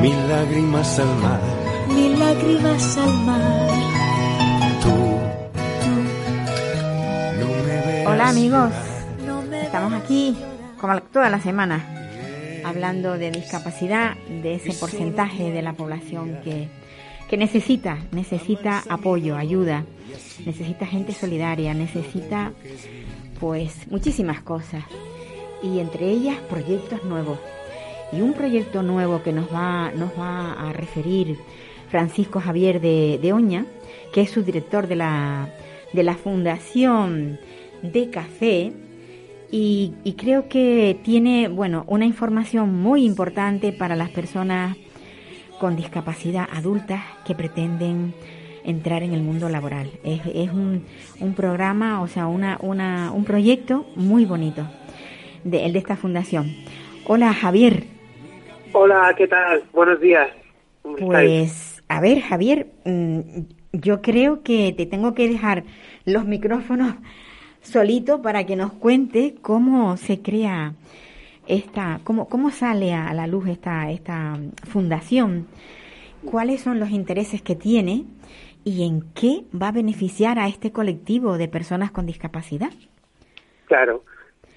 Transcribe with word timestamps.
mil 0.00 0.28
lágrimas 0.28 0.98
al 0.98 1.16
mar. 1.18 1.40
mil 1.88 2.18
lágrimas 2.18 2.96
al 2.96 3.14
mar. 3.24 3.68
Tú, 4.82 4.88
no 7.38 7.46
me 7.46 7.86
veas 7.86 8.06
Hola 8.06 8.28
amigos, 8.30 8.72
estamos 9.62 9.92
aquí 9.92 10.36
como 10.80 11.00
toda 11.02 11.28
la 11.28 11.40
semana 11.40 11.84
hablando 12.64 13.18
de 13.18 13.30
discapacidad, 13.30 14.16
de 14.42 14.54
ese 14.54 14.72
porcentaje 14.72 15.50
de 15.50 15.62
la 15.62 15.74
población 15.74 16.38
que, 16.42 16.68
que 17.28 17.36
necesita, 17.36 17.98
necesita 18.12 18.82
apoyo, 18.88 19.36
ayuda, 19.36 19.84
necesita 20.46 20.86
gente 20.86 21.12
solidaria, 21.12 21.74
necesita 21.74 22.52
pues 23.38 23.90
muchísimas 23.90 24.40
cosas 24.40 24.84
y 25.62 25.78
entre 25.78 26.06
ellas 26.06 26.38
proyectos 26.48 27.04
nuevos. 27.04 27.38
Y 28.12 28.22
un 28.22 28.32
proyecto 28.32 28.82
nuevo 28.82 29.22
que 29.22 29.32
nos 29.32 29.52
va, 29.52 29.92
nos 29.92 30.10
va 30.18 30.52
a 30.52 30.72
referir 30.72 31.36
Francisco 31.88 32.40
Javier 32.40 32.80
de, 32.80 33.18
de 33.22 33.32
Oña, 33.32 33.66
que 34.12 34.22
es 34.22 34.30
su 34.30 34.42
director 34.42 34.88
de 34.88 34.96
la, 34.96 35.48
de 35.92 36.02
la 36.02 36.14
Fundación 36.14 37.38
de 37.82 38.10
Café, 38.10 38.72
y, 39.52 39.94
y 40.04 40.12
creo 40.12 40.48
que 40.48 40.98
tiene, 41.02 41.48
bueno, 41.48 41.84
una 41.88 42.04
información 42.04 42.80
muy 42.80 43.04
importante 43.04 43.72
para 43.72 43.96
las 43.96 44.10
personas 44.10 44.76
con 45.58 45.76
discapacidad 45.76 46.48
adultas 46.52 47.02
que 47.26 47.34
pretenden 47.34 48.14
entrar 48.64 49.02
en 49.02 49.12
el 49.12 49.22
mundo 49.22 49.48
laboral. 49.48 49.90
Es, 50.04 50.20
es 50.34 50.50
un, 50.50 50.84
un 51.20 51.34
programa, 51.34 52.00
o 52.02 52.08
sea, 52.08 52.26
una, 52.26 52.58
una, 52.60 53.12
un 53.12 53.24
proyecto 53.24 53.86
muy 53.96 54.24
bonito, 54.24 54.66
de, 55.44 55.64
el 55.64 55.72
de 55.72 55.78
esta 55.78 55.96
fundación. 55.96 56.54
Hola 57.06 57.32
Javier, 57.32 57.84
Hola, 58.72 59.14
¿qué 59.16 59.26
tal? 59.26 59.64
Buenos 59.72 60.00
días. 60.00 60.30
Pues, 60.82 61.82
a 61.88 62.00
ver, 62.00 62.20
Javier, 62.20 62.68
mm, 62.84 63.20
yo 63.72 64.00
creo 64.00 64.42
que 64.42 64.72
te 64.76 64.86
tengo 64.86 65.12
que 65.14 65.28
dejar 65.28 65.64
los 66.04 66.24
micrófonos 66.24 66.94
solito 67.62 68.22
para 68.22 68.46
que 68.46 68.54
nos 68.54 68.72
cuente 68.72 69.34
cómo 69.42 69.96
se 69.96 70.22
crea 70.22 70.74
esta, 71.48 72.00
cómo, 72.04 72.28
cómo 72.28 72.50
sale 72.50 72.94
a 72.94 73.12
la 73.12 73.26
luz 73.26 73.48
esta, 73.48 73.90
esta 73.90 74.38
fundación, 74.68 75.48
cuáles 76.24 76.60
son 76.60 76.78
los 76.78 76.90
intereses 76.90 77.42
que 77.42 77.56
tiene 77.56 78.04
y 78.62 78.86
en 78.86 79.02
qué 79.14 79.44
va 79.52 79.68
a 79.68 79.72
beneficiar 79.72 80.38
a 80.38 80.46
este 80.46 80.70
colectivo 80.70 81.38
de 81.38 81.48
personas 81.48 81.90
con 81.90 82.06
discapacidad. 82.06 82.70
Claro. 83.66 84.04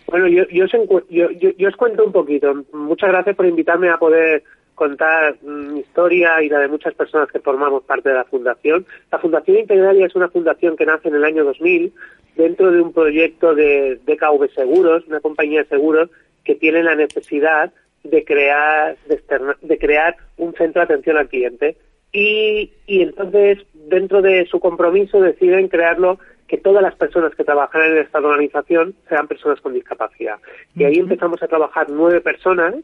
Bueno, 0.08 0.28
yo, 0.28 0.44
yo, 0.50 0.66
os 0.66 0.72
yo, 1.10 1.32
yo- 1.32 1.52
yo 1.58 1.68
os 1.70 1.76
cuento 1.76 2.04
un 2.06 2.12
poquito. 2.12 2.54
Muchas 2.74 3.10
gracias 3.10 3.36
por 3.36 3.46
invitarme 3.46 3.90
a 3.90 3.98
poder 3.98 4.44
contar 4.76 5.36
mm, 5.42 5.74
mi 5.74 5.80
historia 5.82 6.42
y 6.44 6.50
la 6.50 6.60
de 6.60 6.68
muchas 6.68 6.94
personas 6.94 7.30
que 7.32 7.40
formamos 7.40 7.84
parte 7.84 8.10
de 8.10 8.16
la 8.16 8.24
Fundación. 8.26 8.86
La 9.12 9.20
Fundación 9.20 9.58
Integralia 9.58 10.06
es 10.08 10.16
una 10.16 10.30
fundación 10.30 10.76
que 10.76 10.86
nace 10.86 11.08
en 11.10 11.16
el 11.16 11.24
año 11.24 11.44
2000 11.44 11.94
dentro 12.36 12.72
de 12.72 12.82
un 12.82 12.92
proyecto 12.94 13.54
de 13.56 14.00
DKV 14.06 14.50
Seguros, 14.56 15.04
una 15.08 15.20
compañía 15.20 15.62
de 15.64 15.70
seguros 15.70 16.10
que 16.44 16.56
tiene 16.56 16.84
la 16.84 16.96
necesidad 16.96 17.72
de 18.04 18.26
crear, 18.26 18.98
de, 19.08 19.16
externa- 19.16 19.58
de 19.62 19.78
crear 19.78 20.18
un 20.38 20.54
centro 20.56 20.82
de 20.82 20.86
atención 20.86 21.18
al 21.18 21.30
cliente. 21.30 21.78
Y, 22.12 22.72
y 22.86 23.02
entonces, 23.02 23.60
dentro 23.74 24.22
de 24.22 24.46
su 24.48 24.60
compromiso, 24.60 25.22
deciden 25.22 25.68
crearlo 25.68 26.20
que 26.48 26.58
todas 26.58 26.84
las 26.84 26.96
personas 26.96 27.34
que 27.36 27.44
trabajan 27.44 27.92
en 27.92 27.98
esta 27.98 28.20
organización 28.20 28.94
sean 29.10 29.28
personas 29.28 29.62
con 29.62 29.74
discapacidad. 29.74 30.38
Y 30.76 30.84
ahí 30.84 30.98
empezamos 30.98 31.42
a 31.42 31.48
trabajar 31.48 31.90
nueve 31.90 32.22
personas, 32.22 32.76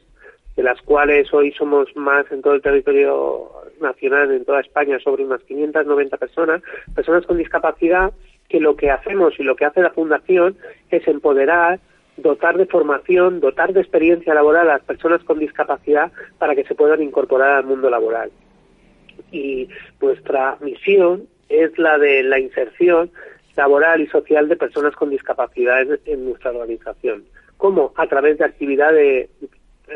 de 0.56 0.64
las 0.64 0.82
cuales 0.82 1.34
hoy 1.34 1.52
somos 1.54 1.96
más 1.96 2.30
en 2.32 2.42
todo 2.42 2.54
el 2.54 2.62
territorio 2.62 3.50
nacional, 3.82 4.32
en 4.32 4.46
toda 4.46 4.62
España, 4.62 5.00
sobre 5.00 5.24
unas 5.24 5.42
590 5.44 6.18
personas, 6.18 6.62
personas 6.96 7.26
con 7.26 7.38
discapacidad, 7.38 8.12
que 8.50 8.60
lo 8.60 8.76
que 8.76 8.90
hacemos 8.90 9.40
y 9.40 9.44
lo 9.44 9.56
que 9.56 9.66
hace 9.66 9.82
la 9.82 9.92
Fundación 9.92 10.58
es 10.90 11.08
empoderar, 11.08 11.80
dotar 12.18 12.58
de 12.58 12.66
formación, 12.66 13.40
dotar 13.40 13.74
de 13.74 13.82
experiencia 13.82 14.34
laboral 14.34 14.70
a 14.70 14.74
las 14.74 14.84
personas 14.84 15.24
con 15.24 15.40
discapacidad 15.40 16.12
para 16.40 16.56
que 16.56 16.66
se 16.66 16.76
puedan 16.76 17.02
incorporar 17.02 17.52
al 17.52 17.66
mundo 17.66 17.90
laboral 17.90 18.32
y 19.32 19.70
nuestra 20.02 20.58
misión 20.62 21.28
es 21.50 21.78
la 21.78 21.98
de 21.98 22.24
la 22.24 22.40
inserción 22.40 23.12
laboral 23.60 24.00
y 24.00 24.08
social 24.08 24.48
de 24.48 24.56
personas 24.56 24.96
con 24.96 25.10
discapacidades 25.10 26.00
en 26.06 26.24
nuestra 26.24 26.52
organización. 26.52 27.26
¿Cómo? 27.58 27.92
A 27.98 28.08
través 28.08 28.38
de 28.38 28.46
actividades, 28.46 29.30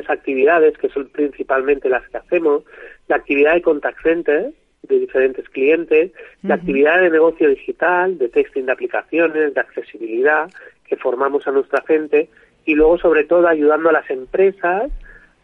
actividades 0.10 0.78
que 0.78 0.90
son 0.90 1.08
principalmente 1.08 1.88
las 1.88 2.06
que 2.10 2.18
hacemos, 2.18 2.64
la 3.08 3.16
actividad 3.16 3.54
de 3.54 3.62
contact 3.62 4.04
center 4.04 4.52
de 4.90 5.00
diferentes 5.00 5.48
clientes, 5.48 6.12
la 6.42 6.56
actividad 6.56 7.00
de 7.00 7.10
negocio 7.10 7.48
digital, 7.48 8.18
de 8.18 8.28
texting 8.28 8.66
de 8.66 8.74
aplicaciones, 8.74 9.54
de 9.54 9.62
accesibilidad 9.62 10.50
que 10.86 10.98
formamos 10.98 11.48
a 11.48 11.52
nuestra 11.52 11.82
gente 11.88 12.28
y 12.66 12.76
luego 12.76 12.98
sobre 12.98 13.24
todo 13.24 13.48
ayudando 13.48 13.88
a 13.90 13.94
las 13.94 14.10
empresas 14.10 14.92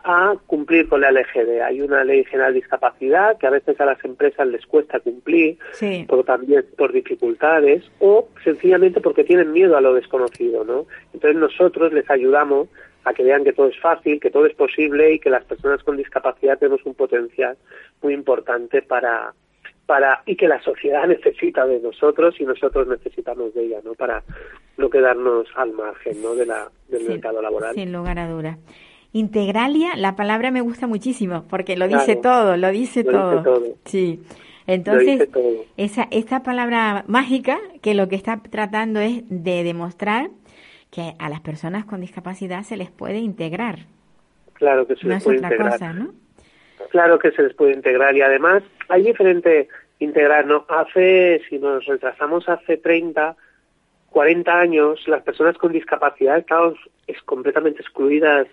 a 0.04 0.36
cumplir 0.48 0.88
con 0.88 1.02
la 1.02 1.12
LGD. 1.12 1.62
Hay 1.62 1.82
una 1.82 2.04
ley 2.04 2.24
general 2.26 2.54
de 2.54 2.60
discapacidad 2.62 3.38
que 3.38 3.48
a 3.48 3.50
veces 3.50 3.80
a 3.82 3.86
las 3.86 4.04
empresas 4.06 4.48
les 4.48 4.66
cuesta 4.66 5.00
cumplir, 5.00 5.58
Sí. 5.74 6.06
por 6.08 6.24
también 6.24 6.66
por 6.78 6.94
dificultades 6.94 7.84
o 8.00 8.30
sencillamente 8.44 9.02
porque 9.02 9.24
tienen 9.24 9.52
miedo 9.52 9.76
a 9.76 9.82
lo 9.82 9.94
desconocido, 9.94 10.64
¿no? 10.64 10.86
Entonces 11.14 11.40
nosotros 11.40 11.92
les 11.94 12.10
ayudamos 12.10 12.70
a 13.04 13.14
que 13.14 13.24
vean 13.24 13.44
que 13.44 13.54
todo 13.54 13.68
es 13.68 13.80
fácil, 13.80 14.20
que 14.20 14.30
todo 14.32 14.46
es 14.46 14.54
posible 14.56 15.14
y 15.14 15.20
que 15.20 15.30
las 15.30 15.44
personas 15.46 15.84
con 15.84 15.98
discapacidad 15.98 16.58
tenemos 16.58 16.86
un 16.86 16.94
potencial 16.96 17.58
muy 18.02 18.14
importante 18.14 18.82
para 18.82 19.34
para 19.86 20.22
y 20.28 20.36
que 20.36 20.48
la 20.48 20.62
sociedad 20.62 21.08
necesita 21.08 21.66
de 21.66 21.80
nosotros 21.80 22.36
y 22.40 22.46
nosotros 22.46 22.88
necesitamos 22.88 23.54
de 23.56 23.64
ella, 23.66 23.80
¿no? 23.84 23.96
Para 23.96 24.24
no 24.78 24.90
quedarnos 24.90 25.48
al 25.56 25.72
margen, 25.74 26.22
¿no? 26.22 26.36
De 26.36 26.46
la 26.46 26.70
del 26.88 27.02
Sí, 27.02 27.08
mercado 27.10 27.42
laboral. 27.42 27.74
Sin 27.76 27.92
lugar 27.92 28.20
a 28.20 28.30
dudas. 28.30 28.58
Integralia, 29.12 29.96
la 29.96 30.16
palabra 30.16 30.52
me 30.52 30.62
gusta 30.62 30.86
muchísimo 30.88 31.46
porque 31.50 31.76
lo 31.78 31.88
Claro. 31.88 32.02
dice 32.02 32.16
todo, 32.16 32.58
lo 32.58 32.70
dice 32.70 33.04
Lo 33.04 33.12
dice 33.12 33.12
todo. 33.12 33.44
todo. 33.44 33.66
Sí. 33.86 34.22
Entonces, 34.68 35.32
todo. 35.32 35.66
esa 35.78 36.08
esta 36.12 36.44
palabra 36.44 37.04
mágica 37.08 37.58
que 37.82 37.96
lo 37.96 38.08
que 38.08 38.16
está 38.16 38.38
tratando 38.38 39.00
es 39.00 39.24
de 39.28 39.64
demostrar 39.64 40.30
que 40.92 41.14
a 41.18 41.30
las 41.30 41.40
personas 41.42 41.86
con 41.86 42.02
discapacidad 42.02 42.62
se 42.64 42.78
les 42.78 42.92
puede 42.92 43.18
integrar. 43.18 43.80
Claro 44.54 44.86
que 44.86 44.96
se 44.96 45.04
No 45.08 45.10
les 45.10 45.18
es 45.20 45.24
puede 45.24 45.38
integrar. 45.38 45.72
cosa, 45.72 45.94
¿no? 45.94 46.14
Claro 46.92 47.18
que 47.18 47.32
se 47.32 47.42
les 47.44 47.54
puede 47.56 47.74
integrar 47.74 48.16
y 48.16 48.22
además 48.22 48.62
hay 48.90 49.04
diferente 49.04 49.70
integrar, 50.00 50.46
¿no? 50.46 50.66
Hace, 50.70 51.42
si 51.50 51.58
nos 51.58 51.86
retrasamos 51.86 52.48
hace 52.48 52.78
30, 52.78 53.36
40 54.12 54.60
años, 54.60 55.00
las 55.08 55.22
personas 55.24 55.58
con 55.58 55.72
discapacidad 55.74 56.38
estaban 56.38 56.74
es, 57.08 57.22
completamente 57.24 57.82
excluidas, 57.82 58.48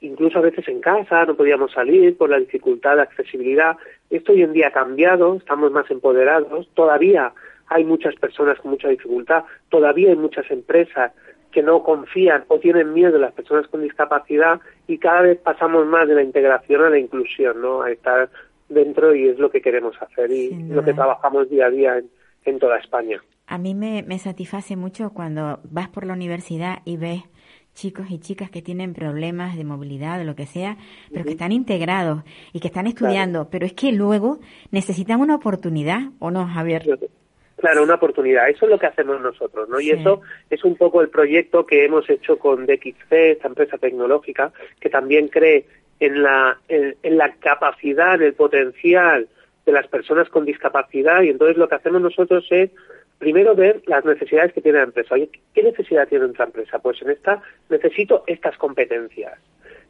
incluso 0.00 0.38
a 0.38 0.42
veces 0.42 0.66
en 0.68 0.80
casa, 0.80 1.24
no 1.24 1.36
podíamos 1.36 1.72
salir 1.72 2.16
por 2.16 2.30
la 2.30 2.38
dificultad 2.38 2.96
de 2.96 3.02
accesibilidad. 3.02 3.76
Esto 4.10 4.32
hoy 4.32 4.42
en 4.42 4.52
día 4.52 4.68
ha 4.68 4.72
cambiado, 4.72 5.36
estamos 5.36 5.72
más 5.72 5.90
empoderados, 5.90 6.68
todavía 6.74 7.32
hay 7.68 7.84
muchas 7.84 8.14
personas 8.16 8.58
con 8.60 8.72
mucha 8.72 8.88
dificultad, 8.88 9.44
todavía 9.68 10.10
hay 10.10 10.16
muchas 10.16 10.50
empresas 10.50 11.12
que 11.50 11.62
no 11.62 11.82
confían 11.82 12.44
o 12.48 12.58
tienen 12.58 12.92
miedo 12.92 13.12
de 13.12 13.18
las 13.18 13.32
personas 13.32 13.66
con 13.68 13.82
discapacidad 13.82 14.60
y 14.86 14.98
cada 14.98 15.22
vez 15.22 15.38
pasamos 15.38 15.86
más 15.86 16.06
de 16.06 16.14
la 16.14 16.22
integración 16.22 16.84
a 16.84 16.90
la 16.90 16.98
inclusión, 16.98 17.60
¿no? 17.62 17.82
A 17.82 17.90
estar 17.90 18.28
dentro 18.68 19.14
y 19.14 19.28
es 19.28 19.38
lo 19.38 19.50
que 19.50 19.62
queremos 19.62 19.96
hacer 20.02 20.30
y 20.30 20.50
lo 20.68 20.84
que 20.84 20.92
trabajamos 20.92 21.48
día 21.48 21.66
a 21.66 21.70
día 21.70 21.98
en, 21.98 22.10
en 22.44 22.58
toda 22.58 22.78
España. 22.78 23.22
A 23.46 23.58
mí 23.58 23.74
me, 23.74 24.02
me 24.02 24.18
satisface 24.18 24.76
mucho 24.76 25.10
cuando 25.10 25.60
vas 25.64 25.88
por 25.88 26.04
la 26.04 26.14
universidad 26.14 26.78
y 26.84 26.96
ves 26.96 27.22
chicos 27.76 28.06
y 28.10 28.18
chicas 28.18 28.50
que 28.50 28.62
tienen 28.62 28.94
problemas 28.94 29.56
de 29.56 29.62
movilidad 29.62 30.20
o 30.20 30.24
lo 30.24 30.34
que 30.34 30.46
sea, 30.46 30.76
pero 31.12 31.24
que 31.24 31.32
están 31.32 31.52
integrados 31.52 32.24
y 32.52 32.60
que 32.60 32.68
están 32.68 32.86
estudiando, 32.86 33.48
pero 33.50 33.66
es 33.66 33.74
que 33.74 33.92
luego 33.92 34.40
necesitan 34.72 35.20
una 35.20 35.36
oportunidad, 35.36 36.00
¿o 36.18 36.30
no, 36.30 36.46
Javier? 36.46 36.82
Claro, 37.56 37.84
una 37.84 37.94
oportunidad. 37.94 38.48
Eso 38.48 38.64
es 38.64 38.70
lo 38.70 38.78
que 38.78 38.86
hacemos 38.86 39.20
nosotros, 39.20 39.68
¿no? 39.68 39.78
Y 39.78 39.90
eso 39.90 40.22
es 40.50 40.64
un 40.64 40.76
poco 40.76 41.00
el 41.00 41.08
proyecto 41.08 41.64
que 41.64 41.84
hemos 41.84 42.08
hecho 42.10 42.38
con 42.38 42.66
DXC, 42.66 43.12
esta 43.12 43.48
empresa 43.48 43.78
tecnológica, 43.78 44.52
que 44.80 44.90
también 44.90 45.28
cree 45.28 45.66
en 46.00 46.22
la, 46.22 46.58
en, 46.68 46.96
en 47.02 47.16
la 47.16 47.34
capacidad, 47.34 48.16
en 48.16 48.22
el 48.22 48.34
potencial 48.34 49.28
de 49.66 49.72
las 49.72 49.86
personas 49.88 50.28
con 50.28 50.44
discapacidad 50.44 51.22
y 51.22 51.28
entonces 51.28 51.56
lo 51.56 51.68
que 51.68 51.74
hacemos 51.74 52.00
nosotros 52.00 52.46
es 52.50 52.70
primero 53.18 53.54
ver 53.54 53.82
las 53.86 54.04
necesidades 54.04 54.52
que 54.52 54.60
tiene 54.60 54.78
la 54.78 54.84
empresa. 54.84 55.14
Oye, 55.14 55.30
¿qué 55.54 55.62
necesidad 55.62 56.08
tiene 56.08 56.24
nuestra 56.24 56.46
empresa? 56.46 56.78
Pues 56.78 57.00
en 57.02 57.10
esta 57.10 57.42
necesito 57.68 58.24
estas 58.26 58.56
competencias. 58.58 59.38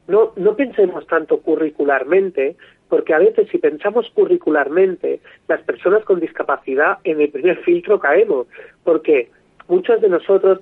No, 0.09 0.33
no 0.37 0.55
pensemos 0.55 1.07
tanto 1.07 1.41
curricularmente, 1.41 2.57
porque 2.89 3.15
a 3.15 3.19
veces 3.19 3.49
si 3.51 3.59
pensamos 3.59 4.09
curricularmente, 4.11 5.21
las 5.49 5.61
personas 5.63 6.05
con 6.05 6.21
discapacidad 6.21 6.99
en 7.03 7.21
el 7.21 7.31
primer 7.31 7.59
filtro 7.65 7.99
caemos, 7.99 8.47
porque 8.85 9.31
muchos 9.67 10.01
de 10.01 10.09
nosotros 10.09 10.61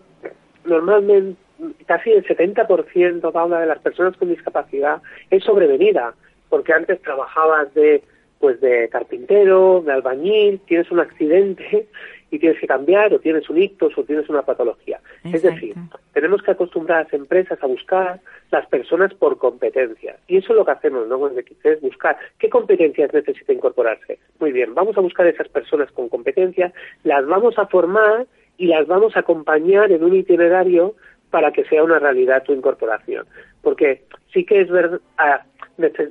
normalmente 0.65 1.39
casi 1.87 2.11
el 2.11 2.25
70% 2.25 3.33
Paula, 3.33 3.61
de 3.61 3.67
las 3.67 3.79
personas 3.79 4.17
con 4.17 4.29
discapacidad 4.29 5.03
es 5.31 5.45
sobrevenida, 5.45 6.15
porque 6.49 6.73
antes 6.73 7.01
trabajabas 7.03 7.73
de 7.75 8.03
pues 8.41 8.61
de 8.61 8.89
carpintero, 8.91 9.83
de 9.87 9.93
albañil, 9.93 10.61
tienes 10.67 10.91
un 10.91 11.01
accidente 11.01 11.87
y 12.35 12.39
tienes 12.39 12.59
que 12.59 12.67
cambiar, 12.67 13.15
o 13.15 13.21
tienes 13.21 13.49
un 13.49 13.63
ictus, 13.63 13.97
o 13.97 14.03
tienes 14.03 14.29
una 14.29 14.43
patología. 14.43 15.01
Es 15.25 15.43
decir, 15.43 15.75
tenemos 16.13 16.43
que 16.43 16.51
acostumbrar 16.51 16.99
a 16.99 17.03
las 17.05 17.13
empresas 17.13 17.63
a 17.63 17.67
buscar 17.67 18.21
las 18.51 18.67
personas 18.67 19.15
por 19.15 19.39
competencia. 19.39 20.17
Y 20.27 20.39
eso 20.39 20.53
es 20.53 20.57
lo 20.57 20.65
que 20.65 20.73
hacemos, 20.73 21.07
¿no? 21.07 21.19
Cuando 21.19 21.41
es 21.41 21.81
buscar 21.81 22.17
qué 22.39 22.49
competencias 22.49 23.13
necesita 23.13 23.53
incorporarse. 23.53 24.19
Muy 24.41 24.53
bien, 24.53 24.75
vamos 24.75 24.97
a 24.99 25.01
buscar 25.01 25.27
esas 25.27 25.49
personas 25.49 25.91
con 25.93 26.09
competencia, 26.09 26.73
las 27.05 27.25
vamos 27.27 27.59
a 27.59 27.67
formar 27.67 28.27
y 28.57 28.67
las 28.67 28.87
vamos 28.87 29.17
a 29.17 29.21
acompañar 29.21 29.93
en 29.93 30.03
un 30.05 30.15
itinerario 30.15 30.95
para 31.35 31.51
que 31.51 31.65
sea 31.65 31.83
una 31.83 31.99
realidad 31.99 32.45
tu 32.45 32.53
incorporación. 32.53 33.27
Porque 33.61 34.05
sí 34.33 34.45
que 34.45 34.61
es 34.61 34.71
verdad, 34.71 35.01
ah, 35.19 35.43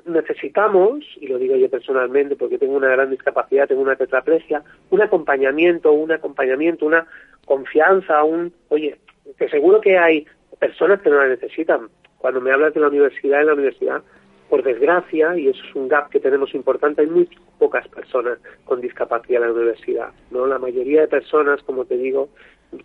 necesitamos, 0.05 1.05
y 1.15 1.27
lo 1.27 1.37
digo 1.37 1.55
yo 1.55 1.69
personalmente 1.69 2.35
porque 2.35 2.57
tengo 2.57 2.75
una 2.75 2.89
gran 2.89 3.09
discapacidad, 3.09 3.69
tengo 3.69 3.83
una 3.83 3.95
tetraplegia, 3.95 4.61
un 4.89 5.01
acompañamiento, 5.01 5.93
un 5.93 6.11
acompañamiento, 6.11 6.85
una 6.85 7.07
confianza, 7.45 8.21
un, 8.25 8.51
oye, 8.67 8.97
que 9.37 9.47
seguro 9.47 9.79
que 9.79 9.97
hay 9.97 10.27
personas 10.59 11.01
que 11.01 11.09
no 11.09 11.15
la 11.15 11.29
necesitan. 11.29 11.87
Cuando 12.17 12.41
me 12.41 12.51
hablas 12.51 12.73
de 12.73 12.81
la 12.81 12.89
universidad, 12.89 13.39
en 13.39 13.47
la 13.47 13.53
universidad, 13.53 14.03
por 14.49 14.61
desgracia, 14.61 15.37
y 15.37 15.47
eso 15.47 15.63
es 15.69 15.73
un 15.73 15.87
gap 15.87 16.09
que 16.09 16.19
tenemos 16.19 16.53
importante, 16.53 16.99
hay 16.99 17.07
muy 17.07 17.29
pocas 17.59 17.87
personas 17.87 18.39
con 18.65 18.81
discapacidad 18.81 19.41
en 19.41 19.47
la 19.47 19.53
universidad, 19.53 20.09
¿no? 20.31 20.47
La 20.47 20.59
mayoría 20.59 20.99
de 20.99 21.07
personas, 21.07 21.63
como 21.63 21.85
te 21.85 21.95
digo, 21.95 22.27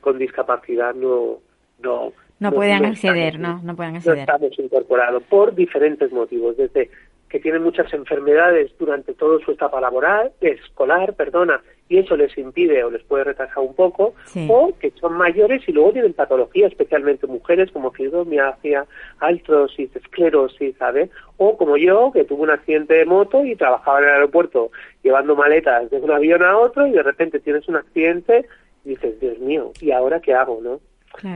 con 0.00 0.18
discapacidad 0.18 0.94
no, 0.94 1.40
no, 1.80 2.12
no, 2.38 2.52
pueden 2.52 2.84
acceder, 2.84 3.38
no, 3.38 3.60
no 3.62 3.74
pueden 3.76 3.96
acceder. 3.96 4.28
No 4.28 4.34
estamos 4.34 4.58
incorporados 4.58 5.22
por 5.24 5.54
diferentes 5.54 6.12
motivos, 6.12 6.56
desde 6.56 6.90
que 7.28 7.40
tienen 7.40 7.62
muchas 7.62 7.92
enfermedades 7.92 8.70
durante 8.78 9.12
todo 9.12 9.38
su 9.40 9.52
etapa 9.52 9.80
laboral, 9.80 10.32
escolar, 10.40 11.14
perdona, 11.14 11.60
y 11.88 11.98
eso 11.98 12.16
les 12.16 12.36
impide 12.36 12.84
o 12.84 12.90
les 12.90 13.02
puede 13.02 13.24
retrasar 13.24 13.58
un 13.58 13.74
poco, 13.74 14.14
o 14.48 14.72
que 14.78 14.92
son 14.92 15.14
mayores 15.14 15.66
y 15.66 15.72
luego 15.72 15.92
tienen 15.92 16.12
patología, 16.12 16.66
especialmente 16.66 17.26
mujeres 17.26 17.70
como 17.70 17.90
fibromialgia, 17.92 18.86
artrosis, 19.20 19.94
esclerosis, 19.94 20.76
¿sabes? 20.76 21.10
O 21.36 21.56
como 21.56 21.76
yo, 21.76 22.10
que 22.12 22.24
tuve 22.24 22.42
un 22.42 22.50
accidente 22.50 22.94
de 22.94 23.04
moto 23.04 23.44
y 23.44 23.56
trabajaba 23.56 23.98
en 23.98 24.04
el 24.04 24.10
aeropuerto 24.10 24.70
llevando 25.02 25.36
maletas 25.36 25.90
de 25.90 25.98
un 25.98 26.10
avión 26.10 26.42
a 26.42 26.58
otro 26.58 26.86
y 26.86 26.92
de 26.92 27.02
repente 27.02 27.40
tienes 27.40 27.68
un 27.68 27.76
accidente 27.76 28.46
y 28.84 28.90
dices, 28.90 29.20
Dios 29.20 29.38
mío, 29.38 29.72
¿y 29.80 29.90
ahora 29.90 30.20
qué 30.20 30.34
hago, 30.34 30.60
no? 30.62 30.80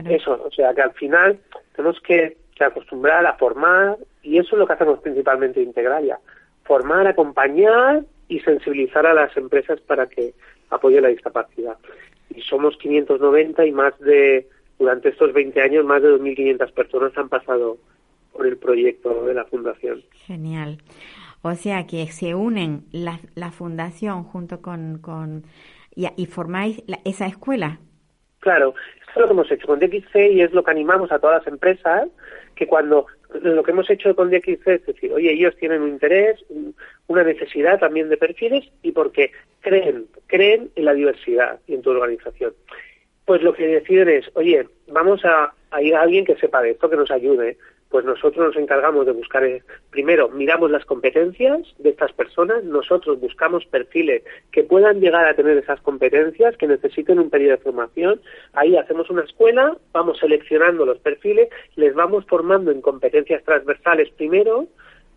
Eso, 0.09 0.41
o 0.45 0.51
sea 0.51 0.73
que 0.73 0.81
al 0.81 0.93
final 0.93 1.39
tenemos 1.75 1.99
que, 2.01 2.37
acostumbrar 2.59 3.25
a 3.25 3.33
formar 3.33 3.97
y 4.21 4.37
eso 4.37 4.55
es 4.55 4.59
lo 4.59 4.65
que 4.65 4.71
hacemos 4.71 4.99
principalmente 4.99 5.59
en 5.59 5.67
Integralia, 5.67 6.17
formar, 6.63 7.05
acompañar 7.07 8.05
y 8.29 8.39
sensibilizar 8.39 9.05
a 9.05 9.13
las 9.13 9.35
empresas 9.35 9.81
para 9.81 10.07
que 10.07 10.33
apoyen 10.69 11.03
la 11.03 11.09
discapacidad. 11.09 11.77
Y 12.29 12.41
somos 12.41 12.77
590 12.77 13.65
y 13.65 13.71
más 13.73 13.99
de, 13.99 14.47
durante 14.79 15.09
estos 15.09 15.33
20 15.33 15.61
años, 15.61 15.83
más 15.83 16.01
de 16.01 16.09
2.500 16.17 16.71
personas 16.71 17.17
han 17.17 17.27
pasado 17.27 17.79
por 18.31 18.47
el 18.47 18.55
proyecto 18.55 19.25
de 19.25 19.33
la 19.33 19.43
Fundación. 19.43 20.01
Genial. 20.25 20.77
O 21.41 21.55
sea 21.55 21.85
que 21.85 22.07
se 22.07 22.33
unen 22.33 22.85
la, 22.93 23.19
la 23.35 23.51
Fundación 23.51 24.23
junto 24.23 24.61
con, 24.61 24.99
con 24.99 25.43
y, 25.93 26.07
y 26.15 26.27
formáis 26.27 26.81
esa 27.03 27.25
escuela. 27.25 27.79
Claro, 28.39 28.73
es 29.15 29.21
lo 29.21 29.27
que 29.27 29.33
hemos 29.33 29.51
hecho 29.51 29.67
con 29.67 29.79
DXC 29.79 30.15
y 30.31 30.41
es 30.41 30.51
lo 30.53 30.63
que 30.63 30.71
animamos 30.71 31.11
a 31.11 31.19
todas 31.19 31.39
las 31.39 31.47
empresas, 31.47 32.09
que 32.55 32.67
cuando 32.67 33.07
lo 33.41 33.63
que 33.63 33.71
hemos 33.71 33.89
hecho 33.89 34.15
con 34.15 34.29
DXC 34.29 34.67
es 34.67 34.85
decir, 34.85 35.11
oye, 35.11 35.33
ellos 35.33 35.55
tienen 35.57 35.81
un 35.81 35.89
interés, 35.89 36.43
una 37.07 37.23
necesidad 37.23 37.79
también 37.79 38.09
de 38.09 38.17
perfiles 38.17 38.65
y 38.81 38.91
porque 38.91 39.31
creen, 39.61 40.05
creen 40.27 40.69
en 40.75 40.85
la 40.85 40.93
diversidad 40.93 41.59
y 41.67 41.75
en 41.75 41.81
tu 41.81 41.91
organización. 41.91 42.53
Pues 43.25 43.41
lo 43.41 43.53
que 43.53 43.67
deciden 43.67 44.09
es, 44.09 44.29
oye, 44.33 44.67
vamos 44.87 45.23
a, 45.25 45.53
a 45.71 45.81
ir 45.81 45.95
a 45.95 46.01
alguien 46.01 46.25
que 46.25 46.35
sepa 46.35 46.61
de 46.61 46.71
esto, 46.71 46.89
que 46.89 46.97
nos 46.97 47.09
ayude, 47.09 47.57
pues 47.93 48.05
nosotros 48.05 48.47
nos 48.47 48.55
encargamos 48.55 49.05
de 49.05 49.11
buscar, 49.11 49.43
eh, 49.43 49.61
primero, 49.91 50.27
miramos 50.27 50.71
las 50.71 50.83
competencias 50.83 51.61
de 51.77 51.91
estas 51.91 52.11
personas, 52.11 52.63
nosotros 52.63 53.19
buscamos 53.19 53.67
perfiles 53.67 54.23
que 54.51 54.63
puedan 54.63 54.99
llegar 54.99 55.27
a 55.27 55.35
tener 55.35 55.55
esas 55.59 55.79
competencias, 55.81 56.57
que 56.57 56.65
necesiten 56.65 57.19
un 57.19 57.29
periodo 57.29 57.51
de 57.51 57.61
formación, 57.61 58.19
ahí 58.53 58.75
hacemos 58.77 59.11
una 59.11 59.21
escuela, 59.21 59.77
vamos 59.91 60.17
seleccionando 60.17 60.87
los 60.87 60.97
perfiles, 60.97 61.49
les 61.75 61.93
vamos 61.93 62.25
formando 62.25 62.71
en 62.71 62.81
competencias 62.81 63.43
transversales 63.43 64.09
primero, 64.17 64.67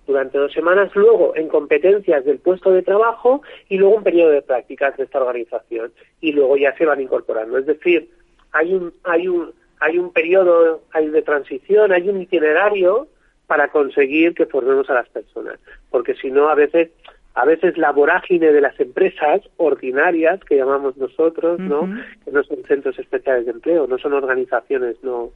durante 0.07 0.37
dos 0.37 0.53
semanas, 0.53 0.95
luego 0.95 1.35
en 1.35 1.49
competencias 1.49 2.27
del 2.27 2.41
puesto 2.41 2.73
de 2.73 2.83
trabajo 2.83 3.41
y 3.71 3.79
luego 3.79 3.97
un 3.97 4.05
periodo 4.05 4.33
de 4.33 4.43
prácticas 4.43 4.95
de 4.99 5.05
esta 5.05 5.19
organización 5.19 5.95
y 6.21 6.33
luego 6.33 6.59
ya 6.59 6.77
se 6.77 6.85
van 6.85 7.01
incorporando. 7.01 7.57
Es 7.57 7.65
decir, 7.65 8.11
hay 8.53 8.75
un, 8.75 8.93
hay 9.03 9.29
un, 9.29 9.55
hay 9.81 9.99
un 9.99 10.13
periodo 10.13 10.83
hay 10.93 11.09
de 11.09 11.23
transición, 11.23 11.93
hay 11.93 12.09
un 12.09 12.21
itinerario 12.21 13.09
para 13.47 13.69
conseguir 13.69 14.35
que 14.35 14.47
formemos 14.47 14.89
a 14.91 14.95
las 14.95 15.09
personas, 15.09 15.59
porque 15.91 16.15
si 16.15 16.31
no 16.31 16.49
a 16.49 16.55
veces 16.55 16.91
a 17.35 17.45
veces 17.45 17.77
la 17.77 17.93
vorágine 17.93 18.51
de 18.51 18.63
las 18.63 18.81
empresas 18.81 19.43
ordinarias 19.59 20.41
que 20.45 20.57
llamamos 20.57 20.97
nosotros, 20.97 21.59
¿no? 21.59 21.83
Que 22.25 22.31
no 22.33 22.43
son 22.43 22.65
centros 22.65 22.99
especiales 22.99 23.45
de 23.45 23.53
empleo, 23.53 23.87
no 23.87 23.99
son 23.99 24.15
organizaciones, 24.15 24.97
no 25.03 25.33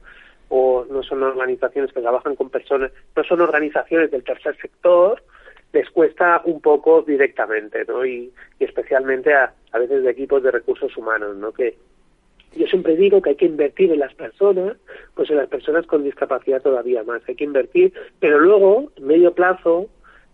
o 0.49 0.85
no 0.89 1.03
son 1.03 1.21
organizaciones 1.21 1.93
que 1.93 2.01
trabajan 2.01 2.35
con 2.35 2.49
personas, 2.49 2.91
no 3.15 3.23
son 3.23 3.41
organizaciones 3.41 4.09
del 4.09 4.23
tercer 4.23 4.57
sector, 4.57 5.21
les 5.73 5.89
cuesta 5.91 6.41
un 6.43 6.59
poco 6.59 7.03
directamente, 7.03 7.85
¿no? 7.87 8.03
Y, 8.03 8.33
y 8.59 8.63
especialmente 8.63 9.33
a, 9.35 9.53
a 9.71 9.77
veces 9.77 10.03
de 10.03 10.09
equipos 10.09 10.41
de 10.41 10.51
recursos 10.51 10.97
humanos, 10.97 11.37
¿no? 11.37 11.51
Que, 11.51 11.77
yo 12.55 12.67
siempre 12.67 12.95
digo 12.95 13.21
que 13.21 13.31
hay 13.31 13.35
que 13.35 13.45
invertir 13.45 13.91
en 13.91 13.99
las 13.99 14.13
personas, 14.13 14.77
pues 15.15 15.29
en 15.29 15.37
las 15.37 15.47
personas 15.47 15.85
con 15.85 16.03
discapacidad 16.03 16.61
todavía 16.61 17.03
más. 17.03 17.21
Hay 17.27 17.35
que 17.35 17.43
invertir, 17.43 17.93
pero 18.19 18.39
luego, 18.39 18.91
en 18.97 19.07
medio 19.07 19.33
plazo, 19.33 19.87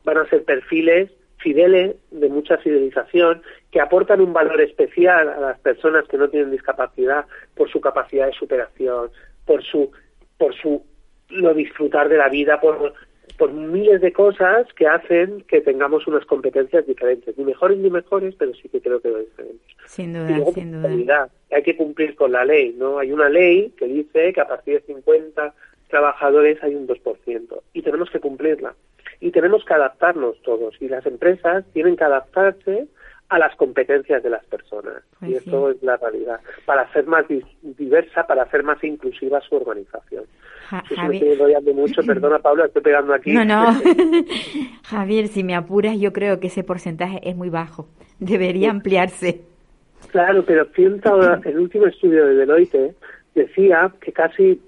van 0.03 0.17
a 0.17 0.29
ser 0.29 0.43
perfiles 0.43 1.11
fideles, 1.37 1.95
de 2.11 2.29
mucha 2.29 2.57
fidelización, 2.57 3.41
que 3.71 3.79
aportan 3.79 4.21
un 4.21 4.33
valor 4.33 4.59
especial 4.61 5.29
a 5.29 5.39
las 5.39 5.59
personas 5.59 6.07
que 6.07 6.17
no 6.17 6.29
tienen 6.29 6.51
discapacidad 6.51 7.25
por 7.55 7.69
su 7.69 7.79
capacidad 7.79 8.25
de 8.25 8.33
superación, 8.33 9.11
por 9.45 9.63
su, 9.63 9.91
por 10.37 10.55
su 10.55 10.83
lo 11.29 11.53
disfrutar 11.53 12.09
de 12.09 12.17
la 12.17 12.29
vida, 12.29 12.59
por 12.59 12.93
por 13.37 13.51
miles 13.51 14.01
de 14.01 14.13
cosas 14.13 14.71
que 14.73 14.87
hacen 14.87 15.41
que 15.47 15.61
tengamos 15.61 16.07
unas 16.07 16.25
competencias 16.25 16.85
diferentes, 16.87 17.37
ni 17.37 17.43
mejores 17.43 17.77
ni 17.77 17.89
mejores, 17.89 18.35
pero 18.37 18.53
sí 18.55 18.69
que 18.69 18.81
creo 18.81 18.99
que 19.01 19.09
lo 19.09 19.19
diferentes. 19.19 19.67
Sin 19.85 20.13
duda, 20.13 20.51
sin 20.53 20.71
duda. 20.71 21.29
Hay 21.51 21.63
que 21.63 21.75
cumplir 21.75 22.15
con 22.15 22.31
la 22.31 22.45
ley, 22.45 22.75
¿no? 22.77 22.99
Hay 22.99 23.11
una 23.11 23.29
ley 23.29 23.73
que 23.77 23.85
dice 23.85 24.33
que 24.33 24.41
a 24.41 24.47
partir 24.47 24.81
de 24.81 24.93
50 24.93 25.53
trabajadores 25.89 26.61
hay 26.63 26.75
un 26.75 26.87
2% 26.87 27.61
y 27.73 27.81
tenemos 27.81 28.09
que 28.09 28.19
cumplirla. 28.19 28.75
Y 29.19 29.31
tenemos 29.31 29.65
que 29.65 29.73
adaptarnos 29.73 30.39
todos 30.43 30.75
y 30.79 30.87
las 30.87 31.05
empresas 31.05 31.65
tienen 31.73 31.95
que 31.95 32.03
adaptarse 32.03 32.87
a 33.29 33.39
las 33.39 33.55
competencias 33.55 34.23
de 34.23 34.29
las 34.29 34.45
personas. 34.45 35.03
Pues 35.19 35.31
y 35.31 35.35
esto 35.35 35.71
es 35.71 35.83
la 35.83 35.97
realidad. 35.97 36.39
Para 36.65 36.83
hacer 36.83 37.05
más 37.05 37.25
diversa, 37.61 38.25
para 38.25 38.43
hacer 38.43 38.63
más 38.63 38.81
inclusiva 38.83 39.41
su 39.41 39.55
organización. 39.55 40.23
Javier... 40.67 41.23
me 41.23 41.53
estoy 41.53 41.73
mucho, 41.73 42.01
perdona 42.03 42.39
Pablo, 42.39 42.65
estoy 42.65 42.81
pegando 42.81 43.13
aquí. 43.13 43.31
No, 43.33 43.45
no. 43.45 43.67
Javier, 44.83 45.27
si 45.27 45.43
me 45.43 45.55
apuras, 45.55 45.97
yo 45.99 46.11
creo 46.13 46.39
que 46.39 46.47
ese 46.47 46.63
porcentaje 46.63 47.19
es 47.23 47.35
muy 47.35 47.49
bajo. 47.49 47.87
Debería 48.19 48.71
ampliarse. 48.71 49.41
Claro, 50.11 50.43
pero 50.45 50.67
el 50.75 51.59
último 51.59 51.85
estudio 51.87 52.25
de 52.25 52.35
Deloitte 52.35 52.95
decía 53.35 53.91
que 54.01 54.11
casi 54.11 54.59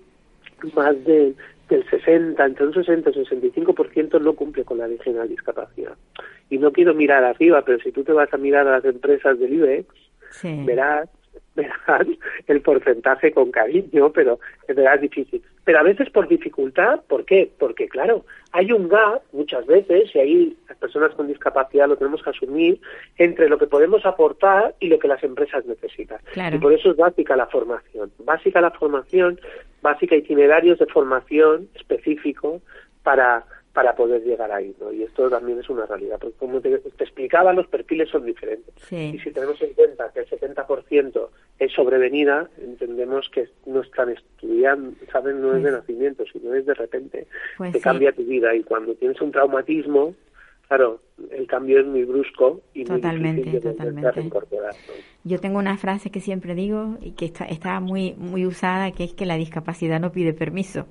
más 0.76 1.04
de, 1.06 1.34
del 1.70 1.90
60, 1.90 2.46
entre 2.46 2.66
un 2.66 2.74
60 2.74 3.12
y 3.14 3.20
un 3.20 3.26
65% 3.26 4.22
no 4.22 4.34
cumple 4.34 4.64
con 4.64 4.78
la 4.78 4.88
de 4.88 4.98
discapacidad. 5.28 5.94
Y 6.50 6.58
no 6.58 6.72
quiero 6.72 6.94
mirar 6.94 7.24
arriba, 7.24 7.64
pero 7.64 7.80
si 7.80 7.92
tú 7.92 8.04
te 8.04 8.12
vas 8.12 8.34
a 8.34 8.38
mirar 8.38 8.68
a 8.68 8.72
las 8.72 8.86
empresas 8.86 9.40
del 9.40 9.54
IBEX, 9.54 9.88
verás 10.66 11.10
verás 11.56 12.08
el 12.48 12.62
porcentaje 12.62 13.32
con 13.32 13.52
cariño, 13.52 14.12
pero 14.12 14.40
es 14.68 14.76
verdad 14.76 15.00
difícil. 15.00 15.42
Pero 15.64 15.80
a 15.80 15.84
veces 15.84 16.10
por 16.10 16.28
dificultad, 16.28 17.02
¿por 17.08 17.26
qué? 17.26 17.52
Porque 17.60 17.88
claro, 17.88 18.26
hay 18.52 18.72
un 18.72 18.88
gap 18.88 19.22
muchas 19.34 19.66
veces, 19.66 20.10
y 20.16 20.20
ahí 20.20 20.58
las 20.68 20.78
personas 20.78 21.14
con 21.16 21.28
discapacidad 21.28 21.88
lo 21.88 21.98
tenemos 21.98 22.24
que 22.24 22.30
asumir, 22.30 22.80
entre 23.18 23.50
lo 23.50 23.58
que 23.58 23.68
podemos 23.68 24.06
aportar 24.06 24.76
y 24.80 24.88
lo 24.88 25.00
que 25.00 25.08
las 25.08 25.24
empresas 25.24 25.66
necesitan. 25.66 26.20
Claro. 26.34 26.56
Y 26.56 26.60
por 26.60 26.74
eso 26.74 26.92
es 26.92 26.98
básica 26.98 27.36
la 27.36 27.48
formación. 27.48 28.12
Básica 28.20 28.62
la 28.62 28.72
formación, 28.72 29.40
básica 29.82 30.16
itinerarios 30.16 30.80
de 30.80 30.88
formación 30.88 31.68
específico 31.76 32.62
para 33.04 33.46
para 33.80 33.96
poder 33.96 34.22
llegar 34.26 34.52
ahí, 34.52 34.76
¿no? 34.82 34.92
Y 34.92 35.04
esto 35.04 35.30
también 35.30 35.58
es 35.58 35.70
una 35.70 35.86
realidad, 35.86 36.18
porque 36.20 36.36
como 36.38 36.60
te, 36.60 36.80
te 36.80 37.04
explicaba, 37.06 37.54
los 37.54 37.66
perfiles 37.68 38.10
son 38.10 38.26
diferentes. 38.26 38.74
Sí. 38.90 39.14
Y 39.16 39.20
si 39.20 39.32
tenemos 39.32 39.62
en 39.62 39.74
cuenta 39.74 40.12
que 40.14 40.20
el 40.20 40.28
70% 40.28 41.30
es 41.60 41.72
sobrevenida, 41.72 42.50
entendemos 42.62 43.30
que 43.34 43.48
no 43.68 43.80
están 43.80 44.10
estudiando, 44.10 44.98
saben, 45.10 45.42
no 45.42 45.56
es 45.56 45.64
de 45.64 45.72
nacimiento, 45.72 46.26
sino 46.26 46.54
es 46.56 46.66
de 46.66 46.74
repente, 46.74 47.28
Pues 47.58 47.72
que 47.72 47.78
sí. 47.78 47.84
cambia 47.86 48.12
tu 48.12 48.26
vida. 48.26 48.54
Y 48.54 48.64
cuando 48.64 48.94
tienes 48.96 49.22
un 49.22 49.32
traumatismo, 49.32 50.14
claro, 50.68 51.00
el 51.32 51.48
cambio 51.48 51.80
es 51.80 51.86
muy 51.86 52.04
brusco 52.04 52.60
y 52.74 52.80
muy 52.80 53.00
Totalmente, 53.00 53.44
difícil 53.44 53.62
de 53.62 53.72
totalmente. 53.72 54.24
¿no? 54.24 54.42
Yo 55.24 55.40
tengo 55.40 55.58
una 55.58 55.78
frase 55.78 56.12
que 56.12 56.20
siempre 56.20 56.54
digo 56.54 56.98
y 57.00 57.14
que 57.14 57.24
está, 57.24 57.46
está 57.46 57.80
muy, 57.80 58.14
muy 58.18 58.46
usada, 58.46 58.92
que 58.92 59.06
es 59.06 59.14
que 59.14 59.26
la 59.26 59.36
discapacidad 59.38 60.02
no 60.02 60.12
pide 60.12 60.34
permiso. 60.34 60.86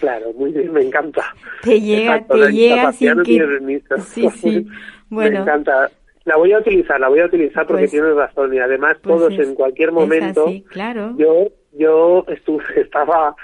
Claro, 0.00 0.32
muy 0.34 0.52
bien, 0.52 0.72
me 0.72 0.82
encanta. 0.82 1.24
Te 1.62 1.80
llega, 1.80 2.16
Exacto, 2.16 2.34
te 2.46 2.52
llega 2.52 2.92
sin 2.92 3.22
que... 3.24 3.80
Sí, 4.06 4.28
sí. 4.30 4.66
Me 5.10 5.16
Bueno, 5.16 5.40
encanta. 5.40 5.90
La 6.24 6.36
voy 6.36 6.52
a 6.52 6.58
utilizar, 6.58 7.00
la 7.00 7.08
voy 7.08 7.20
a 7.20 7.24
utilizar 7.26 7.66
porque 7.66 7.82
Pues- 7.84 7.90
tienes 7.92 8.14
razón 8.14 8.52
y 8.54 8.58
además 8.58 8.96
pues 9.02 9.16
todos 9.16 9.32
es- 9.32 9.40
en 9.48 9.54
cualquier 9.54 9.92
momento 9.92 10.46
así, 10.46 10.62
claro. 10.70 11.14
yo 11.16 11.48
yo 11.72 12.24
estuve 12.28 12.62
estaba 12.76 13.34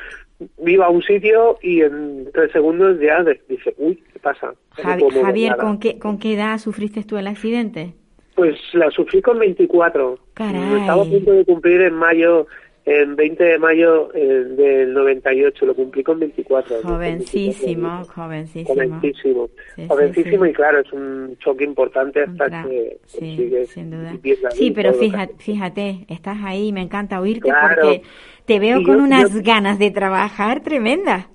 iba 0.67 0.87
a 0.87 0.91
un 0.91 1.03
sitio 1.03 1.59
y 1.63 1.81
en 1.81 2.29
tres 2.35 2.53
segundos 2.53 2.99
ya 3.01 3.23
dije 3.49 3.75
uy 3.79 4.03
qué 4.13 4.19
pasa 4.19 4.53
Javi- 4.77 5.23
Javier. 5.23 5.57
¿con 5.57 5.79
qué, 5.79 5.99
¿con 5.99 6.19
qué 6.19 6.35
edad 6.35 6.59
sufriste 6.59 7.03
tú 7.05 7.17
el 7.17 7.27
accidente? 7.27 7.95
pues 8.35 8.57
la 8.75 8.91
sufrí 8.91 9.23
con 9.23 9.39
24 9.39 10.19
Caray. 10.35 10.81
estaba 10.81 11.03
a 11.03 11.07
punto 11.07 11.31
de 11.33 11.45
cumplir 11.47 11.81
en 11.83 11.95
mayo 11.95 12.47
en 12.87 13.17
20 13.17 13.43
de 13.43 13.59
mayo 13.59 14.11
eh, 14.15 14.45
del 14.45 14.93
98 14.93 15.65
lo 15.67 15.75
cumplí 15.75 16.03
con 16.03 16.19
24 16.21 16.77
¿no? 16.77 16.83
Con 16.83 16.99
24 16.99 17.25
Jovencísimo, 17.55 18.05
jovencísimo. 18.05 18.75
Jovencísimo, 18.75 19.49
Sí, 19.75 19.87
jovencísimo 19.89 20.45
sí, 20.45 20.49
sí. 20.49 20.51
y 20.51 20.53
claro, 20.53 20.79
es 20.81 20.93
un 20.93 21.37
choque 21.39 21.65
importante 21.65 22.21
hasta 22.21 22.45
Contra- 22.45 22.65
que 22.69 22.99
sí, 23.07 23.19
consigues 23.21 23.69
sin 23.71 23.91
duda. 23.91 24.13
Sí, 24.53 24.71
pero 24.71 24.93
fíjate, 24.93 25.35
fíjate, 25.39 26.05
estás 26.09 26.37
ahí, 26.45 26.73
me 26.73 26.83
encanta 26.83 27.21
oírte 27.21 27.49
Claro. 27.49 27.75
porque 27.83 28.03
te 28.45 28.59
veo 28.61 28.81
Y 28.81 28.85
con 28.85 28.99
yo- 28.99 29.05
unas 29.05 29.33
yo- 29.33 29.41
ganas 29.43 29.79
de 29.79 29.91
trabajar 29.91 30.63
tremendas. 30.63 31.27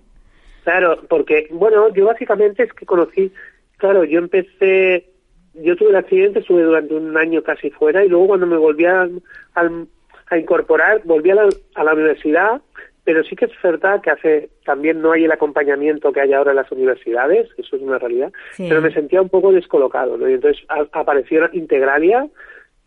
Claro, 0.63 1.01
porque, 1.09 1.47
bueno, 1.51 1.91
yo 1.95 2.05
básicamente 2.05 2.61
es 2.63 2.73
que 2.73 2.85
conocí, 2.85 3.31
claro, 3.77 4.03
yo 4.03 4.19
empecé, 4.19 5.07
yo 5.55 5.75
tuve 5.75 5.89
el 5.89 5.95
accidente, 5.95 6.39
estuve 6.39 6.61
durante 6.61 6.93
un 6.93 7.17
año 7.17 7.41
casi 7.41 7.71
fuera 7.71 8.05
y 8.05 8.09
luego 8.09 8.27
cuando 8.27 8.45
me 8.45 8.57
volví 8.57 8.85
a, 8.85 9.09
al- 9.55 9.87
a 10.29 10.37
incorporar, 10.37 11.01
volví 11.05 11.31
a 11.31 11.35
la, 11.35 11.49
a 11.75 11.83
la 11.83 11.93
universidad, 11.93 12.61
pero 13.03 13.23
sí 13.23 13.35
que 13.35 13.45
es 13.45 13.51
verdad 13.63 14.01
que 14.01 14.11
hace, 14.11 14.49
también 14.65 15.01
no 15.01 15.11
hay 15.13 15.25
el 15.25 15.31
acompañamiento 15.31 16.11
que 16.11 16.21
hay 16.21 16.33
ahora 16.33 16.51
en 16.51 16.57
las 16.57 16.71
universidades, 16.71 17.49
eso 17.57 17.75
es 17.75 17.81
una 17.81 17.97
realidad, 17.97 18.31
Sí. 18.53 18.67
pero 18.69 18.81
me 18.81 18.91
sentía 18.93 19.21
un 19.21 19.29
poco 19.29 19.51
descolocado, 19.51 20.17
¿no? 20.17 20.29
Y 20.29 20.33
entonces 20.33 20.63
a- 20.69 20.85
apareció 20.99 21.49
Integralia, 21.53 22.27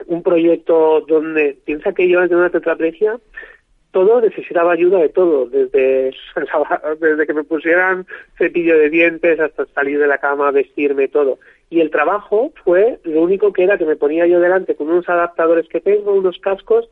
un 0.07 0.23
proyecto 0.23 1.01
donde, 1.09 1.57
piensa 1.65 1.93
que 1.93 2.09
yo 2.09 2.21
desde 2.21 2.37
una 2.37 2.51
tetraplegia, 2.51 3.19
todo 3.91 4.21
necesitaba 4.21 4.73
ayuda 4.73 4.99
de 5.01 5.09
todo, 5.11 5.47
desde, 5.47 6.15
desde 7.01 7.27
que 7.27 7.35
me 7.35 7.45
pusieran 7.45 8.07
cepillo 8.39 8.79
de 8.79 8.91
dientes 8.91 9.39
hasta 9.41 9.67
salir 9.75 9.99
de 9.99 10.07
la 10.07 10.19
cama, 10.19 10.51
vestirme, 10.51 11.09
todo. 11.09 11.39
Y 11.69 11.81
el 11.81 11.91
trabajo 11.91 12.53
fue 12.65 12.99
lo 13.05 13.21
único 13.23 13.53
que 13.53 13.65
era 13.65 13.77
que 13.79 13.85
me 13.85 13.97
ponía 13.97 14.27
yo 14.27 14.41
delante 14.41 14.75
con 14.77 14.89
unos 14.89 15.09
adaptadores 15.09 15.69
que 15.69 15.81
tengo, 15.81 16.13
unos 16.15 16.39
cascos 16.39 16.89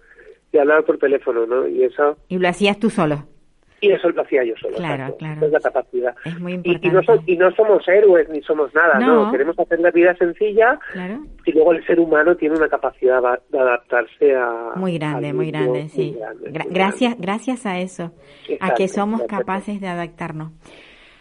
y 0.52 0.58
hablar 0.58 0.84
por 0.84 0.98
teléfono, 0.98 1.46
¿no? 1.46 1.66
Y 1.68 1.84
eso 1.84 2.16
Y 2.28 2.38
lo 2.38 2.48
hacías 2.48 2.78
tú 2.78 2.90
solo. 2.90 3.24
y 3.82 3.90
eso 3.92 4.10
lo 4.10 4.20
hacía 4.20 4.44
yo 4.44 4.54
solo. 4.60 4.76
Claro, 4.76 5.16
claro. 5.16 5.36
Esa 5.38 5.46
es 5.46 5.52
la 5.52 5.60
capacidad. 5.60 6.14
Es 6.26 6.38
muy 6.38 6.52
Y, 6.52 6.54
y, 6.54 6.58
importante. 6.58 6.90
no 6.92 7.02
so- 7.02 7.22
y 7.26 7.36
no 7.38 7.50
somos 7.52 7.88
héroes 7.88 8.28
ni 8.28 8.42
somos 8.42 8.74
nada, 8.74 8.98
No. 8.98 9.24
no. 9.26 9.32
Queremos 9.32 9.58
hacer 9.58 9.80
la 9.80 9.90
vida 9.90 10.14
sencilla 10.16 10.78
Claro. 10.92 11.20
y 11.46 11.52
luego 11.52 11.72
el 11.72 11.86
ser 11.86 11.98
humano 11.98 12.36
tiene 12.36 12.56
una 12.56 12.68
capacidad 12.68 13.22
de 13.48 13.58
adaptarse 13.58 14.34
a... 14.36 14.72
Muy 14.76 14.98
grande, 14.98 15.32
muy 15.32 15.50
grande, 15.50 15.80
muy 15.80 15.88
sí. 15.88 16.14
grande, 16.18 16.50
Gra- 16.52 16.64
muy 16.66 16.74
gracias, 16.74 17.14
gracias 17.18 17.64
a 17.64 17.78
eso, 17.80 18.12
a 18.60 18.74
que 18.74 18.86
somos 18.88 19.22
capaces 19.22 19.80
de 19.80 19.88
adaptarnos. 19.88 20.52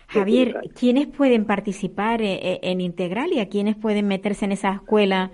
Javier. 0.09 0.55
¿quiénes 0.77 1.05
pueden 1.07 1.45
participar 1.45 2.21
eh, 2.23 2.39
eh, 2.41 2.59
en 2.63 2.81
Integralia? 2.81 3.47
¿Quiénes 3.47 3.75
pueden 3.77 4.07
meterse 4.07 4.43
en 4.45 4.51
esa 4.53 4.71
escuela 4.73 5.29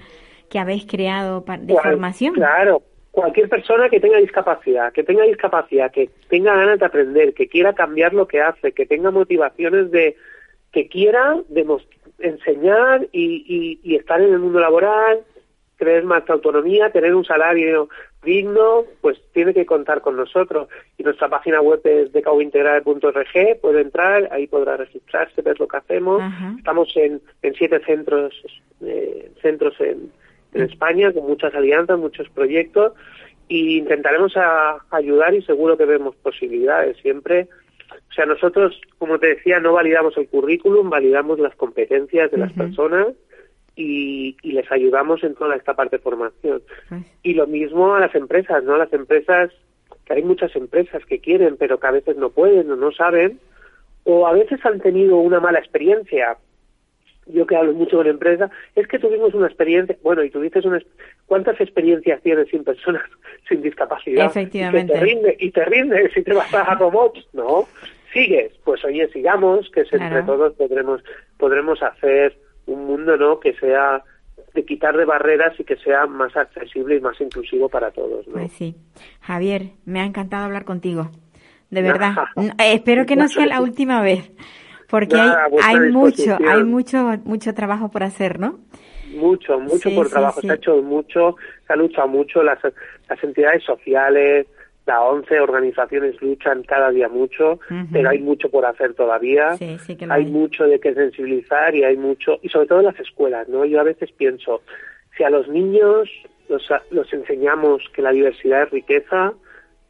que 0.50 0.60
habéis 0.60 0.86
creado 0.86 1.46
de 1.62 1.74
formación? 1.82 2.34
Claro, 2.34 2.84
cualquier 3.16 3.48
persona 3.50 3.90
que 3.90 4.00
tenga 4.02 4.18
discapacidad, 4.18 4.92
que 4.94 5.04
tenga 5.04 5.24
discapacidad, 5.24 5.90
que 5.92 6.10
tenga 6.30 6.54
ganas 6.56 6.80
de 6.80 6.86
aprender, 6.86 7.34
que 7.34 7.48
quiera 7.48 7.74
cambiar 7.74 8.14
lo 8.14 8.28
que 8.28 8.42
hace, 8.42 8.74
que 8.74 8.86
tenga 8.86 9.10
motivaciones 9.10 9.90
de 9.90 10.16
que 10.74 10.88
quiera 10.90 11.38
enseñar 12.20 13.08
y, 13.12 13.46
y- 13.48 13.80
y 13.84 13.96
estar 13.96 14.20
en 14.22 14.34
el 14.34 14.40
mundo 14.40 14.60
laboral, 14.60 15.22
tener 15.78 16.04
más 16.04 16.30
autonomía, 16.30 16.90
tener 16.90 17.16
un 17.16 17.24
salario 17.26 17.88
digno, 18.24 18.84
pues 19.02 19.18
tiene 19.34 19.54
que 19.54 19.66
contar 19.66 20.02
con 20.02 20.16
nosotros. 20.18 20.68
Y 20.98 21.04
nuestra 21.04 21.30
página 21.30 21.62
web 21.62 21.80
es 21.86 22.12
decauintegral.org, 22.12 23.60
puede 23.62 23.82
entrar, 23.82 24.28
ahí 24.32 24.48
podrá 24.48 24.78
registrarse, 24.78 25.42
ver 25.42 25.60
lo 25.60 25.68
que 25.68 25.78
hacemos. 25.78 26.22
Estamos 26.58 26.92
en, 26.96 27.22
en 27.42 27.54
siete 27.54 27.80
centros, 27.86 28.34
eh, 28.82 29.32
centros 29.42 29.80
en, 29.80 30.12
en 30.56 30.64
España 30.64 31.12
con 31.14 31.28
muchas 31.28 31.54
alianzas, 31.54 32.00
muchos 32.00 32.30
proyectos 32.30 32.94
y 33.48 33.78
intentaremos 33.78 34.36
a- 34.38 34.78
ayudar 34.92 35.34
y 35.36 35.42
seguro 35.44 35.78
que 35.78 35.86
vemos 35.86 36.16
posibilidades 36.16 36.98
siempre. 36.98 37.48
O 38.10 38.14
sea, 38.14 38.26
nosotros, 38.26 38.80
como 38.98 39.20
te 39.20 39.28
decía, 39.28 39.60
no 39.60 39.74
validamos 39.74 40.18
el 40.18 40.28
currículum, 40.28 40.90
validamos 40.90 41.40
las 41.40 41.56
competencias 41.56 42.32
de 42.32 42.38
las 42.38 42.52
personas 42.54 43.08
y, 43.76 44.38
y 44.42 44.54
les 44.54 44.72
ayudamos 44.72 45.24
en 45.24 45.36
toda 45.36 45.56
esta 45.56 45.76
parte 45.76 45.98
de 45.98 46.02
formación. 46.04 46.62
Y 47.24 47.34
lo 47.34 47.46
mismo 47.46 47.94
a 47.94 48.00
las 48.00 48.16
empresas, 48.16 48.64
¿no? 48.64 48.78
Las 48.78 48.92
empresas, 48.94 49.52
que 50.06 50.14
hay 50.14 50.24
muchas 50.24 50.56
empresas 50.56 51.06
que 51.06 51.20
quieren, 51.20 51.58
pero 51.58 51.80
que 51.80 51.88
a 51.88 51.92
veces 51.92 52.16
no 52.18 52.30
pueden 52.30 52.72
o 52.72 52.76
no 52.76 52.92
saben, 52.92 53.40
o 54.06 54.26
a 54.28 54.34
veces 54.34 54.64
han 54.66 54.80
tenido 54.80 55.18
una 55.18 55.40
mala 55.40 55.60
experiencia. 55.60 56.38
Yo 57.28 57.48
que 57.48 57.56
hablo 57.56 57.74
mucho 57.74 57.98
con 57.98 58.08
empresas, 58.08 58.52
es 58.76 58.88
que 58.88 59.00
tuvimos 59.00 59.34
una 59.34 59.48
experiencia, 59.48 59.98
bueno, 60.04 60.24
y 60.24 60.30
tuviste 60.30 60.60
una, 60.60 60.80
¿cuántas 61.26 61.60
experiencias 61.60 62.22
tienes 62.22 62.48
sin 62.50 62.64
personas 62.64 63.02
sin 63.50 63.62
discapacidad? 63.62 64.28
Efectivamente. 64.28 64.94
Y, 64.94 65.00
te 65.00 65.04
rinde, 65.04 65.38
y 65.40 65.52
te 65.52 65.66
rindes 65.66 66.14
si 66.14 66.24
te 66.24 66.34
vas 66.34 66.54
a 66.54 66.76
robots, 66.76 67.28
¿no? 67.34 67.68
Sigues, 68.14 68.54
pues 68.64 68.84
oye, 68.86 69.08
sigamos, 69.12 69.70
que 69.72 69.82
es 69.82 69.92
entre 69.92 70.10
Claro. 70.10 70.26
todos 70.26 70.54
podremos, 70.54 71.02
podremos 71.38 71.82
hacer 71.82 72.38
un 72.68 72.86
mundo, 72.86 73.18
¿no? 73.18 73.40
Que 73.40 73.54
sea 73.56 74.04
de 74.54 74.66
quitar 74.66 74.96
de 74.96 75.06
barreras 75.06 75.60
y 75.60 75.64
que 75.64 75.76
sea 75.78 76.06
más 76.08 76.36
accesible 76.38 76.96
y 76.96 77.02
más 77.02 77.20
inclusivo 77.20 77.68
para 77.70 77.92
todos, 77.92 78.26
¿no? 78.28 78.34
pues 78.34 78.52
sí. 78.54 78.76
Javier, 79.22 79.72
me 79.86 80.00
ha 80.00 80.06
encantado 80.06 80.46
hablar 80.46 80.64
contigo. 80.64 81.10
De 81.70 81.82
verdad. 81.84 82.16
No, 82.36 82.52
espero 82.58 83.06
que 83.06 83.16
no 83.16 83.28
sea 83.28 83.46
la 83.46 83.62
última 83.62 84.02
vez. 84.02 84.32
Porque 84.90 85.16
Nada, 85.16 85.46
hay, 85.64 85.76
hay 85.78 85.92
mucho, 85.92 86.38
hay 86.48 86.64
mucho, 86.64 86.98
mucho 87.24 87.54
trabajo 87.54 87.90
por 87.90 88.04
hacer, 88.04 88.40
¿no? 88.40 88.60
Mucho, 89.16 89.60
mucho 89.60 89.90
Sí, 89.90 89.96
por 89.96 90.08
sí, 90.08 90.12
trabajo. 90.12 90.42
sí. 90.42 90.48
Se 90.48 90.54
ha 90.54 90.56
hecho 90.56 90.82
mucho, 90.82 91.36
se 91.66 91.74
ha 91.74 91.76
luchado 91.76 92.08
mucho. 92.08 92.44
Las, 92.44 92.60
las 93.10 93.24
entidades 93.24 93.64
sociales, 93.64 94.46
la 94.86 95.02
ONCE, 95.02 95.40
organizaciones 95.40 96.22
luchan 96.22 96.64
cada 96.64 96.92
día 96.92 97.08
mucho, 97.10 97.60
pero 97.92 98.10
hay 98.10 98.20
mucho 98.20 98.50
por 98.50 98.66
hacer 98.66 98.94
todavía. 98.94 99.56
Sí, 99.58 99.78
sí 99.80 99.96
que 99.96 100.06
lo 100.06 100.14
hay 100.14 100.26
hay. 100.26 100.32
mucho 100.32 100.66
de 100.66 100.80
que 100.80 100.94
sensibilizar 100.94 101.74
y 101.76 101.84
hay 101.84 101.98
mucho, 101.98 102.38
y 102.44 102.50
sobre 102.50 102.68
todo 102.68 102.80
en 102.80 102.86
las 102.86 103.00
escuelas, 103.00 103.48
¿no? 103.48 103.66
Yo 103.66 103.80
a 103.80 103.84
veces 103.84 104.12
pienso, 104.12 104.62
si 105.18 105.24
a 105.24 105.30
los 105.30 105.48
niños 105.48 106.10
los, 106.50 106.68
los 106.92 107.12
enseñamos 107.14 107.82
que 107.94 108.02
la 108.04 108.12
diversidad 108.12 108.64
es 108.64 108.70
riqueza, 108.72 109.34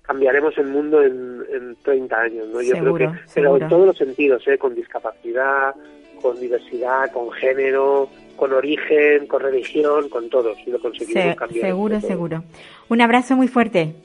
cambiaremos 0.07 0.57
el 0.57 0.67
mundo 0.67 1.01
en, 1.01 1.43
en 1.53 1.75
30 1.83 2.15
años, 2.19 2.47
¿no? 2.47 2.61
Yo 2.61 2.75
Seguro, 2.75 2.93
creo 2.95 3.11
que, 3.13 3.17
pero 3.33 3.47
seguro. 3.49 3.63
en 3.63 3.69
todos 3.69 3.87
los 3.87 3.97
sentidos, 3.97 4.47
¿eh? 4.47 4.57
Con 4.57 4.75
discapacidad, 4.75 5.75
con 6.21 6.39
diversidad, 6.39 7.11
con 7.11 7.31
género, 7.31 8.09
con 8.35 8.53
origen, 8.53 9.27
con 9.27 9.41
religión, 9.41 10.09
con 10.09 10.29
todos, 10.29 10.57
y 10.65 10.71
lo 10.71 10.79
conseguimos 10.79 11.23
Se- 11.23 11.35
cambiar. 11.35 11.65
seguro, 11.67 12.01
seguro. 12.01 12.43
Un 12.89 13.01
abrazo 13.01 13.35
muy 13.35 13.47
fuerte. 13.47 13.95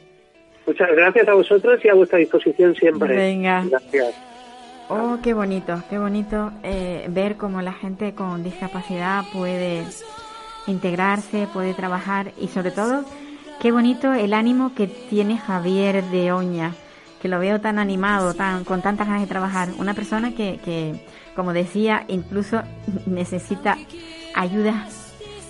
Muchas 0.66 0.90
gracias 0.92 1.26
a 1.28 1.34
vosotros 1.34 1.80
y 1.84 1.88
a 1.88 1.94
vuestra 1.94 2.18
disposición 2.18 2.74
siempre. 2.76 3.16
Venga. 3.16 3.64
Gracias. 3.68 4.14
Oh, 4.88 5.18
qué 5.22 5.34
bonito, 5.34 5.82
qué 5.88 5.98
bonito 5.98 6.50
eh, 6.64 7.06
ver 7.10 7.36
cómo 7.36 7.62
la 7.62 7.72
gente 7.72 8.12
con 8.14 8.42
discapacidad 8.42 9.22
puede 9.32 9.84
integrarse, 10.66 11.46
puede 11.52 11.74
trabajar 11.74 12.32
y 12.40 12.48
sobre 12.48 12.70
todo 12.70 13.04
Qué 13.60 13.72
bonito 13.72 14.14
el 14.14 14.32
ánimo 14.32 14.74
que 14.74 14.86
tiene 14.86 15.36
Javier 15.36 16.02
de 16.04 16.32
Oña, 16.32 16.74
que 17.20 17.28
lo 17.28 17.38
veo 17.38 17.60
tan 17.60 17.78
animado, 17.78 18.32
tan 18.32 18.64
con 18.64 18.80
tantas 18.80 19.06
ganas 19.06 19.20
de 19.20 19.28
trabajar. 19.28 19.68
Una 19.78 19.92
persona 19.92 20.34
que, 20.34 20.58
que 20.64 21.04
como 21.36 21.52
decía, 21.52 22.06
incluso 22.08 22.62
necesita 23.04 23.76
ayuda 24.34 24.88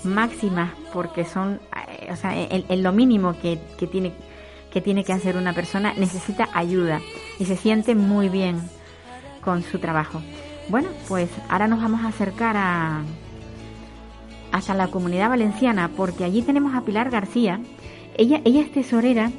máxima 0.02 0.74
porque 0.92 1.24
son, 1.24 1.60
eh, 2.00 2.08
o 2.10 2.16
sea, 2.16 2.32
en, 2.36 2.82
lo 2.82 2.90
mínimo 2.90 3.36
que, 3.40 3.60
que, 3.78 3.86
tiene 3.86 4.12
que 4.72 4.80
tiene 4.80 5.04
que 5.04 5.12
hacer 5.12 5.36
una 5.36 5.52
persona 5.52 5.94
necesita 5.96 6.48
ayuda 6.52 7.00
y 7.38 7.44
se 7.44 7.56
siente 7.56 7.94
muy 7.94 8.28
bien 8.28 8.60
con 9.40 9.62
su 9.62 9.78
trabajo. 9.78 10.20
Bueno, 10.68 10.88
pues 11.06 11.30
ahora 11.48 11.68
nos 11.68 11.80
vamos 11.80 12.00
a 12.00 12.08
acercar 12.08 12.56
a 12.56 13.02
hasta 14.52 14.74
la 14.74 14.88
comunidad 14.88 15.28
valenciana 15.28 15.90
porque 15.96 16.24
allí 16.24 16.42
tenemos 16.42 16.74
a 16.74 16.80
Pilar 16.82 17.08
García. 17.10 17.60
Ella, 18.16 18.40
ella 18.44 18.60
es 18.60 18.72
tesorera 18.72 19.30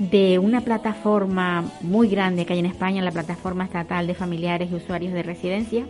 de 0.00 0.38
una 0.38 0.62
plataforma 0.62 1.62
muy 1.82 2.08
grande 2.08 2.46
que 2.46 2.54
hay 2.54 2.58
en 2.58 2.66
España, 2.66 3.02
la 3.02 3.12
plataforma 3.12 3.64
estatal 3.64 4.06
de 4.06 4.14
familiares 4.14 4.70
y 4.72 4.74
usuarios 4.74 5.12
de 5.12 5.22
residencia. 5.22 5.84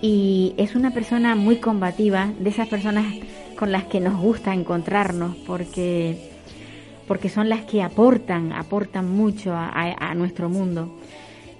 Y 0.00 0.54
es 0.56 0.74
una 0.74 0.90
persona 0.90 1.34
muy 1.34 1.56
combativa, 1.56 2.30
de 2.38 2.48
esas 2.48 2.66
personas 2.66 3.04
con 3.58 3.72
las 3.72 3.84
que 3.84 4.00
nos 4.00 4.18
gusta 4.18 4.54
encontrarnos, 4.54 5.36
porque, 5.46 6.30
porque 7.06 7.28
son 7.28 7.50
las 7.50 7.66
que 7.66 7.82
aportan, 7.82 8.52
aportan 8.52 9.08
mucho 9.10 9.54
a, 9.54 10.14
nuestro 10.14 10.48
mundo 10.48 10.98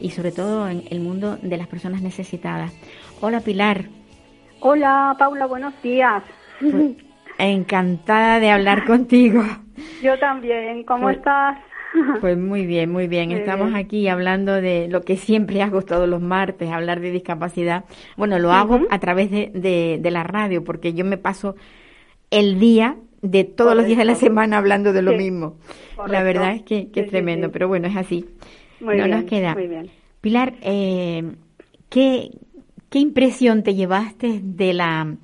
y 0.01 0.11
sobre 0.11 0.33
todo 0.33 0.69
en 0.69 0.85
el 0.91 1.01
mundo 1.01 1.37
de 1.43 1.57
las 1.59 1.67
personas 1.67 2.01
necesitadas. 2.01 2.73
Hola 3.21 3.41
Pilar. 3.41 3.85
Hola 4.61 5.15
Paula, 5.19 5.45
buenos 5.47 5.75
días. 5.83 6.23
Pues, 6.59 6.97
encantada 7.39 8.41
de 8.41 8.51
hablar 8.51 8.85
contigo. 8.85 9.43
Yo 10.03 10.19
también, 10.19 10.85
¿cómo 10.85 11.05
pues, 11.05 11.19
estás? 11.19 11.59
Pues 12.21 12.37
muy 12.37 12.67
bien, 12.67 12.91
muy 12.91 13.07
bien. 13.07 13.31
Estamos 13.31 13.75
aquí 13.75 14.09
hablando 14.09 14.61
de 14.61 14.89
lo 14.89 15.03
que 15.03 15.17
siempre 15.17 15.63
hago 15.63 15.83
todos 15.83 16.09
los 16.09 16.21
martes, 16.21 16.71
hablar 16.71 17.01
de 17.01 17.11
discapacidad. 17.11 17.85
Bueno, 18.17 18.39
lo 18.39 18.53
hago 18.53 18.81
a 18.91 18.99
través 18.99 19.31
de, 19.31 19.99
de, 20.01 20.11
la 20.11 20.25
radio, 20.25 20.65
porque 20.65 20.93
yo 20.93 21.05
me 21.05 21.19
paso 21.19 21.55
el 22.31 22.59
día 22.59 22.97
de 23.23 23.45
todos 23.45 23.77
los 23.77 23.87
días 23.87 23.99
de 23.99 24.05
la 24.05 24.17
semana 24.17 24.59
hablando 24.59 24.93
de 24.93 25.03
lo 25.03 25.13
mismo. 25.13 25.57
La 26.09 26.23
verdad 26.23 26.55
es 26.55 26.63
que, 26.63 26.89
es 26.93 27.11
tremendo, 27.11 27.53
pero 27.53 27.69
bueno, 27.69 27.87
es 27.87 27.97
así. 27.97 28.27
Muy 28.81 28.97
no 28.97 29.05
bien, 29.05 29.17
nos 29.17 29.25
queda. 29.25 29.55
Muy 29.55 29.69
bien. 29.69 29.91
Pilar, 30.21 30.55
eh, 30.63 31.23
¿qué, 31.91 32.31
¿qué 32.91 32.99
impresión 32.99 33.63
te 33.63 33.75
llevaste 33.75 34.41
de 34.43 34.75
la, 34.75 35.15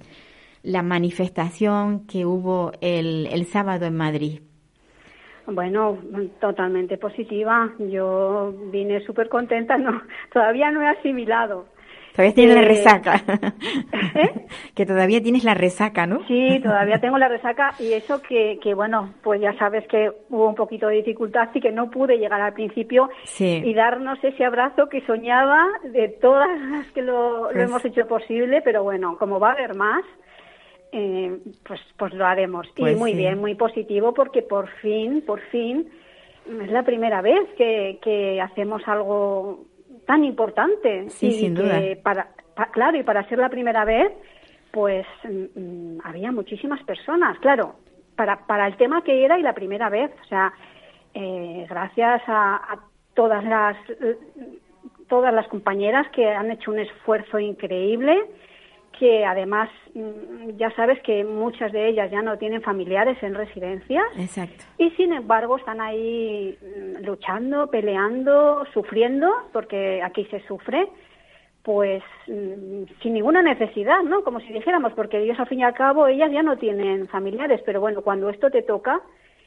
la 0.63 0.83
manifestación 0.83 2.07
que 2.07 2.27
hubo 2.27 2.73
el, 2.81 3.29
el 3.33 3.47
sábado 3.47 3.87
en 3.87 3.97
Madrid? 3.97 4.41
Bueno, 5.47 5.99
totalmente 6.41 6.97
positiva. 6.97 7.71
Yo 7.79 8.53
vine 8.71 9.01
súper 9.01 9.29
contenta. 9.29 9.77
No, 9.77 10.03
todavía 10.33 10.71
no 10.71 10.83
he 10.83 10.89
asimilado. 10.89 11.67
Todavía 12.13 12.35
tienes 12.35 12.57
la 12.57 12.63
eh, 12.63 12.69
resaca. 12.69 13.23
¿Eh? 14.15 14.47
que 14.75 14.85
todavía 14.85 15.23
tienes 15.23 15.45
la 15.45 15.55
resaca, 15.55 16.07
¿no? 16.07 16.27
Sí, 16.27 16.61
todavía 16.61 16.99
tengo 16.99 17.19
la 17.19 17.29
resaca 17.29 17.73
y 17.79 17.93
eso 17.93 18.21
que, 18.21 18.59
que, 18.61 18.75
bueno, 18.75 19.15
pues 19.23 19.41
ya 19.41 19.57
sabes 19.59 19.87
que 19.87 20.11
hubo 20.29 20.49
un 20.49 20.57
poquito 20.57 20.89
de 20.89 20.97
dificultad 20.97 21.49
y 21.55 21.61
que 21.61 21.71
no 21.71 21.89
pude 21.89 22.19
llegar 22.19 22.41
al 22.41 22.53
principio 22.53 23.11
y 23.39 23.75
darnos 23.75 24.23
ese 24.25 24.45
abrazo 24.45 24.89
que 24.89 25.01
soñaba 25.07 25.67
de 25.85 26.09
todas 26.21 26.61
las 26.63 26.87
que 26.93 27.03
lo, 27.03 27.45
lo 27.45 27.53
pues 27.53 27.69
hemos 27.69 27.85
hecho 27.85 28.07
posible, 28.09 28.61
pero 28.63 28.83
bueno, 28.83 29.17
como 29.17 29.39
va 29.39 29.51
a 29.51 29.53
haber 29.53 29.77
más, 29.77 30.05
eh, 30.93 31.39
pues, 31.67 31.81
pues 31.97 32.13
lo 32.15 32.27
haremos. 32.27 32.67
y 32.77 32.81
pues 32.81 32.99
muy 32.99 33.15
bien, 33.15 33.39
muy 33.39 33.55
positivo 33.55 34.13
porque 34.13 34.43
por 34.43 34.69
fin, 34.81 35.23
por 35.27 35.41
fin, 35.51 35.89
es 36.63 36.71
la 36.71 36.83
primera 36.83 37.23
vez 37.23 37.49
que, 37.57 37.99
que 38.03 38.41
hacemos 38.41 38.83
algo 38.87 39.65
tan 40.07 40.25
importante. 40.25 41.09
Sí, 41.11 41.29
y 41.29 41.33
sin 41.33 41.55
duda. 41.55 41.81
Para, 42.03 42.29
claro, 42.73 42.99
y 42.99 43.03
para 43.03 43.29
ser 43.29 43.39
la 43.39 43.49
primera 43.49 43.85
vez, 43.85 44.13
pues 44.73 45.07
mm, 45.25 45.61
mm, 45.61 45.99
había 46.05 46.33
muchísimas 46.33 46.83
personas, 46.85 47.39
claro, 47.39 47.77
para, 48.17 48.47
para 48.47 48.67
el 48.67 48.77
tema 48.77 49.03
que 49.05 49.25
era 49.25 49.39
y 49.39 49.43
la 49.43 49.55
primera 49.55 49.89
vez. 49.89 50.11
O 50.23 50.25
sea, 50.27 50.53
eh, 51.15 51.67
gracias 51.69 52.23
a, 52.27 52.57
a 52.57 52.81
todas 53.15 53.45
las 53.45 53.77
todas 55.09 55.35
las 55.35 55.49
compañeras 55.49 56.09
que 56.11 56.29
han 56.29 56.53
hecho 56.53 56.71
un 56.71 56.79
esfuerzo 56.79 57.39
increíble 57.41 58.17
que 59.01 59.25
además 59.25 59.71
mm, 59.95 60.59
ya 60.59 60.71
sabes 60.77 61.01
que 61.01 61.25
muchas 61.25 61.73
de 61.73 61.89
ellas 61.89 62.11
ya 62.11 62.21
no 62.21 62.37
tienen 62.37 62.61
familiares 62.61 63.17
en 63.23 63.35
residencias. 63.35 64.05
Exacto. 64.19 64.63
Y 64.77 64.91
sin 64.91 65.15
embargo 65.15 65.57
están 65.57 65.81
ahí 65.81 66.57
mm, 66.61 67.07
luchando, 67.07 67.69
peleando, 67.71 68.63
sufriendo, 68.75 69.33
porque 69.55 70.03
aquí 70.03 70.27
se 70.27 70.41
sufre, 70.47 70.87
pues 71.63 72.03
mm, 72.27 72.83
sin 73.03 73.15
ninguna 73.15 73.41
necesidad, 73.41 74.03
¿no? 74.03 74.23
Como 74.23 74.39
si 74.41 74.53
dijéramos, 74.53 74.93
porque 74.93 75.23
ellos 75.23 75.41
al 75.41 75.49
fin 75.49 75.61
y 75.61 75.65
al 75.65 75.73
cabo, 75.73 76.07
ellas 76.07 76.31
ya 76.31 76.43
no 76.43 76.59
tienen 76.59 77.09
familiares, 77.09 77.63
pero 77.65 77.81
bueno, 77.81 78.03
cuando 78.03 78.29
esto 78.29 78.51
te 78.51 78.61
toca, 78.61 79.01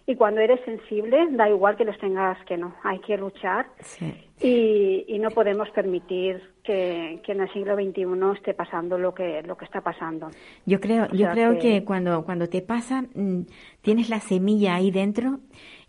y 0.06 0.16
cuando 0.16 0.42
eres 0.42 0.60
sensible, 0.66 1.28
da 1.32 1.50
igual 1.50 1.78
que 1.78 1.86
los 1.86 1.98
tengas 1.98 2.38
que 2.46 2.58
no, 2.58 2.76
hay 2.84 3.00
que 3.00 3.18
luchar 3.18 3.68
y, 4.42 5.06
y, 5.08 5.20
no 5.20 5.30
podemos 5.30 5.70
permitir 5.70 6.42
que, 6.62 7.22
en 7.26 7.42
el 7.42 7.54
siglo 7.54 7.76
XXI 7.76 8.04
esté 8.36 8.54
pasando 8.54 8.98
lo 8.98 9.14
que, 9.14 9.42
lo 9.44 9.56
que 9.56 9.64
está 9.64 9.80
pasando. 9.80 10.30
Yo 10.66 10.82
creo, 10.82 11.08
yo 11.14 11.30
creo 11.32 11.58
que... 11.58 11.86
cuando, 11.86 12.26
cuando 12.26 12.50
te 12.50 12.62
pasa, 12.62 13.04
mm, 13.14 13.44
tienes 13.82 14.10
la 14.10 14.20
semilla 14.20 14.76
ahí 14.76 14.92
dentro 14.92 15.40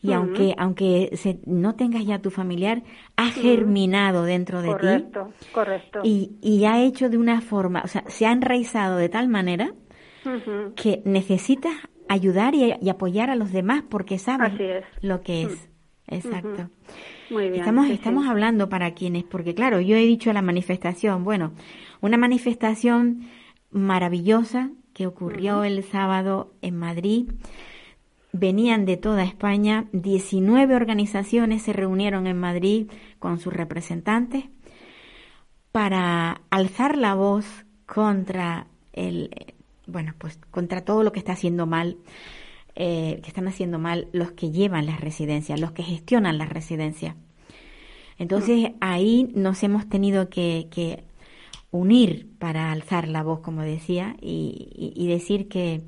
y 0.00 0.12
aunque, 0.12 0.54
aunque 0.58 1.10
se, 1.14 1.38
no 1.46 1.74
tengas 1.74 2.04
ya 2.04 2.20
tu 2.20 2.30
familiar, 2.30 2.82
ha 3.16 3.30
germinado 3.30 4.24
dentro 4.24 4.60
de 4.60 4.68
ti. 4.68 4.74
Correcto, 4.74 5.32
correcto. 5.52 6.00
Y, 6.04 6.36
y 6.42 6.66
ha 6.66 6.82
hecho 6.82 7.08
de 7.08 7.16
una 7.16 7.40
forma, 7.40 7.80
o 7.82 7.88
sea, 7.88 8.04
se 8.06 8.26
ha 8.26 8.32
enraizado 8.32 8.96
de 8.98 9.08
tal 9.08 9.28
manera 9.28 9.72
que 10.76 11.02
necesitas 11.04 11.74
ayudar 12.08 12.54
y, 12.54 12.72
apoyar 12.88 13.30
a 13.30 13.36
los 13.36 13.52
demás 13.52 13.82
porque 13.88 14.18
saben 14.18 14.58
lo 15.00 15.22
que 15.22 15.44
es. 15.44 15.52
Mm. 15.52 15.74
Exacto. 16.14 16.70
Muy 17.30 17.48
bien. 17.48 17.60
Estamos, 17.60 17.88
estamos 17.88 18.26
hablando 18.26 18.68
para 18.68 18.92
quienes, 18.92 19.24
porque 19.24 19.54
claro, 19.54 19.80
yo 19.80 19.96
he 19.96 20.04
dicho 20.04 20.32
la 20.32 20.42
manifestación, 20.42 21.24
bueno, 21.24 21.52
una 22.00 22.18
manifestación 22.18 23.26
maravillosa 23.70 24.70
que 24.92 25.06
ocurrió 25.06 25.64
el 25.64 25.82
sábado 25.82 26.52
en 26.62 26.76
Madrid. 26.76 27.30
Venían 28.32 28.84
de 28.84 28.96
toda 28.96 29.24
España, 29.24 29.86
19 29.92 30.74
organizaciones 30.74 31.62
se 31.62 31.72
reunieron 31.72 32.26
en 32.26 32.38
Madrid 32.38 32.90
con 33.18 33.38
sus 33.38 33.52
representantes 33.52 34.44
para 35.72 36.42
alzar 36.50 36.98
la 36.98 37.14
voz 37.14 37.64
contra 37.86 38.66
el, 38.92 39.53
bueno, 39.86 40.14
pues 40.18 40.38
contra 40.50 40.84
todo 40.84 41.02
lo 41.02 41.12
que 41.12 41.18
está 41.18 41.32
haciendo 41.32 41.66
mal, 41.66 41.98
eh, 42.74 43.20
que 43.22 43.28
están 43.28 43.48
haciendo 43.48 43.78
mal 43.78 44.08
los 44.12 44.32
que 44.32 44.50
llevan 44.50 44.86
las 44.86 45.00
residencias, 45.00 45.60
los 45.60 45.72
que 45.72 45.82
gestionan 45.82 46.38
las 46.38 46.48
residencias. 46.48 47.16
Entonces 48.18 48.72
ahí 48.80 49.30
nos 49.34 49.62
hemos 49.62 49.88
tenido 49.88 50.28
que, 50.28 51.04
unir 51.70 52.28
para 52.38 52.70
alzar 52.70 53.08
la 53.08 53.24
voz, 53.24 53.40
como 53.40 53.62
decía, 53.62 54.16
y, 54.20 55.06
decir 55.08 55.48
que, 55.48 55.82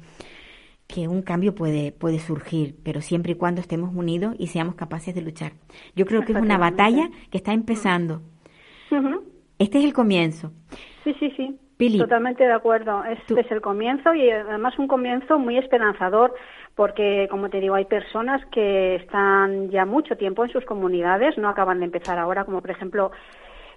que 0.88 1.06
un 1.06 1.22
cambio 1.22 1.54
puede, 1.54 1.92
puede 1.92 2.18
surgir, 2.18 2.76
pero 2.82 3.00
siempre 3.00 3.32
y 3.32 3.34
cuando 3.36 3.60
estemos 3.60 3.94
unidos 3.94 4.34
y 4.36 4.48
seamos 4.48 4.74
capaces 4.74 5.14
de 5.14 5.22
luchar. 5.22 5.52
Yo 5.94 6.04
creo 6.04 6.24
que 6.24 6.32
es 6.32 6.38
una 6.40 6.58
batalla 6.58 7.10
que 7.30 7.38
está 7.38 7.52
empezando. 7.52 8.22
Este 9.58 9.78
es 9.78 9.84
el 9.84 9.92
comienzo. 9.92 10.52
Sí, 11.04 11.14
sí, 11.18 11.30
sí. 11.36 11.58
Totalmente 11.98 12.44
de 12.44 12.52
acuerdo. 12.52 13.04
Este 13.04 13.40
es 13.40 13.50
el 13.50 13.60
comienzo 13.60 14.14
y 14.14 14.30
además 14.30 14.78
un 14.78 14.88
comienzo 14.88 15.38
muy 15.38 15.58
esperanzador 15.58 16.34
porque, 16.74 17.26
como 17.30 17.50
te 17.50 17.60
digo, 17.60 17.74
hay 17.74 17.84
personas 17.84 18.44
que 18.46 18.96
están 18.96 19.70
ya 19.70 19.84
mucho 19.84 20.16
tiempo 20.16 20.44
en 20.44 20.50
sus 20.50 20.64
comunidades, 20.64 21.36
no 21.36 21.48
acaban 21.48 21.80
de 21.80 21.86
empezar 21.86 22.18
ahora, 22.18 22.44
como 22.44 22.62
por 22.62 22.70
ejemplo 22.70 23.12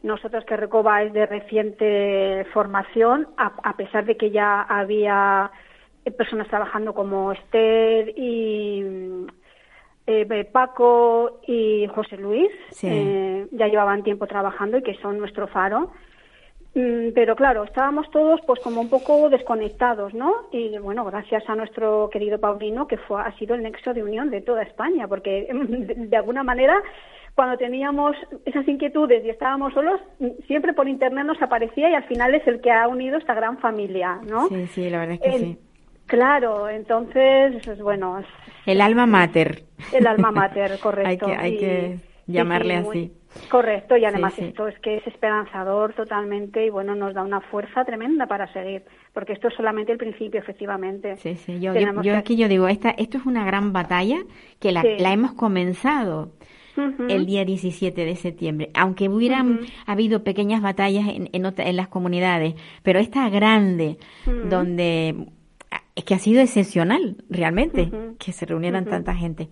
nosotros 0.02 0.46
que 0.46 0.56
Recoba 0.56 1.04
es 1.04 1.12
de 1.12 1.26
reciente 1.26 2.46
formación, 2.54 3.28
a, 3.36 3.76
pesar 3.76 4.06
de 4.06 4.16
que 4.16 4.32
ya 4.32 4.62
había 4.62 5.52
personas 6.18 6.48
trabajando 6.48 6.94
como 6.94 7.34
Esther 7.34 8.14
y 8.18 8.82
eh, 10.10 10.50
Paco 10.52 11.40
y 11.48 11.88
José 11.88 12.18
Luis, 12.18 12.50
eh, 12.84 13.48
ya 13.52 13.68
llevaban 13.68 14.04
tiempo 14.04 14.28
trabajando 14.28 14.78
y 14.78 14.84
que 14.84 14.96
son 14.96 15.20
nuestro 15.20 15.48
faro 15.48 15.92
Mm, 16.76 17.14
pero 17.16 17.36
claro, 17.36 17.64
estábamos 17.64 18.10
todos 18.12 18.40
pues 18.46 18.60
como 18.60 18.82
un 18.82 18.90
poco 18.90 19.30
desconectados, 19.30 20.14
¿no? 20.14 20.32
Y 20.52 20.78
bueno, 20.78 21.04
gracias 21.06 21.44
a 21.50 21.56
nuestro 21.56 22.10
querido 22.12 22.40
Paulino, 22.40 22.88
que 22.88 22.98
fue, 22.98 23.22
ha 23.22 23.36
sido 23.38 23.56
el 23.56 23.64
nexo 23.64 23.94
de 23.94 24.04
unión 24.04 24.30
de 24.30 24.42
toda 24.42 24.62
España, 24.62 25.08
porque 25.08 25.48
de, 25.52 26.16
alguna 26.16 26.44
manera 26.44 26.76
cuando 27.34 27.58
teníamos 27.58 28.16
esas 28.46 28.68
inquietudes 28.68 29.26
y 29.26 29.30
estábamos 29.30 29.74
solos, 29.74 30.00
siempre 30.46 30.74
por 30.74 30.88
internet 30.88 31.26
nos 31.26 31.42
aparecía 31.42 31.90
y 31.90 31.96
al 31.96 32.04
final 32.04 32.36
es 32.36 32.46
el 32.48 32.62
que 32.62 32.72
ha 32.72 32.88
unido 32.88 33.18
esta 33.18 33.34
gran 33.34 33.58
familia, 33.58 34.20
¿no? 34.30 34.48
Sí, 34.50 34.68
sí, 34.68 34.90
la 34.90 35.00
verdad 35.00 35.16
es 35.16 35.22
que 35.22 35.40
sí. 35.40 35.58
Claro, 36.06 36.68
entonces, 36.70 37.62
pues, 37.66 37.80
bueno. 37.82 38.24
El 38.72 38.82
alma 38.82 39.06
mater. 39.06 39.64
El 39.94 40.08
alma 40.08 40.32
mater, 40.32 40.80
correcto. 40.84 41.28
hay 41.28 41.36
que, 41.36 41.38
hay 41.38 41.58
que 41.58 42.00
llamarle 42.28 42.76
así. 42.76 43.12
Correcto, 43.50 43.96
y 43.96 44.06
además 44.06 44.38
esto 44.40 44.68
es 44.68 44.78
que 44.80 44.98
es 44.98 45.08
esperanzador 45.08 45.94
totalmente 45.94 46.66
y 46.66 46.70
bueno, 46.72 46.96
nos 46.96 47.14
da 47.14 47.22
una 47.22 47.42
fuerza 47.42 47.86
tremenda 47.86 48.26
para 48.26 48.52
seguir, 48.52 48.84
porque 49.14 49.34
esto 49.34 49.50
es 49.50 49.54
solamente 49.54 49.92
el 49.92 50.00
principio, 50.00 50.40
efectivamente. 50.40 51.16
Sí, 51.18 51.36
sí, 51.36 51.60
yo, 51.60 51.72
aquí 52.16 52.36
yo 52.36 52.48
digo, 52.48 52.68
esta, 52.68 52.90
esto 52.90 53.20
es 53.20 53.26
una 53.28 53.46
gran 53.46 53.72
batalla 53.72 54.18
que 54.60 54.72
la, 54.72 54.84
la 54.84 55.14
hemos 55.14 55.34
comenzado 55.34 56.32
el 57.10 57.26
día 57.26 57.46
17 57.46 58.06
de 58.06 58.16
septiembre, 58.16 58.70
aunque 58.74 59.10
hubieran 59.10 59.60
habido 59.86 60.24
pequeñas 60.24 60.62
batallas 60.62 61.08
en, 61.08 61.30
en, 61.32 61.76
las 61.76 61.88
comunidades, 61.88 62.56
pero 62.84 63.00
esta 63.00 63.30
grande, 63.30 63.98
donde 64.50 65.28
es 66.00 66.06
que 66.06 66.16
ha 66.16 66.20
sido 66.20 66.42
excepcional 66.42 67.18
realmente 67.30 67.92
que 68.20 68.32
se 68.32 68.46
reunieran 68.46 68.86
tanta 68.86 69.14
gente. 69.14 69.50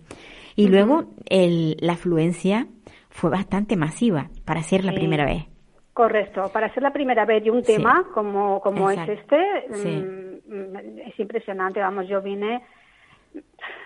Y 0.56 0.68
luego 0.68 1.04
el, 1.26 1.76
la 1.80 1.92
afluencia 1.92 2.66
fue 3.10 3.28
bastante 3.28 3.76
masiva 3.76 4.30
para 4.46 4.62
ser 4.62 4.82
la 4.82 4.92
primera 4.92 5.26
vez. 5.26 5.44
Correcto, 5.92 6.50
para 6.50 6.72
ser 6.72 6.82
la 6.82 6.92
primera 6.92 7.26
vez 7.26 7.44
y 7.44 7.50
un 7.50 7.62
tema 7.62 8.06
como, 8.14 8.60
como 8.62 8.90
es 8.90 8.98
este, 9.08 9.36
mm, 9.68 10.76
es 11.06 11.20
impresionante. 11.20 11.80
Vamos, 11.80 12.08
yo 12.08 12.22
vine 12.22 12.62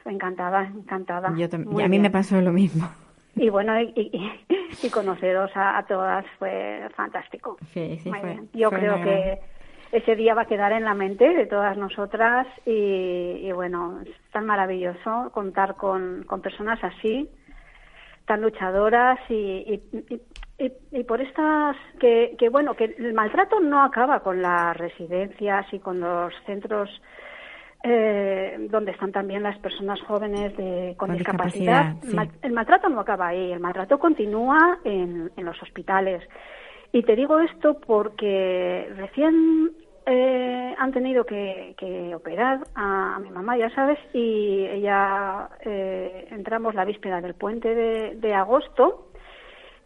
encantada, 0.04 0.64
encantada. 0.64 1.34
y 1.36 1.82
a 1.82 1.88
mí 1.88 1.98
me 1.98 2.10
pasó 2.10 2.40
lo 2.40 2.52
mismo. 2.52 2.88
Y 3.34 3.48
bueno, 3.48 3.80
y, 3.80 3.92
y, 4.82 4.90
conoceros 4.90 5.50
a, 5.54 5.84
todas 5.88 6.24
fue 6.38 6.86
fantástico. 6.94 7.56
Sí, 7.72 7.98
sí, 7.98 8.10
fue, 8.10 8.38
Yo 8.52 8.70
creo 8.70 9.02
que 9.02 9.40
ese 9.92 10.16
día 10.16 10.34
va 10.34 10.42
a 10.42 10.46
quedar 10.46 10.72
en 10.72 10.84
la 10.84 10.94
mente 10.94 11.28
de 11.28 11.46
todas 11.46 11.76
nosotras 11.76 12.46
y, 12.64 13.52
bueno, 13.52 14.00
es 14.00 14.30
tan 14.32 14.46
maravilloso 14.46 15.30
contar 15.32 15.76
con, 15.76 16.24
con 16.24 16.40
personas 16.40 16.82
así, 16.82 17.28
tan 18.26 18.40
luchadoras 18.40 19.18
y, 19.28 19.82
y, 20.58 21.02
por 21.04 21.20
estas 21.20 21.76
que, 22.00 22.34
que, 22.38 22.48
bueno, 22.48 22.74
que 22.74 22.94
el 22.96 23.12
maltrato 23.12 23.60
no 23.60 23.82
acaba 23.82 24.20
con 24.20 24.40
las 24.40 24.74
residencias 24.76 25.66
y 25.72 25.78
con 25.78 26.00
los 26.00 26.32
centros 26.46 26.88
eh, 27.84 28.68
donde 28.70 28.92
están 28.92 29.12
también 29.12 29.42
las 29.42 29.58
personas 29.58 30.00
jóvenes 30.02 30.56
de, 30.56 30.94
con, 30.96 31.12
discapacidad. 31.12 31.96
El 32.40 32.52
maltrato 32.52 32.88
no 32.88 33.00
acaba 33.00 33.28
ahí, 33.28 33.52
el 33.52 33.60
maltrato 33.60 33.98
continúa 33.98 34.78
en, 34.84 35.30
en 35.36 35.44
los 35.44 35.60
hospitales. 35.62 36.22
Y 36.92 37.02
te 37.02 37.16
digo 37.16 37.40
esto 37.40 37.78
porque 37.80 38.88
recién 38.96 39.72
eh, 40.06 40.74
han 40.76 40.92
tenido 40.92 41.24
que, 41.24 41.74
que 41.78 42.14
operar 42.14 42.60
a, 42.74 43.18
mi 43.20 43.30
mamá, 43.30 43.56
ya 43.56 43.70
sabes, 43.70 43.98
y 44.12 44.66
ella 44.66 45.48
eh, 45.60 46.28
entramos 46.30 46.74
la 46.74 46.84
víspera 46.84 47.20
del 47.20 47.34
puente 47.34 47.74
de, 47.74 48.14
de 48.16 48.34
agosto 48.34 49.08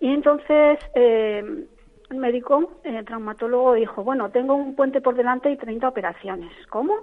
y 0.00 0.12
entonces 0.12 0.78
eh, 0.94 1.66
el 2.10 2.16
médico, 2.16 2.80
el 2.84 3.04
traumatólogo, 3.04 3.74
dijo, 3.74 4.04
bueno, 4.04 4.30
tengo 4.30 4.54
un 4.54 4.74
puente 4.76 5.00
por 5.00 5.14
delante 5.14 5.50
y 5.50 5.56
30 5.56 5.88
operaciones. 5.88 6.52
¿Cómo? 6.68 6.94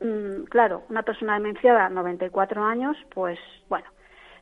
Mm, 0.00 0.44
claro, 0.44 0.82
una 0.88 1.02
persona 1.02 1.34
demenciada, 1.34 1.88
94 1.88 2.62
años, 2.62 2.96
pues 3.14 3.38
bueno, 3.68 3.86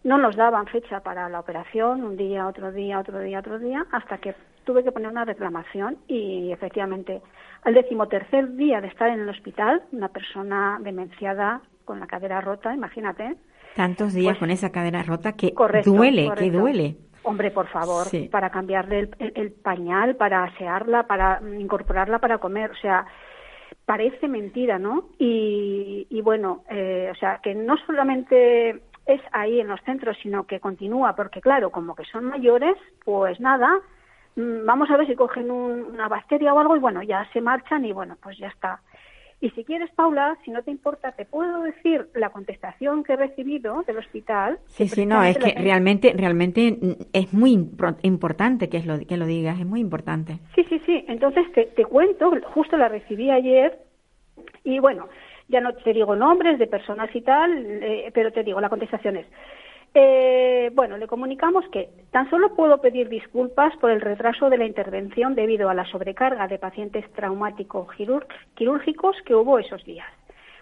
no 0.05 0.19
nos 0.19 0.37
daban 0.37 0.67
fecha 0.67 1.01
para 1.01 1.29
la 1.29 1.41
operación, 1.41 2.03
un 2.03 2.17
día, 2.17 2.47
otro 2.47 2.73
día, 2.73 2.99
otro 2.99 3.21
día, 3.21 3.39
otro 3.39 3.59
día, 3.59 3.87
hasta 3.93 4.19
que 4.19 4.35
tuve 4.64 4.85
que 4.85 4.92
poner 4.92 5.11
una 5.11 5.25
reclamación 5.25 5.98
y 6.09 6.53
efectivamente 6.53 7.22
al 7.62 7.75
decimotercer 7.75 8.55
día 8.57 8.81
de 8.81 8.88
estar 8.88 9.09
en 9.09 9.20
el 9.20 9.29
hospital, 9.29 9.83
una 9.92 10.09
persona 10.09 10.79
demenciada 10.83 11.61
con 11.85 12.01
la 12.01 12.07
cadera 12.07 12.40
rota, 12.40 12.75
imagínate. 12.75 13.37
Tantos 13.77 14.12
días 14.12 14.33
pues 14.33 14.38
con 14.38 14.51
esa 14.51 14.70
cadera 14.70 15.03
rota 15.03 15.33
que 15.33 15.53
duele, 15.85 16.31
que 16.37 16.51
duele. 16.51 16.96
Hombre, 17.25 17.53
por 17.53 17.68
favor, 17.68 18.09
para 18.31 18.51
cambiarle 18.51 19.11
el, 19.18 19.53
pañal, 19.53 20.16
para 20.16 20.42
asearla, 20.42 21.07
para 21.07 21.40
incorporarla 21.57 22.18
para 22.18 22.38
comer, 22.38 22.72
o 22.72 22.77
sea, 22.77 23.07
parece 23.85 24.27
mentira, 24.27 24.79
¿no? 24.81 25.11
Y, 25.18 26.20
bueno, 26.22 26.64
eh, 26.68 27.11
o 27.12 27.14
sea, 27.14 27.38
que 27.40 27.55
no 27.55 27.77
solamente 27.87 28.83
es 29.07 29.20
ahí 29.31 29.61
en 29.61 29.68
los 29.68 29.81
centros, 29.83 30.16
sino 30.20 30.46
que 30.46 30.59
continúa, 30.59 31.14
porque 31.14 31.40
claro, 31.40 31.70
como 31.70 31.94
que 31.94 32.05
son 32.05 32.25
mayores, 32.25 32.77
pues 33.05 33.38
nada, 33.38 33.81
vamos 34.37 34.90
a 34.90 34.97
ver 34.97 35.07
si 35.07 35.14
cogen 35.14 35.51
una 35.51 36.09
bacteria 36.09 36.55
o 36.55 36.59
algo 36.59 36.77
y 36.77 36.81
bueno, 36.81 37.03
ya 37.03 37.29
se 37.33 37.40
marchan 37.40 37.85
y 37.85 37.92
bueno, 37.92 38.16
pues 38.23 38.38
ya 38.38 38.49
está. 38.49 38.81
Y 39.40 39.51
si 39.51 39.64
quieres, 39.64 39.90
Paula, 39.90 40.38
si 40.45 40.53
no 40.53 40.62
te 40.62 40.71
importa, 40.71 41.11
te 41.12 41.25
puedo 41.25 41.62
decir 41.62 42.09
la 42.14 42.31
contestación 42.31 43.03
que 43.03 43.14
he 43.14 43.16
recibido 43.16 43.83
del 43.83 43.99
hospital. 43.99 44.61
Sí, 44.66 44.87
sí, 44.87 45.05
no, 45.05 45.21
es 45.25 45.37
que 45.37 45.53
realmente, 45.59 46.12
realmente 46.16 46.79
es 47.12 47.33
muy 47.33 47.51
importante 48.03 48.68
que, 48.68 48.77
es 48.77 48.87
lo, 48.87 49.01
que 49.01 49.16
lo 49.16 49.27
digas, 49.27 49.59
es 49.59 49.66
muy 49.66 49.81
importante. 49.81 50.38
Sí, 50.55 50.64
sí, 50.68 50.81
sí. 50.87 51.05
Entonces 51.09 51.51
te, 51.55 51.64
te 51.64 51.85
cuento, 51.85 52.31
justo 52.55 52.77
la 52.77 52.87
recibí 52.87 53.33
ayer 53.33 53.81
y 54.62 54.79
bueno, 54.79 55.09
ya 55.49 55.61
no 55.61 55.75
te 55.75 55.92
digo 55.92 56.14
nombres 56.14 56.59
de 56.61 56.68
personas 56.68 57.14
y 57.14 57.21
tal, 57.23 57.51
eh, 57.66 58.12
pero 58.14 58.33
te 58.33 58.45
digo, 58.45 58.61
la 58.61 58.68
contestación 58.68 59.16
es, 59.16 59.27
eh, 59.95 60.71
bueno, 60.75 60.97
le 60.97 61.07
comunicamos 61.07 61.69
que 61.69 61.91
tan 62.11 62.31
solo 62.31 62.55
puedo 62.55 62.81
pedir 62.81 63.09
disculpas 63.09 63.77
por 63.77 63.91
el 63.91 64.01
retraso 64.01 64.49
de 64.49 64.57
la 64.57 64.65
intervención 64.65 65.35
debido 65.35 65.69
a 65.69 65.75
la 65.75 65.85
sobrecarga 65.85 66.49
de 66.49 66.59
pacientes 66.59 67.11
traumáticos 67.13 67.89
quirúrgicos 68.55 69.17
que 69.27 69.35
hubo 69.35 69.59
esos 69.59 69.85
días, 69.85 70.09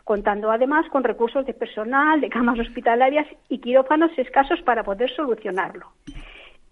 contando 0.03 0.51
además 0.51 0.89
con 0.91 1.05
recursos 1.05 1.47
de 1.47 1.55
personal, 1.55 2.21
de 2.21 2.29
camas 2.29 2.59
hospitalarias 2.59 3.27
y 3.49 3.59
quirófanos 3.59 4.11
escasos 4.19 4.61
para 4.63 4.83
poder 4.83 5.11
solucionarlo. 5.11 5.87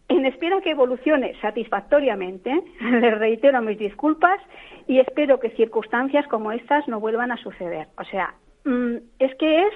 En 0.09 0.25
espera 0.27 0.61
que 0.61 0.71
evolucione 0.71 1.39
satisfactoriamente, 1.41 2.51
les 2.81 3.19
reitero 3.19 3.63
mis 3.63 3.79
disculpas 3.79 4.41
y 4.89 4.99
espero 4.99 5.39
que 5.39 5.51
circunstancias 5.51 6.27
como 6.27 6.51
estas 6.51 6.89
no 6.89 6.99
vuelvan 6.99 7.31
a 7.31 7.37
suceder. 7.37 7.87
O 7.99 8.05
sea, 8.05 8.35
mm, 8.65 8.97
es 9.21 9.35
que 9.37 9.63
es, 9.63 9.75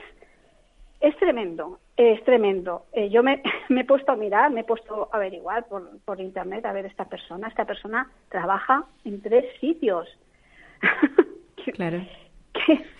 es 1.01 1.17
tremendo. 1.19 1.79
Es 1.97 2.25
tremendo. 2.25 2.87
Eh, 2.93 3.11
yo 3.11 3.23
me, 3.23 3.43
he 3.69 3.85
puesto 3.85 4.13
a 4.13 4.17
mirar, 4.17 4.51
me 4.51 4.61
he 4.61 4.65
puesto 4.65 5.09
a 5.13 5.17
averiguar 5.17 5.67
por, 5.67 5.99
por 6.05 6.21
internet 6.21 6.65
a 6.65 6.73
ver 6.73 6.87
esta 6.87 7.05
persona. 7.05 7.49
Esta 7.49 7.65
persona 7.65 8.11
trabaja 8.29 8.85
en 9.05 9.21
tres 9.21 9.45
sitios. 9.61 10.09
Claro. 11.75 12.05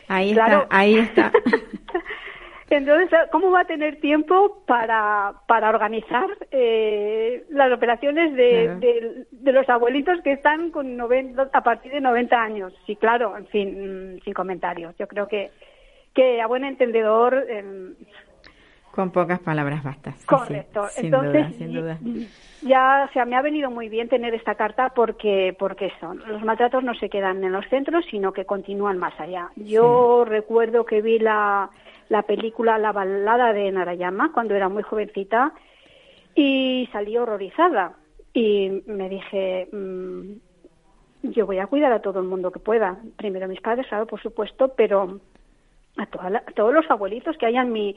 ahí 0.07 0.31
está, 0.31 0.69
ahí 0.71 0.95
está. 0.99 1.33
Entonces, 2.71 3.11
¿cómo 3.33 3.51
va 3.51 3.63
a 3.63 3.65
tener 3.67 4.01
tiempo 4.01 4.63
para, 4.67 5.35
para 5.49 5.69
organizar 5.69 6.27
eh, 6.53 7.45
las 7.51 7.73
operaciones 7.73 8.35
de, 8.35 9.27
de, 9.31 9.53
los 9.53 9.69
abuelitos 9.69 10.21
que 10.23 10.33
están 10.33 10.71
con 10.71 10.97
90, 10.97 11.51
a 11.53 11.63
partir 11.63 11.93
de 11.93 12.01
90 12.01 12.41
años? 12.41 12.73
Sí, 12.87 12.97
claro, 12.97 13.37
en 13.37 13.47
fin, 13.49 14.15
mm, 14.15 14.21
sin 14.21 14.33
comentarios. 14.33 14.97
Yo 14.97 15.07
creo 15.07 15.29
que, 15.29 15.51
que 16.15 16.41
a 16.41 16.47
buen 16.47 16.65
entendedor 16.65 17.45
eh, 17.47 17.95
con 18.93 19.11
pocas 19.11 19.41
palabras 19.41 19.83
bastas. 19.83 20.15
Correcto. 20.27 20.87
Entonces, 20.97 21.57
sin 21.57 21.73
duda, 21.73 21.99
Ya, 22.61 23.07
o 23.09 23.13
sea, 23.13 23.25
me 23.25 23.37
ha 23.37 23.43
venido 23.43 23.71
muy 23.71 23.89
bien 23.89 24.09
tener 24.09 24.35
esta 24.35 24.55
carta 24.55 24.93
porque, 24.95 25.57
porque 25.59 25.91
son, 25.99 26.23
los 26.29 26.43
maltratos 26.43 26.85
no 26.85 26.95
se 26.95 27.09
quedan 27.09 27.43
en 27.43 27.53
los 27.53 27.67
centros, 27.69 28.05
sino 28.11 28.33
que 28.33 28.45
continúan 28.45 28.99
más 28.99 29.19
allá. 29.19 29.51
Yo 29.57 30.25
recuerdo 30.27 30.85
que 30.85 31.01
vi 31.01 31.19
la, 31.19 31.71
la 32.11 32.23
película 32.23 32.79
La 32.79 32.93
balada 32.93 33.53
de 33.53 33.73
Narayama 33.73 34.31
cuando 34.33 34.55
era 34.55 34.69
muy 34.69 34.83
jovencita 34.83 35.53
y 36.35 36.89
salí 36.93 37.17
horrorizada. 37.17 37.95
Y 38.35 38.83
me 38.87 39.09
dije, 39.09 39.69
mm, 39.73 40.33
yo 41.23 41.47
voy 41.47 41.59
a 41.59 41.67
cuidar 41.67 41.93
a 41.93 42.03
todo 42.03 42.21
el 42.21 42.27
mundo 42.27 42.53
que 42.53 42.61
pueda. 42.61 42.99
Primero 43.17 43.47
a 43.47 43.49
mis 43.49 43.61
padres, 43.61 43.87
claro, 43.89 44.07
por 44.07 44.21
supuesto, 44.21 44.69
pero 44.77 45.21
a, 45.97 46.03
a 46.03 46.53
todos 46.55 46.75
los 46.75 46.91
abuelitos 46.91 47.37
que 47.39 47.47
hay 47.47 47.57
en 47.57 47.73
mi 47.73 47.97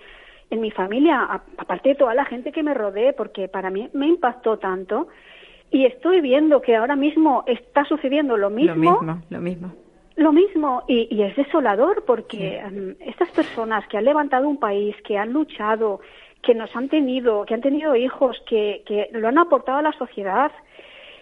en 0.49 0.61
mi 0.61 0.71
familia, 0.71 1.41
aparte 1.57 1.89
de 1.89 1.95
toda 1.95 2.13
la 2.13 2.25
gente 2.25 2.51
que 2.51 2.63
me 2.63 2.73
rodee, 2.73 3.13
porque 3.13 3.47
para 3.47 3.69
mí 3.69 3.89
me 3.93 4.07
impactó 4.07 4.57
tanto. 4.57 5.07
Y 5.71 5.85
estoy 5.85 6.21
viendo 6.21 6.61
que 6.61 6.75
ahora 6.75 6.95
mismo 6.95 7.43
está 7.47 7.83
sucediendo 7.85 8.37
lo 8.37 8.49
mismo. 8.49 8.75
Lo 8.75 9.01
mismo, 9.01 9.21
lo 9.29 9.41
mismo. 9.41 9.73
Lo 10.17 10.31
mismo, 10.31 10.83
y, 10.87 11.21
es 11.21 11.35
desolador 11.35 12.05
porque 12.05 12.59
em, 12.59 12.95
estas 13.01 13.29
personas 13.31 13.85
que 13.87 13.97
han 13.97 14.05
levantado 14.05 14.47
un 14.47 14.57
país, 14.57 14.95
que 15.03 15.17
han 15.17 15.33
luchado, 15.33 15.99
que 16.41 16.55
nos 16.55 16.73
han 16.73 16.87
tenido, 16.87 17.43
que 17.45 17.53
han 17.53 17.61
tenido 17.61 17.95
hijos, 17.97 18.41
que, 18.47 18.83
que 18.85 19.09
lo 19.11 19.27
han 19.27 19.37
aportado 19.37 19.79
a 19.79 19.81
la 19.81 19.91
sociedad, 19.93 20.51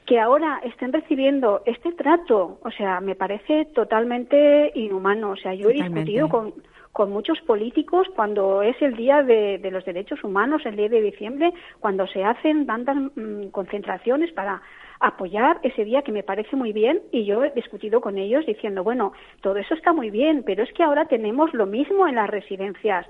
que 0.06 0.20
ahora 0.20 0.62
estén 0.64 0.94
recibiendo 0.94 1.64
este 1.66 1.94
trato, 1.94 2.60
o 2.62 2.72
sea, 2.72 3.00
me 3.00 3.16
parece 3.16 3.66
totalmente 3.74 4.72
inhumano. 4.76 5.32
O 5.32 5.38
sea, 5.38 5.56
yo 5.56 5.70
he 5.70 5.74
discutido 5.74 6.30
con, 6.30 6.54
con 6.94 7.12
muchos 7.12 7.42
políticos 7.42 8.08
cuando 8.16 8.62
es 8.62 8.80
el 8.82 8.96
Día 8.96 9.24
de, 9.24 9.60
los 9.72 9.84
Derechos 9.84 10.24
Humanos, 10.24 10.62
el 10.66 10.76
10 10.76 10.92
de 10.92 11.02
diciembre, 11.02 11.52
cuando 11.80 12.06
se 12.08 12.24
hacen 12.24 12.68
tantas 12.68 12.96
mm, 12.96 13.48
concentraciones 13.50 14.32
para 14.32 14.62
apoyar 15.00 15.60
ese 15.64 15.84
día 15.84 16.04
que 16.04 16.12
me 16.12 16.24
parece 16.24 16.56
muy 16.56 16.72
bien 16.72 17.02
y 17.12 17.26
yo 17.26 17.44
he 17.44 17.50
discutido 17.52 18.00
con 18.00 18.18
ellos 18.18 18.46
diciendo, 18.46 18.84
bueno, 18.84 19.12
todo 19.42 19.58
eso 19.58 19.74
está 19.74 19.92
muy 19.92 20.12
bien, 20.12 20.44
pero 20.46 20.64
es 20.64 20.72
que 20.72 20.84
ahora 20.84 21.06
tenemos 21.06 21.52
lo 21.54 21.66
mismo 21.66 22.08
en 22.08 22.16
las 22.16 22.30
residencias. 22.30 23.08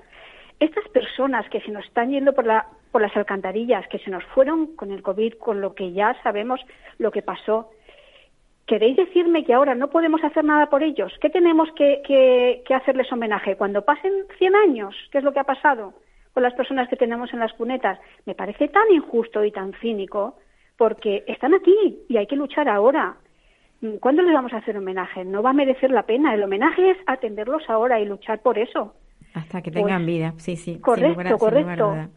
Estas 0.60 0.88
personas 0.88 1.46
que 1.50 1.60
se 1.60 1.70
nos 1.70 1.84
están 1.84 2.10
yendo 2.10 2.32
por, 2.32 2.46
la, 2.46 2.66
por 2.90 3.02
las 3.02 3.14
alcantarillas, 3.16 3.86
que 3.88 3.98
se 3.98 4.10
nos 4.10 4.24
fueron 4.34 4.74
con 4.76 4.92
el 4.92 5.02
COVID, 5.02 5.34
con 5.34 5.60
lo 5.60 5.74
que 5.74 5.92
ya 5.92 6.16
sabemos 6.22 6.58
lo 6.98 7.10
que 7.10 7.20
pasó, 7.20 7.70
¿Queréis 8.66 8.96
decirme 8.96 9.44
que 9.44 9.52
ahora 9.52 9.74
no 9.74 9.90
podemos 9.90 10.24
hacer 10.24 10.42
nada 10.42 10.70
por 10.70 10.82
ellos? 10.82 11.12
¿Qué 11.20 11.28
tenemos 11.28 11.68
que, 11.72 12.62
hacerles 12.74 13.12
homenaje? 13.12 13.56
Cuando 13.56 13.84
pasen 13.84 14.12
100 14.38 14.54
años, 14.54 14.94
¿qué 15.12 15.18
es 15.18 15.24
lo 15.24 15.32
que 15.32 15.40
ha 15.40 15.44
pasado 15.44 15.92
con 16.32 16.42
las 16.42 16.54
personas 16.54 16.88
que 16.88 16.96
tenemos 16.96 17.32
en 17.34 17.40
las 17.40 17.52
cunetas? 17.52 17.98
Me 18.24 18.34
parece 18.34 18.68
tan 18.68 18.90
injusto 18.90 19.44
y 19.44 19.52
tan 19.52 19.74
cínico 19.80 20.38
porque 20.78 21.24
están 21.26 21.52
aquí 21.52 22.04
y 22.08 22.16
hay 22.16 22.26
que 22.26 22.36
luchar 22.36 22.68
ahora. 22.68 23.16
¿Cuándo 24.00 24.22
les 24.22 24.32
vamos 24.32 24.54
a 24.54 24.58
hacer 24.58 24.78
homenaje? 24.78 25.26
No 25.26 25.42
va 25.42 25.50
a 25.50 25.54
merecer 25.54 25.90
la 25.90 26.04
pena. 26.04 26.32
El 26.32 26.42
homenaje 26.42 26.92
es 26.92 26.98
atenderlos 27.06 27.68
ahora 27.68 28.00
y 28.00 28.06
luchar 28.06 28.40
por 28.40 28.58
eso. 28.58 28.94
Hasta 29.34 29.62
que 29.62 29.72
tengan 29.72 30.04
pues, 30.04 30.06
vida, 30.06 30.34
sí, 30.36 30.56
sí. 30.56 30.78
Correcto, 30.78 31.38
correcto. 31.38 32.08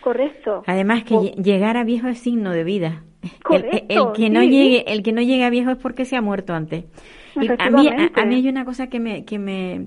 Correcto. 0.00 0.62
Además 0.66 1.04
que 1.04 1.16
llegar 1.40 1.76
a 1.76 1.84
viejo 1.84 2.08
es 2.08 2.18
signo 2.18 2.50
de 2.50 2.64
vida. 2.64 3.04
el, 3.50 4.12
que 4.12 4.28
no 4.28 4.42
llegue, 4.42 4.92
el 4.92 5.02
que 5.02 5.12
no 5.12 5.22
llegue 5.22 5.44
a 5.44 5.50
viejo 5.50 5.70
es 5.70 5.78
porque 5.78 6.04
se 6.04 6.16
ha 6.16 6.20
muerto 6.20 6.52
antes. 6.52 6.84
a 7.58 7.70
mí, 7.70 7.88
a, 7.88 8.24
mí 8.26 8.34
hay 8.34 8.48
una 8.48 8.64
cosa 8.64 8.88
que 8.88 8.98
me, 8.98 9.24
que 9.24 9.38
me 9.38 9.86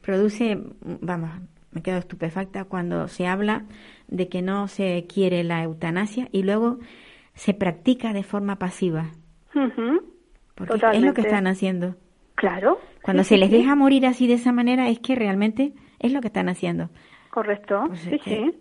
produce, 0.00 0.58
vamos, 0.80 1.30
me 1.70 1.82
quedo 1.82 1.98
estupefacta 1.98 2.64
cuando 2.64 3.08
se 3.08 3.26
habla 3.26 3.66
de 4.08 4.28
que 4.28 4.42
no 4.42 4.68
se 4.68 5.06
quiere 5.06 5.44
la 5.44 5.62
eutanasia 5.62 6.28
y 6.32 6.42
luego 6.42 6.78
se 7.34 7.54
practica 7.54 8.12
de 8.12 8.22
forma 8.22 8.56
pasiva. 8.58 9.10
Porque 10.54 10.80
es 10.92 11.02
lo 11.02 11.14
que 11.14 11.20
están 11.20 11.46
haciendo. 11.46 11.94
Claro. 12.34 12.78
Cuando 13.02 13.22
se 13.22 13.36
les 13.36 13.50
deja 13.50 13.74
morir 13.74 14.06
así 14.06 14.26
de 14.26 14.34
esa 14.34 14.52
manera 14.52 14.88
es 14.88 14.98
que 14.98 15.14
realmente 15.14 15.74
es 16.02 16.12
lo 16.12 16.20
que 16.20 16.28
están 16.28 16.48
haciendo. 16.48 16.90
Correcto. 17.30 17.84
Pues 17.86 18.00
sí, 18.00 18.20
sí. 18.24 18.52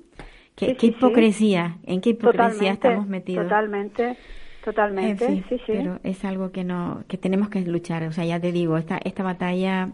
Qué, 0.55 0.77
hipocresía, 0.79 1.77
¿en 1.85 2.01
qué 2.01 2.11
hipocresía 2.11 2.73
estamos 2.73 3.07
metidos? 3.07 3.45
Totalmente, 3.45 4.17
totalmente, 4.63 5.27
sí, 5.27 5.43
sí. 5.49 5.61
Pero 5.65 5.99
es 6.03 6.23
algo 6.23 6.51
que 6.51 6.63
no, 6.63 7.03
que 7.07 7.17
tenemos 7.17 7.49
que 7.49 7.61
luchar, 7.61 8.03
o 8.03 8.11
sea, 8.11 8.25
ya 8.25 8.39
te 8.39 8.51
digo, 8.51 8.77
esta, 8.77 8.99
esta 9.03 9.23
batalla 9.23 9.89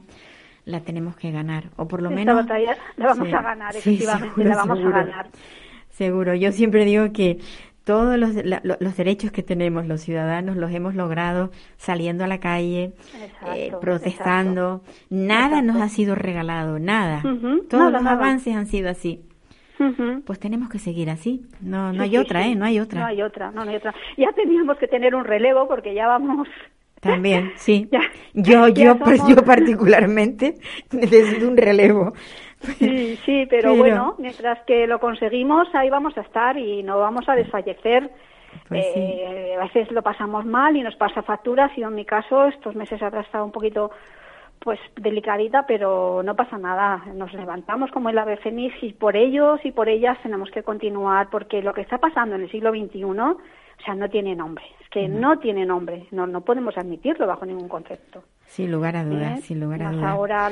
la 0.66 0.82
tenemos 0.82 1.16
que 1.16 1.32
ganar, 1.32 1.70
o 1.78 1.88
por 1.88 2.02
lo 2.02 2.10
menos... 2.10 2.38
Esta 2.38 2.54
batalla 2.54 2.78
la 2.98 3.08
vamos 3.08 3.34
a 3.34 3.42
ganar, 3.42 3.76
efectivamente, 3.76 4.44
la 4.44 4.56
vamos 4.58 4.80
a 4.80 4.90
ganar. 4.90 5.30
Seguro, 5.90 6.36
yo 6.36 6.52
siempre 6.52 6.84
digo 6.86 7.14
que 7.14 7.40
todos 7.88 8.20
los, 8.20 8.32
los, 8.36 8.98
derechos 8.98 9.32
que 9.32 9.44
tenemos 9.44 9.88
los 9.88 10.02
ciudadanos 10.02 10.58
los 10.58 10.74
hemos 10.74 10.94
logrado 10.94 11.52
saliendo 11.78 12.26
a 12.26 12.28
la 12.28 12.42
calle, 12.42 12.92
eh, 13.56 13.72
protestando. 13.80 14.82
Nada 15.10 15.62
nos 15.62 15.82
ha 15.82 15.88
sido 15.88 16.14
regalado, 16.14 16.80
nada. 16.80 17.24
Todos 17.70 17.94
los 17.94 18.06
avances 18.06 18.54
han 18.58 18.68
sido 18.68 18.90
así. 18.90 19.22
Pues 20.26 20.38
tenemos 20.38 20.70
que 20.70 20.80
seguir 20.80 21.10
así. 21.10 21.46
No, 21.62 21.94
no 21.94 22.04
hay 22.04 22.18
otra, 22.18 22.46
¿eh? 22.46 22.56
No 22.56 22.66
hay 22.66 22.82
otra. 22.82 23.00
No 23.00 23.06
hay 23.06 23.22
otra, 23.22 23.52
no, 23.52 23.62
hay 23.62 23.78
otra. 23.78 23.96
Ya 24.18 24.34
teníamos 24.34 24.78
que 24.78 24.90
tener 24.90 25.16
un 25.16 25.24
relevo 25.24 25.66
porque 25.70 25.94
ya 25.94 26.08
vamos. 26.08 26.50
También, 27.00 27.54
sí. 27.56 27.88
yo, 28.34 28.68
yo, 28.68 28.98
pues 29.00 29.22
yo 29.30 29.38
particularmente 29.46 30.56
necesito 30.92 31.48
un 31.48 31.56
relevo. 31.56 32.14
Sí, 32.62 33.18
sí, 33.26 33.48
pero, 33.50 33.76
bueno, 33.76 34.16
mientras 34.18 34.60
que 34.66 34.88
lo 34.88 35.00
conseguimos, 35.00 35.68
ahí 35.74 35.90
vamos 35.90 36.18
a 36.18 36.22
estar 36.22 36.58
y 36.58 36.84
no 36.84 37.00
vamos 37.00 37.28
a 37.30 37.36
desfallecer. 37.36 38.10
Pues 38.68 38.86
eh, 38.96 39.56
a 39.60 39.64
veces 39.64 39.92
lo 39.92 40.02
pasamos 40.02 40.46
mal 40.46 40.76
y 40.76 40.82
nos 40.82 40.96
pasa 40.96 41.22
facturas 41.22 41.72
y 41.78 41.84
en 41.84 41.94
mi 41.94 42.06
caso 42.06 42.48
estos 42.48 42.76
meses 42.76 43.02
atrás 43.02 43.26
estaba 43.26 43.44
un 43.44 43.52
poquito 43.52 43.92
pues 44.60 44.80
delicadita, 44.96 45.66
pero 45.68 46.22
no 46.24 46.36
pasa 46.36 46.58
nada. 46.58 47.04
Nos 47.14 47.34
levantamos 47.34 47.92
como 47.92 48.10
el 48.10 48.18
ave 48.18 48.38
fénix 48.38 48.82
y 48.82 48.94
por 48.94 49.16
ellos 49.16 49.60
y 49.64 49.72
por 49.72 49.88
ellas 49.88 50.18
tenemos 50.24 50.50
que 50.50 50.64
continuar 50.64 51.30
porque 51.30 51.62
lo 51.62 51.74
que 51.74 51.82
está 51.82 52.00
pasando 52.00 52.36
en 52.36 52.42
el 52.42 52.52
siglo 52.52 52.72
XXI, 52.72 53.04
o 53.04 53.38
sea, 53.86 53.94
no 53.96 54.10
tiene 54.10 54.36
nombre. 54.36 54.66
Es 54.82 54.90
que 54.90 55.08
no 55.08 55.38
tiene 55.40 55.66
nombre. 55.66 56.08
No, 56.12 56.26
no 56.26 56.42
podemos 56.42 56.78
admitirlo 56.78 57.28
bajo 57.28 57.46
ningún 57.46 57.70
concepto. 57.70 58.24
Sin 58.48 58.72
lugar 58.72 58.96
a 58.96 59.04
dudas, 59.04 59.40
¿Eh? 59.40 59.42
sin 59.44 59.60
lugar 59.60 59.84
a 59.84 59.92
dudas. 59.92 60.10
Ahora 60.10 60.52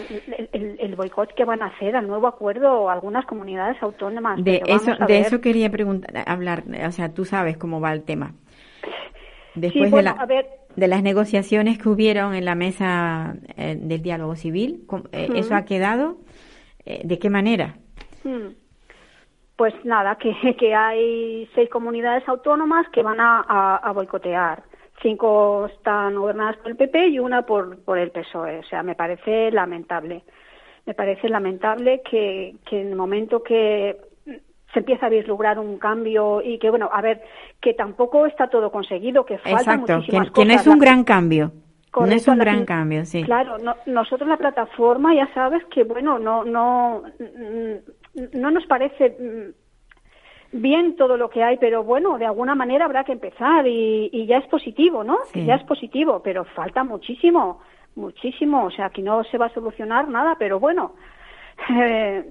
el, 0.52 0.78
el, 0.80 0.96
boicot 0.96 1.34
que 1.34 1.46
van 1.46 1.64
a 1.64 1.68
hacer 1.68 1.96
al 1.96 2.08
nuevo 2.08 2.28
acuerdo 2.28 2.90
algunas 2.90 3.26
comunidades 3.26 3.82
autónomas. 3.82 4.44
De 4.44 4.62
eso, 4.68 4.92
de 5.08 5.20
eso 5.22 5.42
quería 5.42 5.72
preguntar, 5.72 6.12
hablar. 6.28 6.64
O 6.86 6.92
sea, 6.92 7.14
tú 7.14 7.26
sabes 7.26 7.58
cómo 7.58 7.80
va 7.80 7.94
el 7.94 8.04
tema. 8.04 8.34
Después 9.56 9.92
de 9.92 10.04
la... 10.04 10.12
a 10.12 10.26
ver, 10.26 10.46
de 10.76 10.88
las 10.88 11.02
negociaciones 11.04 11.78
que 11.78 11.90
hubieron 11.90 12.36
en 12.36 12.46
la 12.46 12.56
mesa 12.56 13.36
eh, 13.56 13.78
del 13.80 14.02
diálogo 14.02 14.36
civil, 14.36 14.86
eh, 15.12 15.30
¿eso 15.36 15.56
ha 15.56 15.64
quedado? 15.64 16.18
Eh, 16.86 17.02
¿De 17.04 17.18
qué 17.18 17.30
manera? 17.30 17.76
Pues 19.56 19.74
nada, 19.86 20.18
que, 20.18 20.34
que, 20.60 20.76
hay 20.76 21.50
seis 21.56 21.70
comunidades 21.70 22.28
autónomas 22.28 22.88
que 22.90 23.02
van 23.04 23.18
a, 23.20 23.92
boicotear. 23.94 24.64
Cinco 25.06 25.68
están 25.68 26.16
gobernadas 26.16 26.58
por 26.58 26.72
el 26.72 26.78
PP 26.78 27.10
y 27.10 27.20
una 27.20 27.44
por, 27.44 27.78
por 27.84 28.00
el 28.00 28.10
PSOE. 28.10 28.58
O 28.58 28.64
sea, 28.64 28.82
me 28.82 28.96
parece 28.96 29.52
lamentable. 29.52 30.24
Me 30.88 30.96
parece 30.96 31.30
lamentable 31.30 32.02
que, 32.02 32.56
que 32.68 32.82
en 32.82 32.88
el 32.88 32.96
momento 32.96 33.44
que 33.44 33.98
se 34.74 34.80
empieza 34.80 35.06
a 35.06 35.10
vislumbrar 35.10 35.60
un 35.60 35.78
cambio 35.78 36.42
y 36.42 36.58
que, 36.58 36.72
bueno, 36.72 36.90
a 36.92 37.02
ver, 37.04 37.22
que 37.62 37.76
tampoco 37.76 38.26
está 38.26 38.48
todo 38.48 38.72
conseguido, 38.72 39.28
que 39.28 39.38
falta 39.38 39.76
Exacto, 39.76 40.00
que, 40.02 40.32
que, 40.34 40.46
no 40.46 40.54
es 40.54 40.66
un 40.66 40.80
gran 40.80 41.04
cambio. 41.04 41.52
no 41.96 42.08
es 42.08 42.28
un 42.28 42.40
gran 42.40 42.66
cambio, 42.66 43.06
sí. 43.06 43.24
Claro, 43.24 43.58
nosotros 43.86 44.28
la 44.28 44.38
plataforma 44.38 45.14
ya 45.14 45.32
sabes 45.36 45.64
que, 45.66 45.84
bueno, 45.84 46.18
no, 46.18 46.44
no, 46.44 47.04
no 48.34 48.52
nos 48.52 48.66
parece 48.66 49.12
mm, 49.12 49.65
bien 50.62 50.96
todo 50.96 51.18
lo 51.18 51.30
que 51.30 51.44
hay, 51.44 51.58
pero 51.58 51.84
bueno, 51.84 52.18
de 52.18 52.26
alguna 52.26 52.56
manera 52.56 52.86
habrá 52.86 53.04
que 53.04 53.12
empezar 53.12 53.68
y, 53.68 54.26
ya 54.26 54.38
es 54.38 54.48
positivo, 54.48 55.04
¿no? 55.04 55.20
Ya 55.34 55.56
es 55.56 55.64
positivo, 55.64 56.22
pero 56.24 56.46
falta 56.46 56.84
muchísimo, 56.84 57.62
muchísimo. 57.96 58.66
O 58.66 58.72
sea, 58.72 58.88
aquí 58.88 59.02
no 59.02 59.24
se 59.26 59.38
va 59.38 59.48
a 59.48 59.54
solucionar 59.54 60.08
nada, 60.08 60.36
pero 60.40 60.60
bueno. 60.60 60.94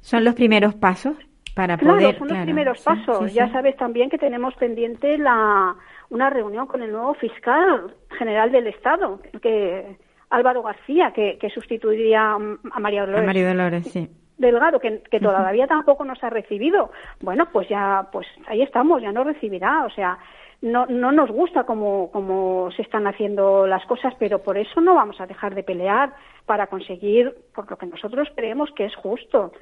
Son 0.00 0.24
los 0.24 0.34
primeros 0.34 0.74
pasos 0.74 1.16
para 1.54 1.76
claro, 1.76 2.12
son 2.16 2.28
los 2.28 2.38
primeros 2.38 2.80
pasos. 2.82 3.34
ya 3.34 3.50
sabes 3.50 3.76
también 3.76 4.08
que 4.10 4.18
tenemos 4.18 4.54
pendiente 4.54 5.18
la, 5.18 5.74
una 6.08 6.30
reunión 6.30 6.68
con 6.68 6.82
el 6.82 6.92
nuevo 6.92 7.14
fiscal 7.14 7.96
general 8.16 8.52
del 8.52 8.68
Estado, 8.68 9.20
que 9.42 9.96
Álvaro 10.30 10.62
García, 10.62 11.12
que, 11.12 11.36
que 11.36 11.50
sustituiría 11.50 12.34
a 12.34 12.80
María 12.80 13.00
Dolores. 13.00 13.24
A 13.24 13.26
María 13.26 13.48
Dolores, 13.48 13.90
sí. 13.90 14.08
Delgado, 14.38 14.80
que, 14.80 15.02
que 15.10 15.20
todavía 15.20 15.66
tampoco 15.66 16.04
nos 16.04 16.22
ha 16.22 16.30
recibido. 16.30 16.90
Bueno, 17.20 17.48
pues 17.52 17.68
ya, 17.68 18.08
pues 18.12 18.26
ahí 18.46 18.62
estamos, 18.62 19.02
ya 19.02 19.12
nos 19.12 19.26
recibirá. 19.26 19.84
O 19.84 19.90
sea, 19.90 20.18
no, 20.62 20.86
no 20.86 21.12
nos 21.12 21.30
gusta 21.30 21.64
cómo, 21.64 22.10
cómo 22.12 22.70
se 22.76 22.82
están 22.82 23.06
haciendo 23.06 23.66
las 23.66 23.84
cosas, 23.86 24.14
pero 24.18 24.42
por 24.42 24.58
eso 24.58 24.80
no 24.80 24.94
vamos 24.94 25.20
a 25.20 25.26
dejar 25.26 25.54
de 25.54 25.62
pelear 25.62 26.14
para 26.46 26.66
conseguir 26.66 27.34
por 27.54 27.70
lo 27.70 27.76
que 27.76 27.86
nosotros 27.86 28.28
creemos 28.34 28.70
que 28.74 28.86
es 28.86 28.94
justo. 28.96 29.52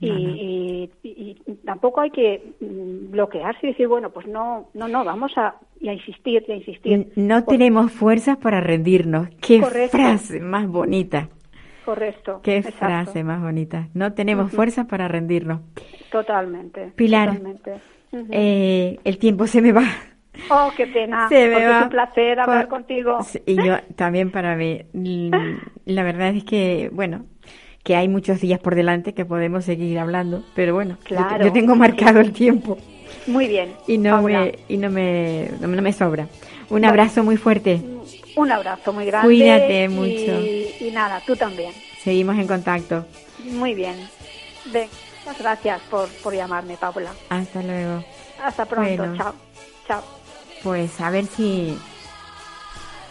Y, 0.00 0.90
tampoco 1.64 2.00
hay 2.00 2.10
que 2.10 2.52
mm, 2.60 3.12
bloquearse 3.12 3.66
y 3.66 3.70
decir, 3.70 3.88
bueno, 3.88 4.10
pues 4.10 4.26
no, 4.26 4.68
no, 4.74 4.88
no, 4.88 5.04
vamos 5.04 5.32
a, 5.36 5.54
insistir 5.80 6.44
y 6.48 6.52
a 6.52 6.56
insistir. 6.56 7.12
No 7.16 7.44
tenemos 7.44 7.92
fuerzas 7.92 8.36
para 8.36 8.60
rendirnos. 8.60 9.28
Qué 9.40 9.62
frase 9.62 10.40
más 10.40 10.66
bonita. 10.66 11.28
Correcto. 11.84 12.40
Qué 12.42 12.62
frase 12.62 13.24
más 13.24 13.42
bonita. 13.42 13.88
No 13.94 14.12
tenemos 14.14 14.50
fuerzas 14.50 14.86
para 14.86 15.08
rendirnos. 15.08 15.60
Totalmente. 16.10 16.92
Pilar, 16.96 17.40
eh, 18.30 18.98
el 19.04 19.18
tiempo 19.18 19.46
se 19.46 19.60
me 19.60 19.72
va. 19.72 19.84
Oh, 20.50 20.70
qué 20.76 20.86
pena. 20.86 21.28
Se 21.28 21.48
me 21.48 21.66
va. 21.66 21.78
Es 21.78 21.82
un 21.84 21.88
placer 21.90 22.40
hablar 22.40 22.68
contigo. 22.68 23.18
Y 23.46 23.56
yo 23.56 23.76
también 23.96 24.30
para 24.30 24.56
mí. 24.56 24.82
La 25.84 26.02
verdad 26.02 26.34
es 26.34 26.44
que, 26.44 26.90
bueno, 26.92 27.26
que 27.84 27.96
hay 27.96 28.08
muchos 28.08 28.40
días 28.40 28.58
por 28.58 28.74
delante 28.74 29.12
que 29.12 29.24
podemos 29.24 29.64
seguir 29.64 29.98
hablando, 29.98 30.42
pero 30.54 30.74
bueno, 30.74 30.96
yo, 31.08 31.52
tengo 31.52 31.76
marcado 31.76 32.20
el 32.20 32.32
tiempo. 32.32 32.78
Muy 33.26 33.46
bien. 33.46 33.72
Y 33.86 33.98
no 33.98 34.22
me 34.22 34.58
y 34.68 34.78
no 34.78 34.90
me 34.90 35.50
no, 35.60 35.68
me 35.68 35.92
sobra. 35.92 36.26
Un 36.70 36.84
abrazo 36.84 37.22
muy 37.22 37.36
fuerte. 37.36 37.82
Un 38.36 38.50
abrazo 38.50 38.92
muy 38.92 39.06
grande. 39.06 39.28
Cuídate 39.28 39.88
mucho. 39.88 40.40
Y, 40.80 40.90
nada, 40.92 41.22
tú 41.24 41.36
también. 41.36 41.72
Seguimos 42.02 42.36
en 42.36 42.46
contacto. 42.46 43.06
Muy 43.44 43.74
bien. 43.74 44.08
Ven, 44.72 44.88
muchas 45.24 45.38
gracias 45.38 45.80
por, 45.90 46.08
por 46.22 46.34
llamarme, 46.34 46.76
Paula. 46.76 47.10
Hasta 47.28 47.62
luego. 47.62 48.04
Hasta 48.42 48.64
pronto. 48.64 49.16
Chao. 49.16 49.34
Chao. 49.86 50.02
Pues 50.62 51.00
a 51.00 51.10
ver 51.10 51.26
si 51.26 51.78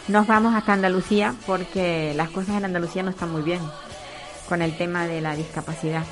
nos 0.08 0.28
vamos 0.28 0.54
hasta 0.54 0.74
Andalucía 0.74 1.34
porque 1.46 2.14
las 2.16 2.30
cosas 2.30 2.58
en 2.58 2.66
Andalucía 2.66 3.04
no 3.04 3.12
están 3.12 3.32
muy 3.32 3.42
bien 3.42 3.62
con 4.50 4.62
el 4.62 4.76
tema 4.76 5.08
de 5.08 5.22
la 5.22 5.36
discapacidad. 5.36 6.04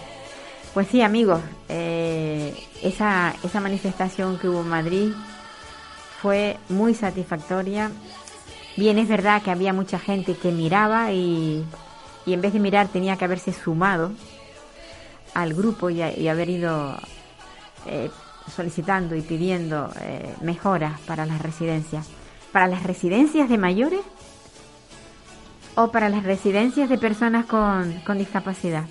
Pues 0.73 0.87
sí, 0.87 1.01
amigos, 1.01 1.41
eh, 1.67 2.55
esa, 2.81 3.35
esa 3.43 3.59
manifestación 3.59 4.39
que 4.39 4.47
hubo 4.47 4.61
en 4.61 4.69
Madrid 4.69 5.11
fue 6.21 6.57
muy 6.69 6.93
satisfactoria. 6.93 7.91
Bien, 8.81 8.97
es 8.97 9.07
verdad 9.07 9.43
que 9.43 9.51
había 9.51 9.73
mucha 9.73 9.99
gente 9.99 10.33
que 10.33 10.51
miraba 10.51 11.11
y, 11.11 11.63
y 12.25 12.33
en 12.33 12.41
vez 12.41 12.51
de 12.51 12.59
mirar 12.59 12.87
tenía 12.87 13.15
que 13.15 13.25
haberse 13.25 13.53
sumado 13.53 14.11
al 15.35 15.53
grupo 15.53 15.91
y, 15.91 16.01
haber 16.27 16.49
ido 16.49 16.97
eh, 17.85 18.09
solicitando 18.49 19.15
y 19.15 19.21
pidiendo 19.21 19.91
eh, 20.01 20.33
mejoras 20.41 20.99
para 21.01 21.27
las 21.27 21.43
residencias. 21.43 22.09
¿Para 22.51 22.65
las 22.65 22.81
residencias 22.81 23.49
de 23.49 23.59
mayores 23.59 24.01
o 25.75 25.91
para 25.91 26.09
las 26.09 26.23
residencias 26.23 26.89
de 26.89 26.97
personas 26.97 27.45
con, 27.45 27.99
con 28.03 28.17
discapacidad? 28.17 28.85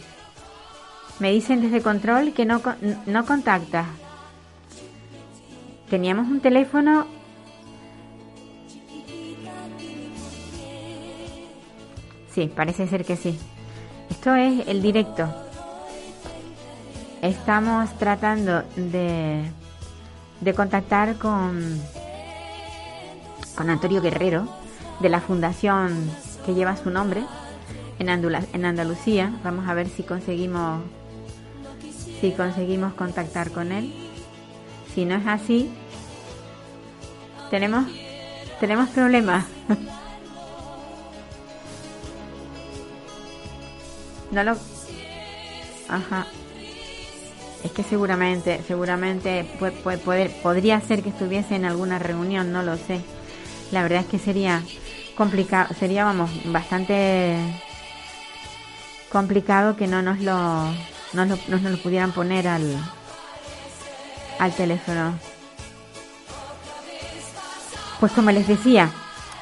Me 1.19 1.33
dicen 1.33 1.63
desde 1.63 1.83
control 1.83 2.33
que 2.33 2.45
no, 2.45 2.63
no 3.07 3.27
contacta. 3.27 3.87
Teníamos 5.89 6.29
un 6.29 6.39
teléfono 6.39 7.09
Parece 12.49 12.87
ser 12.87 13.05
que 13.05 13.17
sí. 13.17 13.39
Esto 14.11 14.35
es 14.35 14.67
el 14.67 14.83
directo. 14.83 15.29
Estamos 17.23 17.91
tratando 17.99 18.63
de, 18.77 19.43
de 20.41 20.55
contactar 20.55 21.17
con, 21.17 21.81
con 23.57 23.71
Antonio 23.71 24.01
Guerrero 24.01 24.49
de 25.01 25.09
la 25.09 25.21
fundación 25.21 26.11
que 26.45 26.55
lleva 26.55 26.77
su 26.77 26.91
nombre 26.91 27.25
en, 27.99 28.09
en 28.09 28.65
Andalucía. 28.65 29.33
Vamos 29.45 29.69
a 29.69 29.75
ver 29.75 29.89
si 29.89 30.03
conseguimos 30.03 30.83
si 32.21 32.33
conseguimos 32.33 32.93
contactar 32.95 33.51
con 33.51 33.73
él. 33.73 33.95
Si 34.95 35.05
no 35.05 35.15
es 35.15 35.27
así, 35.27 35.71
tenemos 37.51 37.87
tenemos 38.59 38.89
problemas. 38.91 39.47
No 44.31 44.45
lo... 44.45 44.57
Ajá. 45.89 46.27
Es 47.65 47.73
que 47.73 47.83
seguramente, 47.83 48.63
seguramente 48.67 49.45
puede, 49.59 49.99
poder, 49.99 50.31
podría 50.43 50.81
ser 50.81 51.03
que 51.03 51.11
estuviese 51.11 51.57
en 51.57 51.65
alguna 51.65 51.99
reunión, 51.99 52.53
no 52.53 52.63
lo 52.63 52.77
sé. 52.77 53.01
La 53.71 53.83
verdad 53.83 54.01
es 54.01 54.07
que 54.07 54.19
sería 54.19 54.63
complicado, 55.17 55.75
sería, 55.79 56.05
vamos, 56.05 56.31
bastante 56.47 57.37
complicado 59.13 59.77
que 59.77 59.87
no 59.87 60.01
nos 60.01 60.21
lo, 60.21 60.73
no 61.13 61.27
nos 61.27 61.63
lo 61.63 61.79
pudieran 61.83 62.13
poner 62.13 62.49
al, 62.49 62.77
al 64.39 64.55
teléfono. 64.55 65.19
Pues 67.99 68.13
como 68.13 68.31
les 68.31 68.49
decía, 68.49 68.91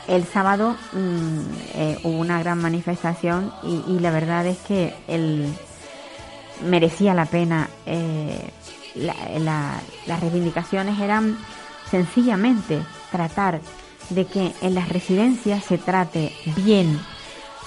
el 0.08 0.26
sábado 0.26 0.76
mm, 0.92 1.38
eh, 1.74 1.98
hubo 2.02 2.18
una 2.18 2.40
gran 2.40 2.60
manifestación 2.60 3.52
y, 3.62 3.98
la 4.00 4.10
verdad 4.10 4.46
es 4.46 4.58
que 4.58 4.94
el, 5.06 5.54
merecía 6.64 7.14
la 7.14 7.26
pena. 7.26 7.68
Eh, 7.86 8.50
las 8.94 10.20
reivindicaciones 10.20 10.98
eran 10.98 11.38
sencillamente 11.88 12.82
tratar 13.12 13.60
de 14.10 14.24
que 14.24 14.52
en 14.60 14.74
las 14.74 14.88
residencias 14.88 15.62
se 15.62 15.78
trate 15.78 16.32
bien 16.56 16.98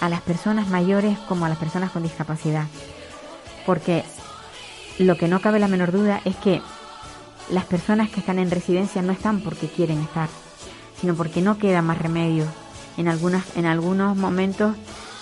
a 0.01 0.09
las 0.09 0.19
personas 0.21 0.67
mayores 0.67 1.17
como 1.29 1.45
a 1.45 1.49
las 1.49 1.57
personas 1.57 1.91
con 1.91 2.03
discapacidad. 2.03 2.65
Porque 3.65 4.03
lo 4.97 5.15
que 5.15 5.27
no 5.29 5.39
cabe 5.39 5.59
la 5.59 5.69
menor 5.69 5.91
duda 5.91 6.21
es 6.25 6.35
que 6.37 6.61
las 7.49 7.65
personas 7.65 8.09
que 8.09 8.19
están 8.19 8.39
en 8.39 8.51
residencia 8.51 9.01
no 9.01 9.13
están 9.13 9.39
porque 9.41 9.67
quieren 9.67 10.01
estar 10.01 10.27
sino 11.01 11.15
porque 11.15 11.41
no 11.41 11.57
queda 11.57 11.81
más 11.81 11.97
remedio. 11.97 12.45
En, 12.97 13.07
algunas, 13.07 13.57
en 13.57 13.65
algunos 13.65 14.15
momentos 14.15 14.75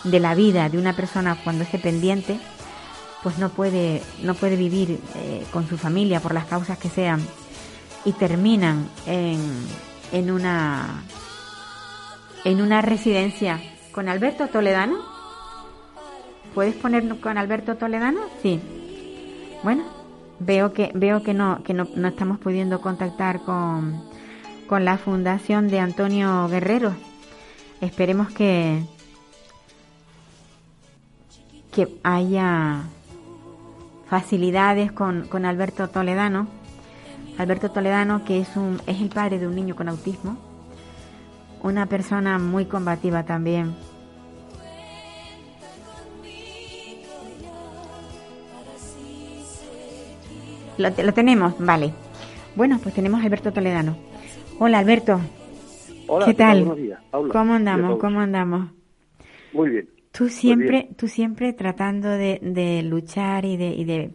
de 0.03 0.19
la 0.19 0.35
vida 0.35 0.69
de 0.69 0.77
una 0.77 0.93
persona 0.93 1.37
cuando 1.43 1.63
es 1.63 1.71
dependiente, 1.71 2.39
pues 3.23 3.37
no 3.37 3.49
puede, 3.49 4.01
no 4.21 4.33
puede 4.33 4.57
vivir 4.57 4.99
eh, 5.15 5.45
con 5.51 5.67
su 5.67 5.77
familia 5.77 6.19
por 6.19 6.33
las 6.33 6.45
causas 6.45 6.77
que 6.77 6.89
sean 6.89 7.21
y 8.05 8.11
terminan 8.13 8.89
en, 9.05 9.39
en, 10.11 10.31
una, 10.31 11.03
en 12.43 12.61
una 12.61 12.81
residencia 12.81 13.61
con 13.91 14.09
Alberto 14.09 14.47
Toledano. 14.47 14.97
¿Puedes 16.53 16.75
poner 16.75 17.07
con 17.19 17.37
Alberto 17.37 17.75
Toledano? 17.75 18.21
Sí. 18.41 18.59
Bueno, 19.63 19.83
veo 20.39 20.73
que 20.73 20.91
veo 20.95 21.21
que 21.21 21.33
no 21.33 21.61
que 21.63 21.73
no, 21.73 21.87
no 21.95 22.07
estamos 22.07 22.39
pudiendo 22.39 22.81
contactar 22.81 23.41
con 23.41 24.08
con 24.69 24.85
la 24.85 24.99
fundación 24.99 25.67
de 25.67 25.79
Antonio 25.79 26.47
Guerrero. 26.47 26.93
Esperemos 27.81 28.29
que, 28.29 28.83
que 31.71 31.97
haya 32.03 32.83
facilidades 34.07 34.91
con, 34.91 35.27
con 35.27 35.45
Alberto 35.45 35.89
Toledano. 35.89 36.47
Alberto 37.39 37.71
Toledano, 37.71 38.23
que 38.23 38.41
es, 38.41 38.55
un, 38.55 38.79
es 38.85 39.01
el 39.01 39.09
padre 39.09 39.39
de 39.39 39.47
un 39.47 39.55
niño 39.55 39.75
con 39.75 39.89
autismo, 39.89 40.37
una 41.63 41.87
persona 41.87 42.37
muy 42.37 42.65
combativa 42.65 43.23
también. 43.23 43.75
Lo, 50.77 50.89
lo 50.89 51.13
tenemos, 51.13 51.55
vale. 51.57 51.91
Bueno, 52.55 52.77
pues 52.83 52.93
tenemos 52.93 53.21
a 53.21 53.23
Alberto 53.23 53.51
Toledano. 53.51 54.08
Hola 54.59 54.79
Alberto. 54.79 55.19
Hola, 56.07 56.25
¿qué 56.25 56.33
tal? 56.33 56.65
Buenos 56.65 56.77
días, 56.77 56.99
¿Cómo 57.11 57.53
andamos? 57.53 57.97
¿Cómo 57.99 58.19
andamos? 58.19 58.71
Muy 59.53 59.69
bien. 59.69 59.89
Tú 60.11 60.27
siempre, 60.27 60.89
tú 60.97 61.07
siempre 61.07 61.53
tratando 61.53 62.09
de, 62.09 62.39
de 62.41 62.83
luchar 62.83 63.45
y 63.45 63.55
de, 63.57 63.69
y 63.69 63.85
de 63.85 64.11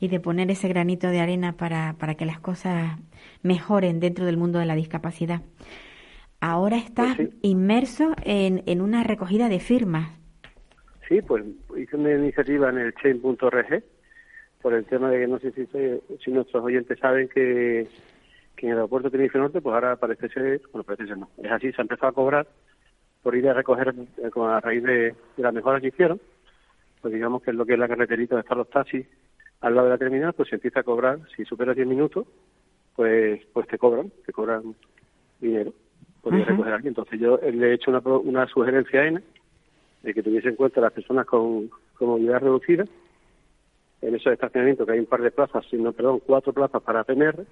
y 0.00 0.08
de 0.08 0.20
poner 0.20 0.50
ese 0.50 0.68
granito 0.68 1.08
de 1.08 1.20
arena 1.20 1.56
para, 1.56 1.96
para 1.98 2.14
que 2.14 2.26
las 2.26 2.38
cosas 2.38 2.98
mejoren 3.42 3.98
dentro 3.98 4.26
del 4.26 4.36
mundo 4.36 4.58
de 4.58 4.66
la 4.66 4.74
discapacidad. 4.74 5.40
Ahora 6.40 6.76
estás 6.76 7.16
Pues 7.16 7.30
inmerso 7.42 8.14
en, 8.24 8.62
en 8.66 8.80
una 8.80 9.02
recogida 9.02 9.48
de 9.48 9.58
firmas. 9.58 10.10
Sí, 11.08 11.20
pues 11.22 11.44
hice 11.76 11.96
una 11.96 12.12
iniciativa 12.14 12.68
en 12.68 12.78
el 12.78 12.94
chain.org 12.94 13.82
por 14.62 14.74
el 14.74 14.84
tema 14.84 15.10
de 15.10 15.20
que 15.20 15.26
no 15.26 15.38
sé 15.38 15.50
si, 15.52 15.66
si 16.24 16.30
nuestros 16.30 16.62
oyentes 16.62 16.98
saben 16.98 17.28
que 17.28 17.88
que 18.58 18.66
en 18.66 18.72
el 18.72 18.78
aeropuerto 18.78 19.08
de 19.08 19.12
Tenerife 19.12 19.38
Norte, 19.38 19.60
pues 19.60 19.72
ahora 19.72 19.96
parece 19.96 20.28
ser, 20.28 20.60
bueno, 20.72 20.82
parece 20.82 21.06
ser 21.06 21.16
no, 21.16 21.30
es 21.38 21.50
así, 21.50 21.72
se 21.72 21.80
ha 21.80 21.82
empezado 21.82 22.08
a 22.08 22.14
cobrar 22.14 22.46
por 23.22 23.36
ir 23.36 23.48
a 23.48 23.54
recoger 23.54 23.94
eh, 24.18 24.30
a 24.36 24.60
raíz 24.60 24.82
de, 24.82 25.14
las 25.36 25.54
mejoras 25.54 25.80
que 25.80 25.88
hicieron, 25.88 26.20
pues 27.00 27.14
digamos 27.14 27.42
que 27.42 27.52
es 27.52 27.56
lo 27.56 27.64
que 27.64 27.74
es 27.74 27.78
la 27.78 27.88
carreterita 27.88 28.34
de 28.34 28.40
están 28.40 28.58
los 28.58 28.68
taxis 28.68 29.06
al 29.60 29.74
lado 29.74 29.86
de 29.86 29.92
la 29.94 29.98
terminal, 29.98 30.32
pues 30.32 30.48
se 30.48 30.56
empieza 30.56 30.80
a 30.80 30.84
cobrar, 30.84 31.20
si 31.36 31.44
superas 31.44 31.76
10 31.76 31.86
minutos, 31.86 32.26
pues 32.96 33.44
pues 33.52 33.66
te 33.68 33.78
cobran, 33.78 34.10
te 34.26 34.32
cobran 34.32 34.74
dinero 35.40 35.72
por 36.20 36.34
ir 36.34 36.42
a 36.42 36.46
recoger 36.46 36.72
a 36.72 36.76
alguien. 36.76 36.90
Entonces 36.90 37.20
yo 37.20 37.38
le 37.38 37.70
he 37.70 37.74
hecho 37.74 37.90
una, 37.92 38.00
una 38.00 38.46
sugerencia 38.46 39.00
a 39.00 39.06
ENA 39.06 39.22
de 40.02 40.14
que 40.14 40.22
tuviese 40.22 40.48
en 40.48 40.56
cuenta 40.56 40.80
las 40.80 40.92
personas 40.92 41.26
con, 41.26 41.70
con 41.94 42.08
movilidad 42.08 42.40
reducida. 42.40 42.84
En 44.00 44.14
esos 44.14 44.32
estacionamientos, 44.32 44.86
que 44.86 44.92
hay 44.92 45.00
un 45.00 45.06
par 45.06 45.22
de 45.22 45.32
plazas, 45.32 45.64
sino, 45.68 45.92
perdón, 45.92 46.20
cuatro 46.24 46.52
plazas 46.52 46.80
para 46.82 47.02
PNR, 47.02 47.44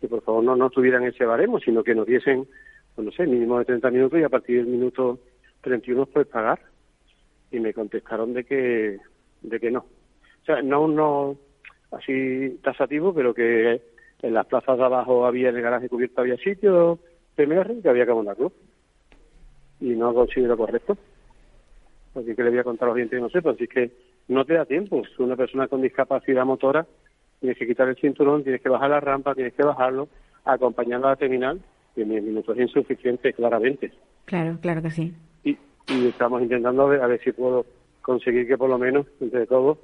que 0.00 0.08
por 0.08 0.22
favor 0.22 0.44
no, 0.44 0.56
no 0.56 0.70
tuvieran 0.70 1.04
ese 1.04 1.24
baremo, 1.24 1.58
sino 1.60 1.82
que 1.82 1.94
nos 1.94 2.06
diesen, 2.06 2.46
pues 2.94 3.04
no 3.04 3.12
sé, 3.12 3.26
mínimo 3.26 3.58
de 3.58 3.64
30 3.64 3.90
minutos 3.90 4.20
y 4.20 4.24
a 4.24 4.28
partir 4.28 4.56
del 4.58 4.66
minuto 4.66 5.18
31 5.62 6.06
puedes 6.06 6.28
pagar. 6.28 6.60
Y 7.50 7.60
me 7.60 7.72
contestaron 7.72 8.34
de 8.34 8.44
que, 8.44 8.98
de 9.42 9.60
que 9.60 9.70
no. 9.70 9.80
O 9.80 10.44
sea, 10.44 10.62
no 10.62 10.88
no 10.88 11.36
así 11.92 12.58
tasativo, 12.62 13.14
pero 13.14 13.32
que 13.32 13.80
en 14.22 14.34
las 14.34 14.46
plazas 14.46 14.78
de 14.78 14.84
abajo 14.84 15.26
había 15.26 15.50
en 15.50 15.56
el 15.56 15.62
garaje 15.62 15.88
cubierto 15.88 16.20
había 16.20 16.36
sitio 16.36 16.98
PMR 17.36 17.80
que 17.82 17.88
había 17.88 18.04
que 18.04 18.10
abonarlo. 18.10 18.52
Y 19.80 19.90
no 19.90 20.14
considero 20.14 20.56
correcto. 20.56 20.96
Así 22.14 22.34
que 22.34 22.42
le 22.42 22.50
voy 22.50 22.58
a 22.58 22.64
contar 22.64 22.86
a 22.86 22.88
los 22.90 22.96
dientes 22.96 23.20
no 23.20 23.28
sé, 23.28 23.40
así 23.46 23.68
que 23.68 23.90
no 24.28 24.44
te 24.44 24.54
da 24.54 24.64
tiempo. 24.64 25.02
Una 25.18 25.36
persona 25.36 25.68
con 25.68 25.82
discapacidad 25.82 26.44
motora 26.44 26.86
tienes 27.40 27.58
que 27.58 27.66
quitar 27.66 27.88
el 27.88 27.96
cinturón, 27.96 28.42
tienes 28.42 28.60
que 28.60 28.68
bajar 28.68 28.90
la 28.90 29.00
rampa, 29.00 29.34
tienes 29.34 29.54
que 29.54 29.64
bajarlo, 29.64 30.08
acompañando 30.44 31.06
a 31.06 31.10
la 31.10 31.16
terminal, 31.16 31.60
y 31.96 32.02
en 32.02 32.10
10 32.10 32.22
minutos 32.22 32.56
es 32.56 32.62
insuficiente, 32.62 33.32
claramente. 33.32 33.92
Claro, 34.24 34.58
claro 34.60 34.82
que 34.82 34.90
sí. 34.90 35.14
Y, 35.44 35.56
estamos 35.88 36.42
intentando 36.42 36.82
a 36.82 36.86
ver, 36.88 37.00
a 37.00 37.06
ver 37.06 37.20
si 37.22 37.32
puedo 37.32 37.64
conseguir 38.02 38.46
que 38.46 38.58
por 38.58 38.68
lo 38.68 38.78
menos, 38.78 39.06
entre 39.20 39.46
todos, 39.46 39.78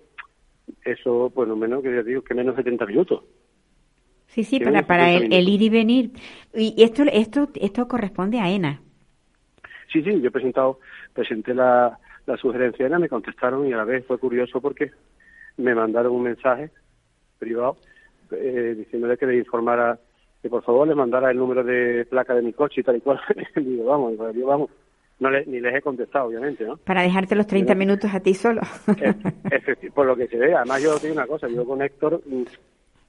eso, 0.84 1.30
por 1.34 1.46
lo 1.46 1.56
menos, 1.56 1.82
que 1.82 1.94
ya 1.94 2.02
digo, 2.02 2.22
que 2.22 2.34
menos 2.34 2.56
de 2.56 2.62
70 2.62 2.86
minutos. 2.86 3.22
Sí, 4.26 4.44
sí, 4.44 4.60
para, 4.60 4.86
para 4.86 5.12
el, 5.12 5.48
ir 5.48 5.62
y 5.62 5.68
venir. 5.68 6.10
Y 6.54 6.82
esto, 6.82 7.04
esto, 7.12 7.50
esto 7.54 7.86
corresponde 7.86 8.40
a 8.40 8.50
ENA. 8.50 8.80
Sí, 9.92 10.02
sí, 10.02 10.20
yo 10.20 10.28
he 10.28 10.30
presentado, 10.30 10.80
presenté 11.12 11.54
la, 11.54 11.98
la 12.26 12.36
sugerencia 12.38 12.84
a 12.84 12.88
ENA, 12.88 12.98
me 12.98 13.08
contestaron 13.08 13.66
y 13.68 13.72
a 13.72 13.76
la 13.76 13.84
vez 13.84 14.06
fue 14.06 14.18
curioso 14.18 14.60
porque 14.60 14.90
me 15.58 15.74
mandaron 15.74 16.12
un 16.12 16.22
mensaje 16.22 16.70
privado, 17.42 17.76
eh, 18.30 18.74
diciéndole 18.78 19.16
que 19.16 19.26
le 19.26 19.38
informara 19.38 19.98
que 20.40 20.48
por 20.48 20.62
favor 20.62 20.86
le 20.86 20.94
mandara 20.94 21.30
el 21.30 21.36
número 21.36 21.64
de 21.64 22.06
placa 22.08 22.34
de 22.34 22.42
mi 22.42 22.52
coche 22.52 22.80
y 22.80 22.84
tal 22.84 22.96
y 22.96 23.00
cual. 23.00 23.20
digo, 23.56 23.84
vamos, 23.84 24.16
vamos. 24.16 24.70
No 25.20 25.30
le, 25.30 25.44
ni 25.46 25.60
les 25.60 25.74
he 25.74 25.82
contestado, 25.82 26.26
obviamente, 26.26 26.64
¿no? 26.64 26.76
Para 26.78 27.02
dejarte 27.02 27.36
los 27.36 27.46
30 27.46 27.74
minutos 27.76 28.12
a 28.12 28.20
ti 28.20 28.34
solo. 28.34 28.62
por 29.94 30.06
lo 30.06 30.16
que 30.16 30.26
se 30.26 30.36
ve, 30.36 30.54
además 30.54 30.82
yo 30.82 30.98
tengo 30.98 31.14
una 31.14 31.26
cosa, 31.26 31.48
yo 31.48 31.64
con 31.64 31.80
Héctor 31.80 32.22
mm, 32.26 32.42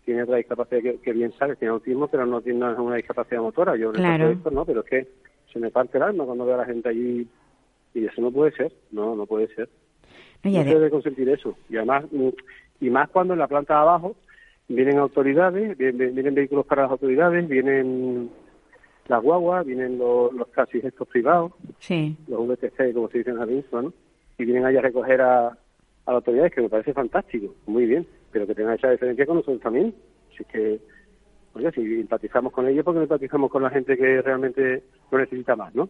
tiene 0.06 0.24
otra 0.24 0.38
discapacidad 0.38 0.82
que, 1.02 1.14
bien 1.14 1.32
sabes, 1.34 1.58
tiene 1.58 1.74
autismo, 1.74 2.08
pero 2.08 2.26
no 2.26 2.42
tiene 2.42 2.64
una 2.64 2.96
discapacidad 2.96 3.42
motora. 3.42 3.76
Yo 3.76 3.92
claro. 3.92 4.30
Héctor 4.30 4.54
no, 4.54 4.66
pero 4.66 4.82
es 4.82 4.90
que 4.90 5.08
se 5.52 5.60
me 5.60 5.72
parte 5.72 5.98
el 5.98 6.04
alma 6.04 6.26
cuando 6.26 6.46
veo 6.46 6.56
a 6.56 6.60
la 6.60 6.66
gente 6.66 6.90
allí 6.90 7.28
y 7.96 8.06
eso 8.06 8.22
no 8.22 8.32
puede 8.32 8.52
ser, 8.52 8.72
no, 8.92 9.16
no 9.16 9.26
puede 9.26 9.48
ser. 9.56 9.70
No, 10.44 10.52
se 10.52 10.64
debe 10.66 10.90
consentir 10.90 11.30
eso. 11.30 11.56
Y 11.70 11.78
además, 11.78 12.06
mm, 12.12 12.30
y 12.82 12.90
más 12.90 13.10
cuando 13.10 13.34
en 13.34 13.40
la 13.40 13.48
planta 13.48 13.74
de 13.74 13.80
abajo 13.80 14.16
vienen 14.68 14.98
autoridades, 14.98 15.78
vienen, 15.78 16.36
vehículos 16.36 16.66
para 16.66 16.84
las 16.84 16.92
autoridades, 16.92 17.48
vienen 17.48 18.30
las 19.08 19.22
guaguas, 19.22 19.66
vienen 19.66 19.98
los, 19.98 20.34
los 20.34 20.52
taxis 20.52 20.84
estos 20.84 21.08
privados, 21.08 21.52
sí. 21.80 22.16
los 22.28 22.48
VTC, 22.48 22.94
como 22.94 23.10
se 23.10 23.20
dicen 23.20 23.38
en 23.40 23.66
¿no? 23.72 23.94
Y 24.38 24.46
vienen 24.46 24.66
allá 24.66 24.80
a 24.80 24.84
recoger 24.84 25.22
a, 25.22 25.48
a 25.48 25.52
las 26.06 26.16
autoridades, 26.16 26.54
que 26.54 26.62
me 26.62 26.70
parece 26.70 26.94
fantástico, 26.94 27.54
muy 27.66 27.86
bien, 27.86 28.08
pero 28.32 28.48
que 28.48 28.56
tengan 28.56 28.76
esa 28.76 28.92
diferencia 28.92 29.26
con 29.26 29.38
nosotros 29.38 29.62
también. 29.62 29.94
Así 30.34 30.44
que, 30.46 30.80
oye, 31.54 31.72
si 31.72 31.82
empatizamos 31.82 32.52
con 32.52 32.68
ellos, 32.68 32.84
porque 32.84 32.98
no 32.98 33.04
empatizamos 33.04 33.52
con 33.52 33.64
la 33.64 33.70
gente 33.70 33.98
que 33.98 34.22
realmente 34.22 34.84
lo 35.12 35.18
necesita 35.18 35.56
más, 35.56 35.76
¿no? 35.76 35.90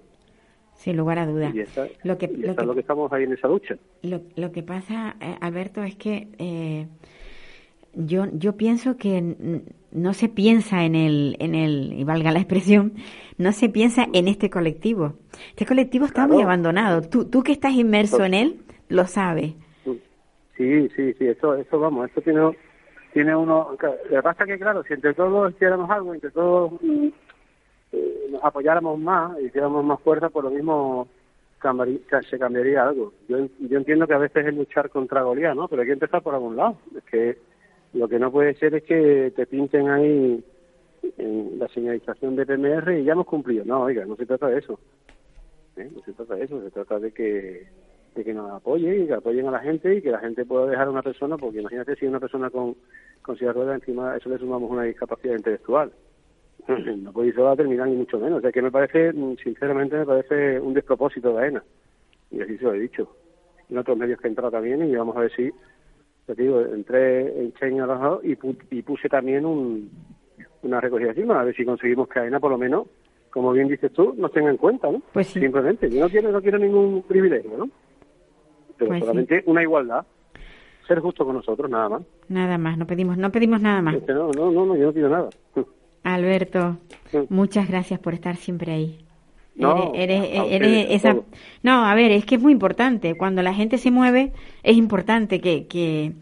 Sin 0.76 0.98
lugar 0.98 1.20
a 1.20 1.26
dudas. 1.26 1.54
lo 2.04 2.18
que, 2.18 2.28
lo, 2.28 2.74
que, 2.74 2.80
estamos 2.80 3.12
ahí 3.14 3.24
en 3.24 3.34
esa 3.34 3.48
lucha. 3.48 3.78
Lo, 4.02 4.22
lo 4.36 4.52
que 4.52 4.64
pasa, 4.64 5.16
eh, 5.22 5.38
Alberto, 5.40 5.84
es 5.84 5.96
que 5.96 6.28
eh, 6.40 6.88
yo, 7.94 8.26
yo 8.34 8.58
pienso 8.58 8.98
que 8.98 9.62
no 9.92 10.14
se 10.14 10.30
piensa 10.30 10.84
en 10.84 10.96
el, 10.96 11.36
en 11.40 11.56
el, 11.56 11.94
y 11.94 12.04
valga 12.04 12.32
la 12.32 12.40
expresión, 12.40 12.94
no 13.38 13.52
se 13.52 13.70
piensa 13.70 14.08
en 14.14 14.28
este 14.28 14.50
colectivo. 14.50 15.14
Este 15.50 15.66
colectivo 15.66 16.06
está 16.06 16.28
muy 16.28 16.42
abandonado. 16.42 17.02
Tú, 17.02 17.26
tú 17.26 17.44
que 17.44 17.52
estás 17.52 17.74
inmerso 17.74 18.24
en 18.24 18.34
él, 18.34 18.62
lo 18.90 19.06
sabes. 19.06 19.54
Sí, 20.58 20.90
sí, 20.96 21.14
sí, 21.14 21.28
eso, 21.28 21.56
eso 21.56 21.80
vamos, 21.80 22.10
eso 22.10 22.22
tiene, 22.22 22.56
tiene 23.12 23.36
uno, 23.36 23.70
lo 23.72 23.78
que 23.78 24.22
pasa 24.22 24.46
que 24.46 24.60
claro, 24.60 24.84
si 24.84 24.94
entre 24.94 25.14
todos 25.16 25.52
hiciéramos 25.52 25.90
algo, 25.90 26.14
entre 26.14 26.30
todos 26.30 26.74
mm, 26.80 27.08
eh, 27.92 28.28
nos 28.30 28.44
apoyáramos 28.44 29.00
más, 29.00 29.40
hiciéramos 29.42 29.84
más 29.84 30.00
fuerza, 30.02 30.30
por 30.30 30.44
lo 30.44 30.52
mismo 30.52 31.08
se 32.30 32.38
cambiaría 32.38 32.84
algo. 32.84 33.14
Yo, 33.28 33.38
yo 33.60 33.78
entiendo 33.78 34.06
que 34.06 34.14
a 34.14 34.20
veces 34.20 34.46
es 34.46 34.54
luchar 34.54 34.90
contra 34.90 35.22
Goliat, 35.22 35.56
¿no? 35.56 35.68
Pero 35.68 35.82
hay 35.82 35.88
que 35.88 35.94
empezar 35.94 36.22
por 36.22 36.36
algún 36.36 36.58
lado. 36.58 36.78
Es 36.96 37.04
que 37.06 37.38
lo 37.94 38.08
que 38.08 38.20
no 38.20 38.32
puede 38.32 38.56
ser 38.56 38.76
es 38.76 38.84
que 38.84 39.32
te 39.36 39.46
pinten 39.46 39.90
ahí 39.90 40.44
en 41.18 41.60
la 41.60 41.68
señalización 41.70 42.36
de 42.36 42.46
PMR 42.46 43.00
y 43.00 43.04
ya 43.04 43.14
hemos 43.14 43.28
cumplido. 43.28 43.66
No, 43.66 43.84
oiga, 43.84 44.06
no 44.06 44.16
se 44.16 44.26
trata 44.26 44.48
de 44.48 44.60
eso. 44.60 44.80
¿Eh? 45.76 45.90
No 45.94 46.02
se 46.04 46.14
trata 46.14 46.36
de 46.36 46.44
eso, 46.44 46.62
se 46.62 46.72
trata 46.72 47.00
de 47.00 47.12
que 47.12 47.68
de 48.16 48.24
que 48.24 48.34
nos 48.34 48.52
apoyen 48.52 49.04
y 49.04 49.08
que 49.08 49.14
apoyen 49.14 49.48
a 49.48 49.52
la 49.52 49.60
gente 49.60 49.96
y 49.96 50.02
que 50.02 50.12
la 50.12 50.20
gente 50.20 50.46
pueda 50.46 50.68
dejar 50.68 50.88
a 50.88 50.92
una 50.92 51.02
persona, 51.02 51.36
porque 51.36 51.62
imagínate 51.62 51.96
si 51.96 52.06
una 52.06 52.20
persona 52.20 52.52
con, 52.52 52.76
con 53.24 53.36
silla 53.36 53.48
de 53.48 53.54
ruedas 53.54 53.82
encima, 53.82 54.16
eso 54.16 54.30
le 54.30 54.38
sumamos 54.38 54.70
una 54.70 54.84
discapacidad 54.84 55.36
intelectual. 55.36 55.92
No 56.98 57.12
puede 57.12 57.30
eso 57.30 57.44
va 57.44 57.54
a 57.54 57.56
terminar 57.56 57.88
ni 57.88 57.96
mucho 57.96 58.20
menos. 58.20 58.38
O 58.38 58.42
sea 58.42 58.52
que 58.52 58.62
me 58.62 58.72
parece, 58.72 59.12
sinceramente, 59.44 59.98
me 59.98 60.06
parece 60.06 60.60
un 60.60 60.74
despropósito 60.74 61.34
de 61.34 61.44
AENA. 61.44 61.64
Y 62.32 62.42
así 62.42 62.58
se 62.58 62.64
lo 62.64 62.74
he 62.74 62.80
dicho. 62.80 63.16
En 63.70 63.78
otros 63.78 63.98
medios 63.98 64.20
que 64.20 64.28
he 64.28 64.30
entrado 64.30 64.52
también 64.52 64.88
y 64.88 64.96
vamos 64.96 65.18
a 65.18 65.22
ver 65.22 65.32
si 65.36 65.52
te 66.26 66.36
digo, 66.36 66.62
entré 66.62 67.42
en 67.42 67.54
Chain 67.54 67.78
y, 68.24 68.38
y 68.72 68.82
puse 68.82 69.10
también 69.10 69.46
un, 69.46 69.90
una 70.64 70.80
recogida 70.80 71.10
de 71.10 71.16
firmas, 71.16 71.38
a 71.38 71.44
ver 71.44 71.56
si 71.56 71.66
conseguimos 71.66 72.08
que 72.08 72.20
AENA 72.20 72.40
por 72.40 72.52
lo 72.52 72.58
menos, 72.58 72.88
como 73.30 73.52
bien 73.52 73.68
dices 73.68 73.92
tú, 73.92 74.14
nos 74.18 74.32
tenga 74.32 74.50
en 74.50 74.58
cuenta, 74.58 74.92
¿no? 74.92 75.02
Pues 75.12 75.28
sí. 75.28 75.40
Simplemente, 75.40 75.90
yo 75.90 76.00
no 76.00 76.10
quiero, 76.10 76.32
no 76.32 76.42
quiero 76.42 76.60
ningún 76.60 77.04
privilegio, 77.04 77.58
¿no? 77.58 77.70
Pero 78.78 78.90
pues 78.90 79.00
solamente 79.02 79.44
una 79.46 79.62
igualdad, 79.62 80.06
ser 80.88 81.00
justo 81.00 81.26
con 81.26 81.36
nosotros, 81.36 81.70
nada 81.70 81.90
más. 81.90 82.02
Nada 82.30 82.58
más, 82.58 82.78
no 82.78 82.88
pedimos, 82.88 83.18
no 83.18 83.32
pedimos 83.32 83.62
nada 83.62 83.82
más. 83.82 83.96
no, 84.08 84.32
no, 84.32 84.52
no, 84.52 84.76
yo 84.76 84.86
no 84.86 84.94
pido 84.94 85.10
nada. 85.10 85.30
Alberto, 86.04 86.78
muchas 87.30 87.70
gracias 87.70 88.00
por 88.00 88.14
estar 88.14 88.36
siempre 88.36 88.72
ahí. 88.72 89.06
No, 89.56 89.92
eres, 89.94 90.30
eres, 90.50 90.88
esa... 90.90 91.16
No, 91.62 91.86
a 91.86 91.94
ver, 91.94 92.12
es 92.12 92.26
que 92.26 92.36
es 92.36 92.42
muy 92.42 92.52
importante. 92.52 93.16
Cuando 93.16 93.42
la 93.42 93.54
gente 93.54 93.78
se 93.78 93.92
mueve, 93.92 94.32
es 94.64 94.76
importante 94.76 95.40
que, 95.42 95.68
que 95.68 96.14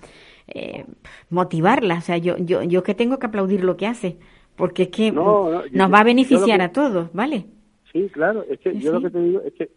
eh, 0.48 0.86
motivarla. 1.30 1.98
O 1.98 2.02
sea, 2.02 2.18
yo, 2.18 2.38
yo, 2.38 2.64
yo 2.64 2.84
que 2.84 2.94
tengo 2.94 3.20
que 3.20 3.28
aplaudir 3.28 3.64
lo 3.64 3.78
que 3.78 3.88
hace, 3.88 4.18
porque 4.56 4.84
es 4.84 4.90
que 4.90 5.12
nos 5.12 5.94
va 5.94 6.00
a 6.00 6.04
beneficiar 6.04 6.62
a 6.62 6.72
todos, 6.72 7.12
¿vale? 7.14 7.46
Sí, 7.94 8.10
claro. 8.12 8.44
Es 8.50 8.60
que 8.60 8.78
yo 8.78 8.92
lo 8.92 9.02
que 9.02 9.10
te 9.10 9.20
digo 9.20 9.42
es 9.46 9.54
que, 9.54 9.70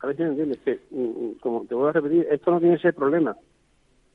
a 0.00 0.06
ver 0.08 0.16
si 0.16 0.22
me 0.22 0.28
entiendes, 0.30 0.58
que, 0.64 0.80
mm, 0.90 1.00
mm, 1.00 1.34
como 1.40 1.64
te 1.64 1.74
voy 1.74 1.88
a 1.88 1.92
repetir, 1.92 2.26
esto 2.30 2.50
no 2.50 2.60
tiene 2.60 2.74
ese 2.74 2.92
problema. 2.92 3.36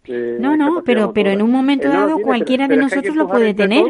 no, 0.07 0.57
no, 0.57 0.83
pero, 0.83 1.13
pero 1.13 1.29
en 1.29 1.41
un 1.41 1.51
momento 1.51 1.87
dado 1.87 2.19
cualquiera 2.19 2.67
de 2.67 2.75
nosotros 2.75 3.15
lo 3.15 3.29
puede 3.29 3.53
tener. 3.53 3.85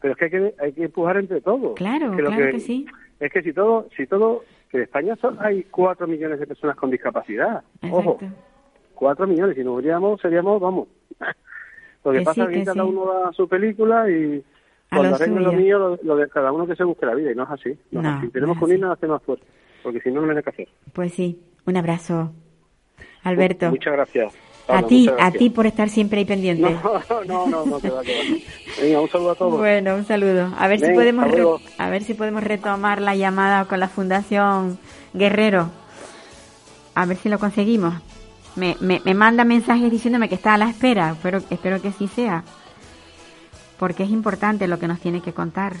Pero 0.00 0.14
es 0.14 0.18
que 0.18 0.24
hay, 0.24 0.30
que 0.30 0.54
hay 0.58 0.72
que 0.72 0.84
empujar 0.84 1.16
entre 1.16 1.40
todos. 1.40 1.74
Claro, 1.76 2.14
claro 2.16 2.50
que 2.50 2.60
sí 2.60 2.86
es 3.22 3.32
que 3.32 3.42
si 3.42 3.52
todo, 3.52 3.88
si 3.96 4.06
todo, 4.06 4.42
que 4.68 4.78
en 4.78 4.82
España 4.82 5.14
son, 5.16 5.38
hay 5.40 5.62
cuatro 5.64 6.08
millones 6.08 6.40
de 6.40 6.46
personas 6.46 6.76
con 6.76 6.90
discapacidad. 6.90 7.62
Ojo, 7.88 8.18
cuatro 8.94 9.28
millones. 9.28 9.54
Si 9.54 9.62
nos 9.62 9.76
veríamos, 9.76 10.20
seríamos, 10.20 10.60
vamos. 10.60 10.88
Lo 12.04 12.10
que, 12.10 12.22
pasa 12.22 12.44
es 12.44 12.48
que, 12.50 12.64
cada 12.64 12.84
uno 12.84 13.06
va 13.06 13.28
a 13.28 13.32
su 13.32 13.48
película 13.48 14.10
y 14.10 14.44
cuando 14.90 15.14
arreglen 15.14 15.44
lo 15.44 15.52
mío, 15.52 15.98
lo, 16.02 16.16
de 16.16 16.28
cada 16.28 16.50
uno 16.50 16.66
que 16.66 16.74
se 16.74 16.82
busque 16.82 17.06
la 17.06 17.14
vida. 17.14 17.30
Y 17.30 17.36
no 17.36 17.44
es 17.44 17.50
así. 17.50 17.78
No, 17.92 18.02
Tenemos 18.32 18.58
que 18.58 18.64
unirnos 18.64 18.90
a 18.90 18.94
hacer 18.94 19.08
más 19.08 19.22
fuerte. 19.22 19.46
Porque 19.84 20.00
si 20.00 20.10
no, 20.10 20.20
no 20.20 20.36
hay 20.36 20.42
que 20.42 20.50
hacer. 20.50 20.68
Pues 20.92 21.14
sí. 21.14 21.40
Un 21.64 21.76
abrazo. 21.76 22.32
Alberto. 23.22 23.70
Muchas 23.70 23.92
gracias 23.92 24.51
a 24.68 24.82
ti, 24.82 25.08
a 25.18 25.30
ti 25.30 25.50
por 25.50 25.66
estar 25.66 25.88
siempre 25.88 26.20
ahí 26.20 26.24
pendiente. 26.24 26.76
No, 27.26 27.46
no, 27.46 27.66
no, 27.66 27.78
que 27.80 27.90
va, 27.90 28.02
que 28.02 28.14
va. 28.14 28.82
Venga, 28.82 29.00
un 29.00 29.08
saludo 29.08 29.30
a 29.30 29.34
todos. 29.34 29.58
Bueno, 29.58 29.94
un 29.94 30.06
saludo. 30.06 30.52
A 30.58 30.68
ver 30.68 30.80
si 30.80 30.92
podemos 30.92 31.26
a 31.78 31.90
ver 31.90 32.02
si 32.02 32.14
podemos 32.14 32.42
retomar 32.42 33.00
la 33.00 33.14
llamada 33.14 33.64
con 33.66 33.80
la 33.80 33.88
Fundación 33.88 34.78
Guerrero. 35.14 35.70
A 36.94 37.06
ver 37.06 37.16
si 37.16 37.28
lo 37.28 37.38
conseguimos. 37.38 37.94
Me, 38.56 38.76
me, 38.80 39.00
me 39.04 39.14
manda 39.14 39.44
mensajes 39.44 39.90
diciéndome 39.90 40.28
que 40.28 40.34
está 40.34 40.54
a 40.54 40.58
la 40.58 40.68
espera, 40.68 41.16
pero 41.22 41.40
espero 41.50 41.80
que 41.80 41.92
sí 41.92 42.08
sea. 42.08 42.44
Porque 43.78 44.02
es 44.02 44.10
importante 44.10 44.68
lo 44.68 44.78
que 44.78 44.88
nos 44.88 45.00
tiene 45.00 45.22
que 45.22 45.32
contar. 45.32 45.74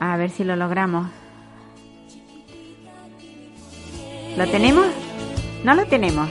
A 0.00 0.16
ver 0.16 0.30
si 0.30 0.44
lo 0.44 0.56
logramos. 0.56 1.08
¿Lo 4.36 4.46
tenemos? 4.48 4.86
No 5.64 5.74
lo 5.74 5.86
tenemos. 5.86 6.28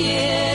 Aunque 0.00 0.49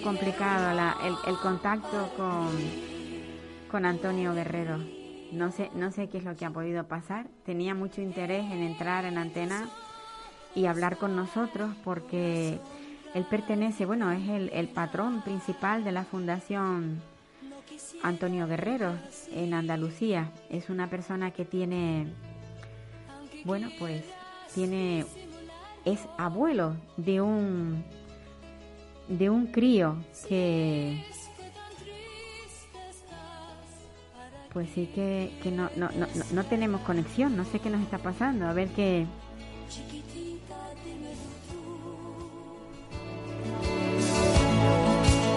complicado 0.00 0.78
el, 1.26 1.36
contacto 1.38 2.10
con, 2.16 2.48
con 3.70 3.84
Antonio 3.84 4.34
Guerrero. 4.34 4.78
No 5.32 5.50
sé, 5.52 5.70
no 5.74 5.90
sé 5.92 6.08
qué 6.08 6.18
es 6.18 6.24
lo 6.24 6.36
que 6.36 6.44
ha 6.44 6.50
podido 6.50 6.84
pasar. 6.84 7.26
Tenía 7.44 7.74
mucho 7.74 8.00
interés 8.00 8.44
en 8.50 8.62
entrar 8.62 9.04
en 9.04 9.18
antena 9.18 9.68
y 10.54 10.66
hablar 10.66 10.96
con 10.96 11.16
nosotros 11.16 11.70
porque 11.84 12.58
él 13.14 13.26
pertenece, 13.28 13.86
bueno, 13.86 14.10
es 14.12 14.28
el, 14.28 14.50
el 14.52 14.68
patrón 14.68 15.22
principal 15.22 15.84
de 15.84 15.92
la 15.92 16.04
Fundación 16.04 17.00
Antonio 18.02 18.46
Guerrero 18.46 18.94
en 19.32 19.54
Andalucía. 19.54 20.30
Es 20.50 20.70
una 20.70 20.88
persona 20.88 21.30
que 21.30 21.44
tiene, 21.44 22.12
bueno, 23.44 23.70
pues 23.78 24.04
tiene, 24.54 25.04
es 25.84 26.00
abuelo 26.18 26.76
de 26.96 27.20
un 27.20 27.84
de 29.08 29.30
un 29.30 29.46
crío 29.46 29.96
que 30.28 31.04
pues 34.52 34.70
sí 34.74 34.88
que, 34.94 35.38
que 35.42 35.50
no, 35.50 35.68
no, 35.76 35.90
no, 35.90 36.06
no 36.32 36.44
tenemos 36.46 36.80
conexión, 36.80 37.36
no 37.36 37.44
sé 37.44 37.58
qué 37.58 37.68
nos 37.68 37.82
está 37.82 37.98
pasando, 37.98 38.46
a 38.46 38.54
ver 38.54 38.68
qué... 38.68 39.06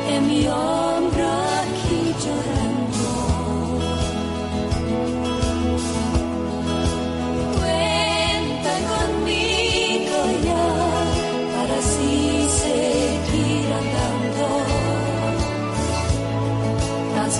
En 0.10 0.28
mi. 0.28 0.48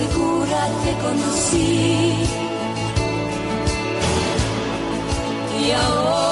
Segura 0.00 0.60
te 0.82 0.92
conocí. 1.04 2.14
Y 5.62 5.70
ahora 5.72 6.29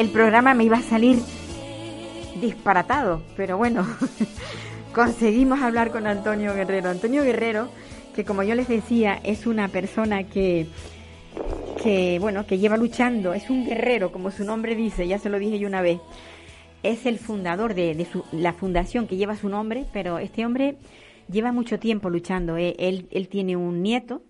el 0.00 0.08
programa 0.10 0.54
me 0.54 0.64
iba 0.64 0.78
a 0.78 0.82
salir 0.82 1.18
disparatado, 2.40 3.22
pero 3.36 3.58
bueno, 3.58 3.86
conseguimos 4.94 5.60
hablar 5.60 5.90
con 5.90 6.06
Antonio 6.06 6.54
Guerrero. 6.54 6.88
Antonio 6.88 7.22
Guerrero, 7.22 7.68
que 8.14 8.24
como 8.24 8.42
yo 8.42 8.54
les 8.54 8.68
decía, 8.68 9.20
es 9.22 9.46
una 9.46 9.68
persona 9.68 10.24
que, 10.24 10.66
que 11.82 12.18
bueno, 12.18 12.46
que 12.46 12.58
lleva 12.58 12.76
luchando, 12.78 13.34
es 13.34 13.50
un 13.50 13.66
guerrero, 13.66 14.10
como 14.10 14.30
su 14.30 14.44
nombre 14.44 14.74
dice, 14.74 15.06
ya 15.06 15.18
se 15.18 15.28
lo 15.28 15.38
dije 15.38 15.58
yo 15.58 15.68
una 15.68 15.82
vez. 15.82 15.98
Es 16.82 17.04
el 17.04 17.18
fundador 17.18 17.74
de, 17.74 17.94
de 17.94 18.06
su- 18.06 18.24
la 18.32 18.54
fundación 18.54 19.06
que 19.06 19.16
lleva 19.16 19.36
su 19.36 19.50
nombre, 19.50 19.84
pero 19.92 20.18
este 20.18 20.46
hombre 20.46 20.76
lleva 21.30 21.52
mucho 21.52 21.78
tiempo 21.78 22.08
luchando. 22.08 22.56
Eh, 22.56 22.74
Él, 22.78 23.06
él 23.10 23.28
tiene 23.28 23.54
un 23.56 23.82
nieto 23.82 24.22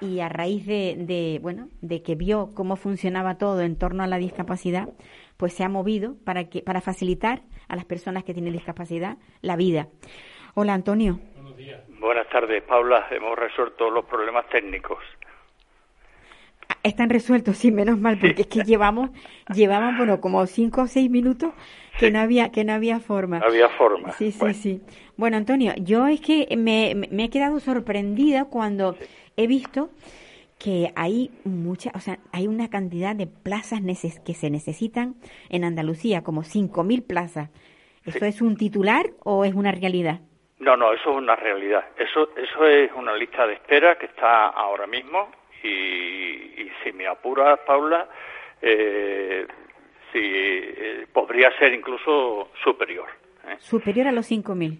y 0.00 0.20
a 0.20 0.28
raíz 0.28 0.66
de, 0.66 0.94
de, 0.98 1.38
bueno 1.42 1.68
de 1.80 2.02
que 2.02 2.14
vio 2.14 2.50
cómo 2.54 2.76
funcionaba 2.76 3.38
todo 3.38 3.60
en 3.62 3.76
torno 3.76 4.02
a 4.02 4.06
la 4.06 4.18
discapacidad 4.18 4.88
pues 5.36 5.52
se 5.54 5.64
ha 5.64 5.68
movido 5.68 6.16
para 6.24 6.48
que 6.48 6.62
para 6.62 6.80
facilitar 6.80 7.42
a 7.68 7.76
las 7.76 7.84
personas 7.84 8.24
que 8.24 8.34
tienen 8.34 8.52
discapacidad 8.52 9.16
la 9.42 9.56
vida 9.56 9.88
hola 10.54 10.74
Antonio 10.74 11.20
Buenas 11.98 12.28
tardes, 12.28 12.62
Paula. 12.64 13.06
Hemos 13.10 13.36
resuelto 13.38 13.90
los 13.90 14.04
problemas 14.04 14.46
técnicos. 14.50 14.98
están 16.82 17.08
resueltos 17.10 17.56
sí 17.56 17.72
menos 17.72 17.98
mal 17.98 18.18
porque 18.18 18.42
es 18.42 18.46
que 18.48 18.62
llevamos 18.62 19.10
llevamos 19.54 19.96
bueno 19.96 20.20
como 20.20 20.46
cinco 20.46 20.82
o 20.82 20.86
seis 20.86 21.10
minutos 21.10 21.52
que 21.98 22.10
no 22.10 22.20
había 22.20 22.50
que 22.50 22.64
no 22.64 22.74
había 22.74 23.00
forma 23.00 23.38
No 23.40 23.46
había 23.46 23.68
forma. 23.70 24.12
Sí, 24.12 24.30
sí, 24.30 24.38
Bueno. 24.38 24.54
sí. 24.54 24.82
Bueno, 25.16 25.36
Antonio, 25.38 25.72
yo 25.80 26.06
es 26.06 26.20
que 26.20 26.46
me, 26.56 26.94
me- 26.94 27.08
me 27.10 27.24
he 27.24 27.30
quedado 27.30 27.58
sorprendida 27.58 28.44
cuando 28.44 28.96
he 29.36 29.46
visto 29.46 29.90
que 30.58 30.90
hay 30.96 31.30
mucha, 31.44 31.90
o 31.94 32.00
sea, 32.00 32.18
hay 32.32 32.46
una 32.46 32.70
cantidad 32.70 33.14
de 33.14 33.26
plazas 33.26 33.80
neces- 33.82 34.22
que 34.24 34.32
se 34.34 34.48
necesitan 34.50 35.16
en 35.50 35.64
Andalucía, 35.64 36.22
como 36.22 36.42
5.000 36.42 37.02
plazas. 37.06 37.50
¿Eso 38.06 38.24
es 38.24 38.40
un 38.40 38.56
titular 38.56 39.10
o 39.24 39.44
es 39.44 39.52
una 39.54 39.72
realidad? 39.72 40.20
No, 40.60 40.76
no, 40.76 40.92
eso 40.94 41.10
es 41.10 41.16
una 41.16 41.36
realidad. 41.36 41.84
Eso, 41.98 42.30
eso 42.36 42.66
es 42.66 42.90
una 42.96 43.14
lista 43.16 43.46
de 43.46 43.54
espera 43.54 43.98
que 43.98 44.06
está 44.06 44.46
ahora 44.48 44.86
mismo 44.86 45.28
y, 45.62 45.68
y 45.68 46.70
si 46.82 46.92
me 46.92 47.06
apura, 47.06 47.56
Paula, 47.66 48.08
eh, 48.62 49.46
sí, 50.12 50.20
eh, 50.22 51.06
podría 51.12 51.50
ser 51.58 51.74
incluso 51.74 52.50
superior. 52.64 53.08
¿eh? 53.48 53.56
Superior 53.58 54.06
a 54.06 54.12
los 54.12 54.30
5.000. 54.30 54.78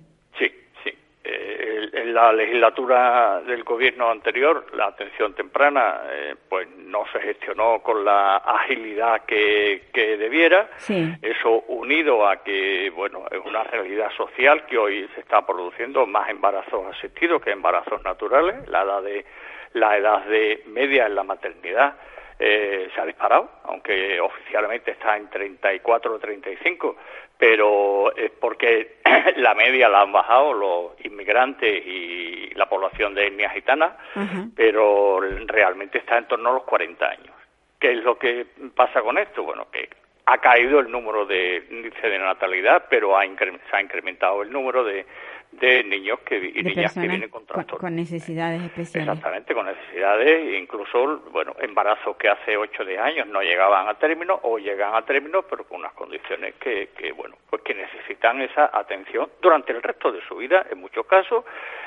Eh, 1.28 1.90
en 1.92 2.14
la 2.14 2.32
legislatura 2.32 3.40
del 3.40 3.64
gobierno 3.64 4.10
anterior, 4.10 4.64
la 4.74 4.86
atención 4.86 5.34
temprana, 5.34 6.02
eh, 6.08 6.36
pues 6.48 6.68
no 6.76 7.04
se 7.12 7.18
gestionó 7.20 7.80
con 7.82 8.04
la 8.04 8.36
agilidad 8.36 9.24
que, 9.24 9.86
que 9.92 10.16
debiera. 10.16 10.68
Sí. 10.76 11.12
Eso 11.20 11.64
unido 11.68 12.28
a 12.28 12.44
que, 12.44 12.90
bueno, 12.94 13.24
es 13.30 13.40
una 13.44 13.64
realidad 13.64 14.10
social 14.16 14.66
que 14.66 14.78
hoy 14.78 15.08
se 15.14 15.20
está 15.20 15.44
produciendo 15.44 16.06
más 16.06 16.28
embarazos 16.30 16.86
asistidos 16.96 17.42
que 17.42 17.50
embarazos 17.50 18.04
naturales. 18.04 18.68
La 18.68 18.82
edad 18.82 19.02
de 19.02 19.24
la 19.72 19.96
edad 19.96 20.24
de 20.26 20.62
media 20.68 21.06
en 21.06 21.16
la 21.16 21.24
maternidad 21.24 21.96
eh, 22.38 22.88
se 22.94 23.00
ha 23.00 23.06
disparado, 23.06 23.50
aunque 23.64 24.20
oficialmente 24.20 24.90
está 24.90 25.16
en 25.16 25.28
34 25.30 26.14
o 26.14 26.18
35, 26.18 26.96
pero 27.38 28.14
es 28.14 28.30
porque 28.32 28.96
la 29.36 29.54
media 29.54 29.88
la 29.88 30.02
han 30.02 30.12
bajado 30.12 30.52
los 30.52 31.04
inmigrantes 31.04 31.86
y 31.86 32.50
la 32.54 32.68
población 32.68 33.14
de 33.14 33.26
etnia 33.28 33.50
gitana, 33.50 33.96
pero 34.54 35.20
realmente 35.46 35.98
está 35.98 36.18
en 36.18 36.28
torno 36.28 36.50
a 36.50 36.54
los 36.54 36.64
40 36.64 37.06
años. 37.06 37.34
¿Qué 37.78 37.92
es 37.92 38.02
lo 38.02 38.18
que 38.18 38.46
pasa 38.74 39.02
con 39.02 39.18
esto? 39.18 39.42
Bueno, 39.42 39.68
que 39.70 39.88
ha 40.26 40.38
caído 40.38 40.80
el 40.80 40.90
número 40.90 41.24
de 41.24 41.64
índice 41.70 42.08
de 42.08 42.18
natalidad, 42.18 42.86
pero 42.90 43.16
ha 43.16 43.24
se 43.24 43.76
ha 43.76 43.80
incrementado 43.80 44.42
el 44.42 44.50
número 44.50 44.82
de, 44.82 45.06
de 45.52 45.84
niños 45.84 46.20
que, 46.20 46.36
y 46.36 46.62
De 46.62 46.74
niñas 46.74 46.92
que 46.92 47.00
vienen 47.00 47.30
con 47.30 47.46
trastornos. 47.46 47.80
con 47.80 47.96
necesidades 47.96 48.62
especiales. 48.62 49.08
Exactamente, 49.08 49.54
con 49.54 49.66
necesidades, 49.66 50.60
incluso, 50.60 51.20
bueno, 51.30 51.54
embarazos 51.60 52.16
que 52.16 52.28
hace 52.28 52.56
8 52.56 52.82
o 52.82 52.86
10 52.86 53.00
años 53.00 53.26
no 53.28 53.40
llegaban 53.42 53.88
a 53.88 53.94
término 53.94 54.38
o 54.42 54.58
llegan 54.58 54.94
a 54.94 55.02
término, 55.02 55.42
pero 55.42 55.64
con 55.64 55.80
unas 55.80 55.92
condiciones 55.94 56.54
que, 56.56 56.90
que, 56.96 57.12
bueno, 57.12 57.36
pues 57.48 57.62
que 57.62 57.74
necesitan 57.74 58.42
esa 58.42 58.70
atención 58.72 59.30
durante 59.40 59.72
el 59.72 59.82
resto 59.82 60.12
de 60.12 60.20
su 60.28 60.36
vida, 60.36 60.66
en 60.70 60.78
muchos 60.78 61.06
casos, 61.06 61.44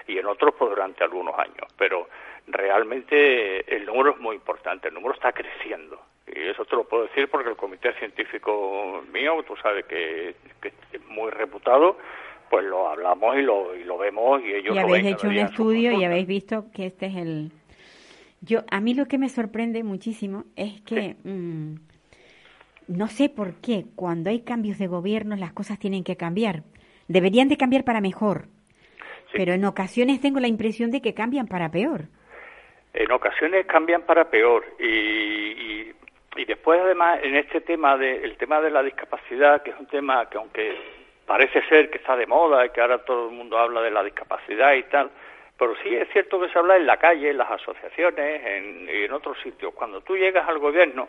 y 0.07 0.17
en 0.17 0.25
otros, 0.25 0.55
pues 0.57 0.71
durante 0.71 1.03
algunos 1.03 1.37
años. 1.37 1.67
Pero 1.77 2.09
realmente 2.47 3.75
el 3.75 3.85
número 3.85 4.11
es 4.11 4.17
muy 4.17 4.35
importante, 4.35 4.87
el 4.87 4.93
número 4.95 5.13
está 5.13 5.31
creciendo. 5.31 6.01
Y 6.27 6.47
eso 6.47 6.65
te 6.65 6.75
lo 6.75 6.83
puedo 6.83 7.03
decir 7.03 7.27
porque 7.29 7.49
el 7.49 7.55
comité 7.55 7.93
científico 7.93 9.03
mío, 9.11 9.43
tú 9.47 9.55
sabes 9.57 9.85
que, 9.85 10.35
que 10.61 10.73
es 10.93 11.05
muy 11.07 11.31
reputado, 11.31 11.97
pues 12.49 12.65
lo 12.65 12.87
hablamos 12.89 13.37
y 13.37 13.41
lo, 13.41 13.75
y 13.75 13.83
lo 13.83 13.97
vemos 13.97 14.41
y 14.43 14.53
ellos 14.53 14.75
y 14.75 14.79
habéis 14.79 15.05
hecho 15.05 15.27
un 15.27 15.37
estudio 15.37 15.91
y 15.91 16.03
habéis 16.03 16.27
visto 16.27 16.65
que 16.73 16.87
este 16.87 17.07
es 17.07 17.15
el 17.15 17.51
yo 18.41 18.59
a 18.71 18.79
mí 18.79 18.93
lo 18.93 19.05
que 19.05 19.17
me 19.17 19.29
sorprende 19.29 19.83
muchísimo 19.83 20.45
es 20.55 20.81
que 20.81 21.15
mm, 21.23 21.75
no 22.87 23.07
sé 23.07 23.29
por 23.29 23.59
qué 23.61 23.85
cuando 23.95 24.29
hay 24.29 24.41
cambios 24.43 24.77
de 24.79 24.87
gobierno 24.87 25.35
las 25.35 25.53
cosas 25.53 25.77
tienen 25.77 26.03
que 26.03 26.15
cambiar. 26.15 26.63
Deberían 27.07 27.49
de 27.49 27.57
cambiar 27.57 27.83
para 27.83 28.01
mejor. 28.01 28.45
Pero 29.33 29.53
en 29.53 29.65
ocasiones 29.65 30.21
tengo 30.21 30.39
la 30.39 30.47
impresión 30.47 30.89
de 30.89 31.01
que 31.01 31.13
cambian 31.13 31.47
para 31.47 31.69
peor. 31.69 32.05
En 32.93 33.11
ocasiones 33.11 33.65
cambian 33.67 34.01
para 34.03 34.29
peor 34.31 34.65
y, 34.79 34.87
y, 34.87 35.93
y 36.37 36.45
después 36.45 36.79
además 36.81 37.19
en 37.21 37.35
este 37.35 37.61
tema 37.61 37.97
de 37.97 38.23
el 38.23 38.37
tema 38.37 38.61
de 38.61 38.71
la 38.71 38.81
discapacidad 38.81 39.61
que 39.61 39.71
es 39.71 39.79
un 39.79 39.85
tema 39.85 40.27
que 40.29 40.37
aunque 40.37 40.75
parece 41.29 41.61
ser 41.69 41.91
que 41.91 41.99
está 41.99 42.15
de 42.15 42.25
moda 42.25 42.65
y 42.65 42.71
que 42.71 42.81
ahora 42.81 42.97
todo 43.05 43.29
el 43.29 43.35
mundo 43.35 43.55
habla 43.59 43.81
de 43.81 43.91
la 43.91 44.03
discapacidad 44.03 44.73
y 44.73 44.81
tal 44.83 45.11
pero 45.59 45.75
sí 45.83 45.95
es 45.95 46.09
cierto 46.11 46.41
que 46.41 46.49
se 46.49 46.57
habla 46.57 46.75
en 46.75 46.87
la 46.87 46.97
calle 46.97 47.29
en 47.29 47.37
las 47.37 47.51
asociaciones 47.51 48.41
en, 48.43 48.89
y 48.89 49.03
en 49.03 49.13
otros 49.13 49.37
sitios 49.43 49.71
cuando 49.75 50.01
tú 50.01 50.17
llegas 50.17 50.49
al 50.49 50.57
gobierno 50.57 51.07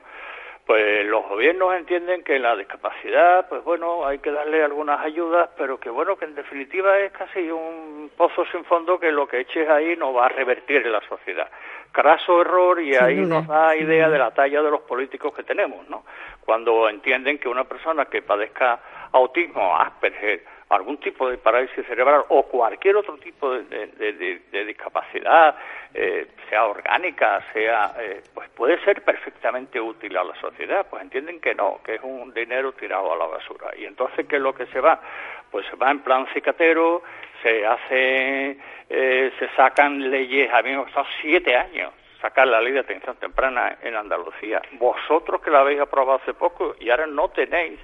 pues 0.66 1.04
los 1.06 1.26
gobiernos 1.28 1.74
entienden 1.74 2.22
que 2.22 2.38
la 2.38 2.54
discapacidad, 2.54 3.48
pues 3.48 3.64
bueno, 3.64 4.06
hay 4.06 4.20
que 4.20 4.30
darle 4.30 4.62
algunas 4.62 5.00
ayudas, 5.00 5.50
pero 5.56 5.80
que 5.80 5.90
bueno, 5.90 6.16
que 6.16 6.26
en 6.26 6.36
definitiva 6.36 6.96
es 7.00 7.10
casi 7.10 7.50
un 7.50 8.08
pozo 8.16 8.44
sin 8.52 8.64
fondo 8.64 9.00
que 9.00 9.10
lo 9.10 9.26
que 9.26 9.40
eches 9.40 9.68
ahí 9.68 9.96
no 9.96 10.12
va 10.12 10.26
a 10.26 10.28
revertir 10.28 10.86
en 10.86 10.92
la 10.92 11.00
sociedad. 11.08 11.50
Craso 11.90 12.40
error 12.40 12.80
y 12.80 12.94
ahí 12.94 13.16
nos 13.16 13.48
da 13.48 13.74
idea 13.74 14.08
de 14.08 14.18
la 14.18 14.30
talla 14.30 14.62
de 14.62 14.70
los 14.70 14.82
políticos 14.82 15.34
que 15.34 15.42
tenemos, 15.42 15.88
¿no? 15.88 16.04
Cuando 16.44 16.88
entienden 16.88 17.38
que 17.38 17.48
una 17.48 17.64
persona 17.64 18.04
que 18.04 18.22
padezca 18.22 18.78
autismo, 19.12 19.76
Asperger, 19.76 20.44
algún 20.70 20.98
tipo 20.98 21.28
de 21.28 21.36
parálisis 21.36 21.84
cerebral 21.86 22.24
o 22.28 22.44
cualquier 22.44 22.96
otro 22.96 23.16
tipo 23.18 23.52
de, 23.52 24.64
discapacidad, 24.64 25.56
eh, 25.92 26.28
sea 26.48 26.66
orgánica, 26.66 27.42
sea, 27.52 27.92
eh, 27.98 28.22
pues 28.32 28.48
puede 28.50 28.78
ser 28.84 29.02
perfectamente 29.02 29.80
útil 29.80 30.16
a 30.16 30.22
la 30.22 30.34
sociedad. 30.40 30.86
Pues 30.88 31.02
entienden 31.02 31.40
que 31.40 31.54
no, 31.54 31.80
que 31.84 31.96
es 31.96 32.00
un 32.02 32.32
dinero 32.32 32.72
tirado 32.72 33.12
a 33.12 33.16
la 33.16 33.26
basura. 33.26 33.70
Y 33.76 33.84
entonces, 33.84 34.26
¿qué 34.28 34.36
es 34.36 34.42
lo 34.42 34.54
que 34.54 34.66
se 34.66 34.80
va? 34.80 35.00
Pues 35.50 35.66
se 35.66 35.74
va 35.74 35.90
en 35.90 36.00
plan 36.00 36.26
cicatero, 36.32 37.02
se 37.42 37.66
hace, 37.66 38.56
eh, 38.88 39.32
se 39.38 39.48
sacan 39.56 40.08
leyes, 40.08 40.52
a 40.52 40.62
mí 40.62 40.70
me 40.70 40.84
siete 41.20 41.56
años 41.56 41.92
sacar 42.20 42.46
la 42.46 42.60
ley 42.60 42.72
de 42.72 42.80
atención 42.80 43.16
temprana 43.16 43.78
en 43.82 43.96
Andalucía. 43.96 44.62
Vosotros 44.72 45.40
que 45.40 45.50
la 45.50 45.60
habéis 45.60 45.80
aprobado 45.80 46.20
hace 46.22 46.34
poco 46.34 46.76
y 46.78 46.90
ahora 46.90 47.06
no 47.06 47.28
tenéis 47.30 47.80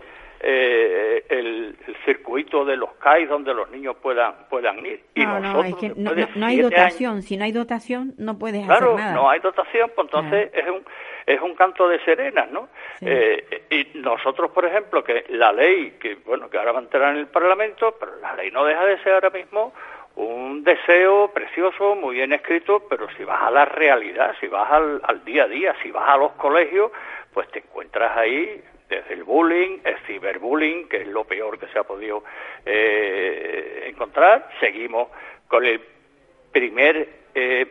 eh, 0.49 1.25
el, 1.29 1.77
el 1.89 1.97
circuito 2.05 2.65
de 2.65 2.77
los 2.77 2.93
CAI 3.01 3.27
donde 3.27 3.53
los 3.53 3.69
niños 3.71 3.97
puedan 4.01 4.33
puedan 4.49 4.79
ir. 4.87 5.03
Y 5.17 5.25
no, 5.25 5.41
no, 5.41 5.41
nosotros, 5.41 5.83
es 5.83 5.93
que 5.93 6.01
no, 6.39 6.47
hay 6.47 6.61
dotación. 6.61 7.23
Si 7.23 7.37
no 7.37 7.45
hay 7.45 7.51
dotación, 7.51 8.15
no 8.17 8.39
puedes 8.39 8.65
Claro, 8.65 8.93
hacer 8.93 9.01
nada. 9.07 9.15
no 9.17 9.29
hay 9.29 9.41
dotación, 9.41 9.91
pues 9.97 10.07
entonces 10.07 10.51
es 10.55 10.69
un 10.69 10.85
es 11.27 11.41
un 11.41 11.57
canto 11.57 11.89
de 11.89 11.99
serenas, 12.05 12.49
¿no? 12.53 12.69
Eh, 13.01 13.65
y 13.71 13.99
nosotros, 13.99 14.53
por 14.53 14.65
ejemplo, 14.65 15.03
que 15.03 15.25
la 15.31 15.53
ley, 15.53 15.97
que 15.99 16.15
bueno, 16.25 16.49
que 16.49 16.59
ahora 16.59 16.71
va 16.71 16.79
a 16.79 16.83
entrar 16.83 17.13
en 17.13 17.19
el 17.19 17.27
Parlamento, 17.27 17.97
pero 17.99 18.13
la 18.23 18.37
ley 18.37 18.53
no 18.53 18.65
deja 18.65 18.85
de 18.85 19.03
ser 19.03 19.15
ahora 19.15 19.31
mismo 19.31 19.73
un 20.15 20.63
deseo 20.63 21.33
precioso, 21.35 21.97
muy 21.97 22.15
bien 22.15 22.33
escrito, 22.33 22.85
pero 22.89 23.09
si 23.17 23.25
vas 23.25 23.43
a 23.43 23.51
la 23.51 23.65
realidad, 23.65 24.37
si 24.41 24.47
vas 24.47 24.71
al, 24.71 25.01
al 25.03 25.25
día 25.25 25.43
a 25.43 25.49
día, 25.49 25.75
si 25.83 25.91
vas 25.91 26.09
a 26.09 26.17
los 26.17 26.31
colegios, 26.35 26.93
pues 27.35 27.51
te 27.51 27.59
encuentras 27.59 28.17
ahí 28.17 28.63
desde 28.89 29.15
el 29.15 29.25
bullying, 29.25 29.79
el 29.85 29.97
ciberbullying, 30.07 30.89
que 30.89 30.99
es 30.99 31.07
lo 31.09 31.25
peor 31.25 31.59
que 31.59 31.67
se 31.69 31.79
ha 31.79 31.85
podido 31.85 32.23
eh, 32.65 33.85
encontrar. 33.89 34.49
Seguimos 34.61 35.09
con 35.49 35.65
el 35.65 35.81
primer 36.53 37.09
eh, 37.35 37.67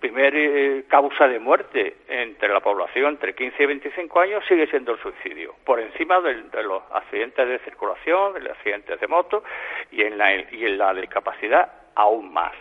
primer 0.00 0.34
eh, 0.34 0.84
causa 0.88 1.28
de 1.28 1.38
muerte 1.38 1.96
entre 2.08 2.48
la 2.48 2.60
población 2.60 3.08
entre 3.10 3.34
15 3.34 3.62
y 3.62 3.66
25 3.66 4.20
años 4.20 4.44
sigue 4.48 4.66
siendo 4.68 4.92
el 4.92 4.98
suicidio, 4.98 5.54
por 5.64 5.78
encima 5.78 6.20
del- 6.20 6.50
de 6.50 6.62
los 6.62 6.82
accidentes 6.90 7.46
de 7.46 7.58
circulación, 7.60 8.32
de 8.32 8.40
los 8.40 8.52
accidentes 8.52 8.98
de 8.98 9.06
moto 9.06 9.44
y 9.90 10.02
en 10.02 10.16
la, 10.16 10.34
y 10.34 10.64
en 10.64 10.78
la 10.78 10.94
discapacidad 10.94 11.70
aún 11.94 12.32
más. 12.32 12.52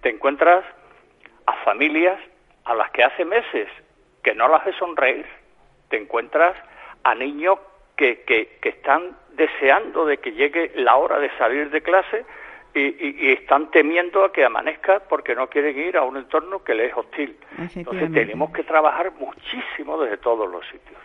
Te 0.00 0.08
encuentras 0.08 0.64
a 1.46 1.52
familias 1.64 2.18
a 2.64 2.74
las 2.74 2.90
que 2.92 3.04
hace 3.04 3.24
meses 3.26 3.68
que 4.22 4.34
no 4.34 4.48
las 4.48 4.64
ves 4.64 4.76
sonreír, 4.76 5.26
te 5.90 5.98
encuentras 5.98 6.56
a 7.10 7.14
niños 7.14 7.58
que, 7.96 8.22
que, 8.22 8.58
que 8.60 8.68
están 8.70 9.16
deseando 9.34 10.04
de 10.06 10.18
que 10.18 10.32
llegue 10.32 10.72
la 10.76 10.96
hora 10.96 11.18
de 11.18 11.30
salir 11.38 11.70
de 11.70 11.80
clase 11.82 12.24
y, 12.74 12.80
y- 12.80 13.16
y 13.28 13.32
están 13.32 13.70
temiendo 13.70 14.24
a 14.24 14.32
que 14.32 14.44
amanezca 14.44 15.00
porque 15.08 15.34
no 15.34 15.46
quieren 15.48 15.78
ir 15.78 15.96
a 15.96 16.02
un 16.02 16.16
entorno 16.16 16.62
que 16.64 16.74
les 16.74 16.90
es 16.90 16.96
hostil. 16.96 17.36
Entonces 17.80 18.12
tenemos 18.12 18.50
que 18.52 18.64
trabajar 18.64 19.12
muchísimo 19.12 19.98
desde 20.02 20.18
todos 20.18 20.50
los 20.50 20.64
sitios. 20.66 21.00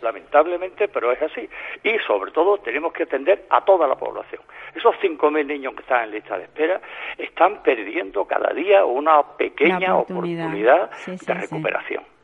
Lamentablemente, 0.00 0.86
pero 0.86 1.10
es 1.10 1.20
así. 1.22 1.48
Y 1.82 1.98
sobre 2.06 2.30
todo 2.30 2.58
tenemos 2.58 2.92
que 2.92 3.02
atender 3.02 3.46
a 3.50 3.64
toda 3.64 3.88
la 3.88 3.96
población. 3.96 4.40
Esos 4.74 4.94
5.000 5.02 5.44
niños 5.46 5.74
que 5.74 5.80
están 5.80 6.04
en 6.04 6.10
lista 6.12 6.38
de 6.38 6.44
espera 6.44 6.80
están 7.16 7.62
perdiendo 7.64 8.24
cada 8.24 8.52
día 8.54 8.84
una 8.84 9.20
pequeña 9.36 9.96
oportunidad. 9.96 10.44
oportunidad 10.46 10.90
Sí, 10.98 11.18
sí, 11.18 11.26
de 11.26 11.46
sí. 11.46 11.54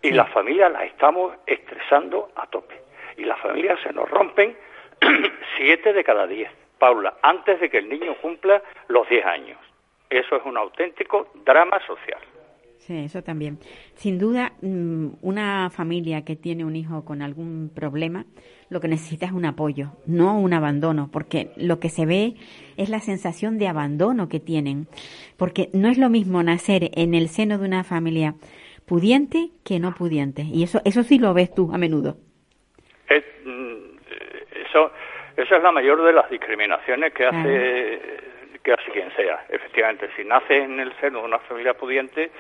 Y 0.05 0.11
las 0.11 0.31
familias 0.33 0.71
las 0.71 0.83
estamos 0.83 1.33
estresando 1.47 2.29
a 2.37 2.47
tope. 2.49 2.79
Y 3.17 3.25
las 3.25 3.41
familias 3.41 3.81
se 3.83 3.91
nos 3.91 4.09
rompen 4.11 4.55
siete 5.57 5.95
de 5.95 6.05
cada 6.05 6.27
diez, 6.27 6.51
Paula, 6.79 7.15
antes 7.23 7.59
de 7.59 7.71
que 7.71 7.79
el 7.79 7.89
niño 7.89 8.15
cumpla 8.21 8.63
los 8.89 9.09
10 9.09 9.25
años. 9.25 9.59
Eso 10.11 10.37
es 10.37 10.45
un 10.45 10.59
auténtico 10.59 11.29
drama 11.47 11.81
social. 11.87 12.21
Sí, 12.77 12.99
eso 12.99 13.23
también. 13.23 13.59
Sin 13.95 14.19
duda, 14.19 14.53
mm, 14.61 15.07
una 15.23 15.71
familia 15.71 16.23
que 16.23 16.37
tiene 16.37 16.67
un 16.67 16.77
hijo 16.77 17.07
con 17.07 17.23
algún 17.23 17.71
problema, 17.75 18.27
lo 18.69 18.81
que 18.81 18.89
necesita 18.89 19.25
es 19.25 19.33
un 19.33 19.47
apoyo, 19.47 19.93
no 20.05 20.39
un 20.39 20.53
abandono, 20.53 21.09
porque 21.11 21.51
lo 21.57 21.81
que 21.81 21.89
se 21.89 22.05
ve 22.05 22.35
es 22.77 22.91
la 22.91 23.01
sensación 23.01 23.57
de 23.57 23.69
abandono 23.69 24.29
que 24.29 24.39
tienen, 24.39 24.87
porque 25.39 25.71
no 25.73 25.89
es 25.89 25.97
lo 25.97 26.11
mismo 26.11 26.43
nacer 26.43 26.91
en 26.95 27.15
el 27.15 27.31
seno 27.31 27.57
de 27.57 27.65
una 27.65 27.85
familia 27.85 28.35
pudiente 28.87 29.51
que 29.65 29.79
no 29.79 29.95
pudiente, 29.95 30.43
y 30.43 30.63
eso 30.63 30.81
eso 30.85 31.03
sí 31.03 31.19
lo 31.19 31.35
ves 31.35 31.55
tú 31.55 31.71
a 31.73 31.79
menudo. 31.79 32.17
Es, 33.09 33.25
mm, 33.45 33.97
eso, 34.67 34.93
esa 35.37 35.57
es 35.57 35.63
la 35.63 35.73
mayor 35.73 36.03
de 36.05 36.13
las 36.13 36.29
discriminaciones 36.31 37.13
que 37.13 37.27
hace, 37.27 38.01
que 38.63 38.73
hace 38.73 38.91
quien 38.93 39.11
sea. 39.17 39.45
Efectivamente, 39.49 40.09
si 40.17 40.25
naces 40.25 40.65
en 40.65 40.81
el 40.81 40.93
seno 41.01 41.21
de 41.21 41.25
una 41.27 41.39
familia 41.41 41.75
pudiente, 41.75 42.31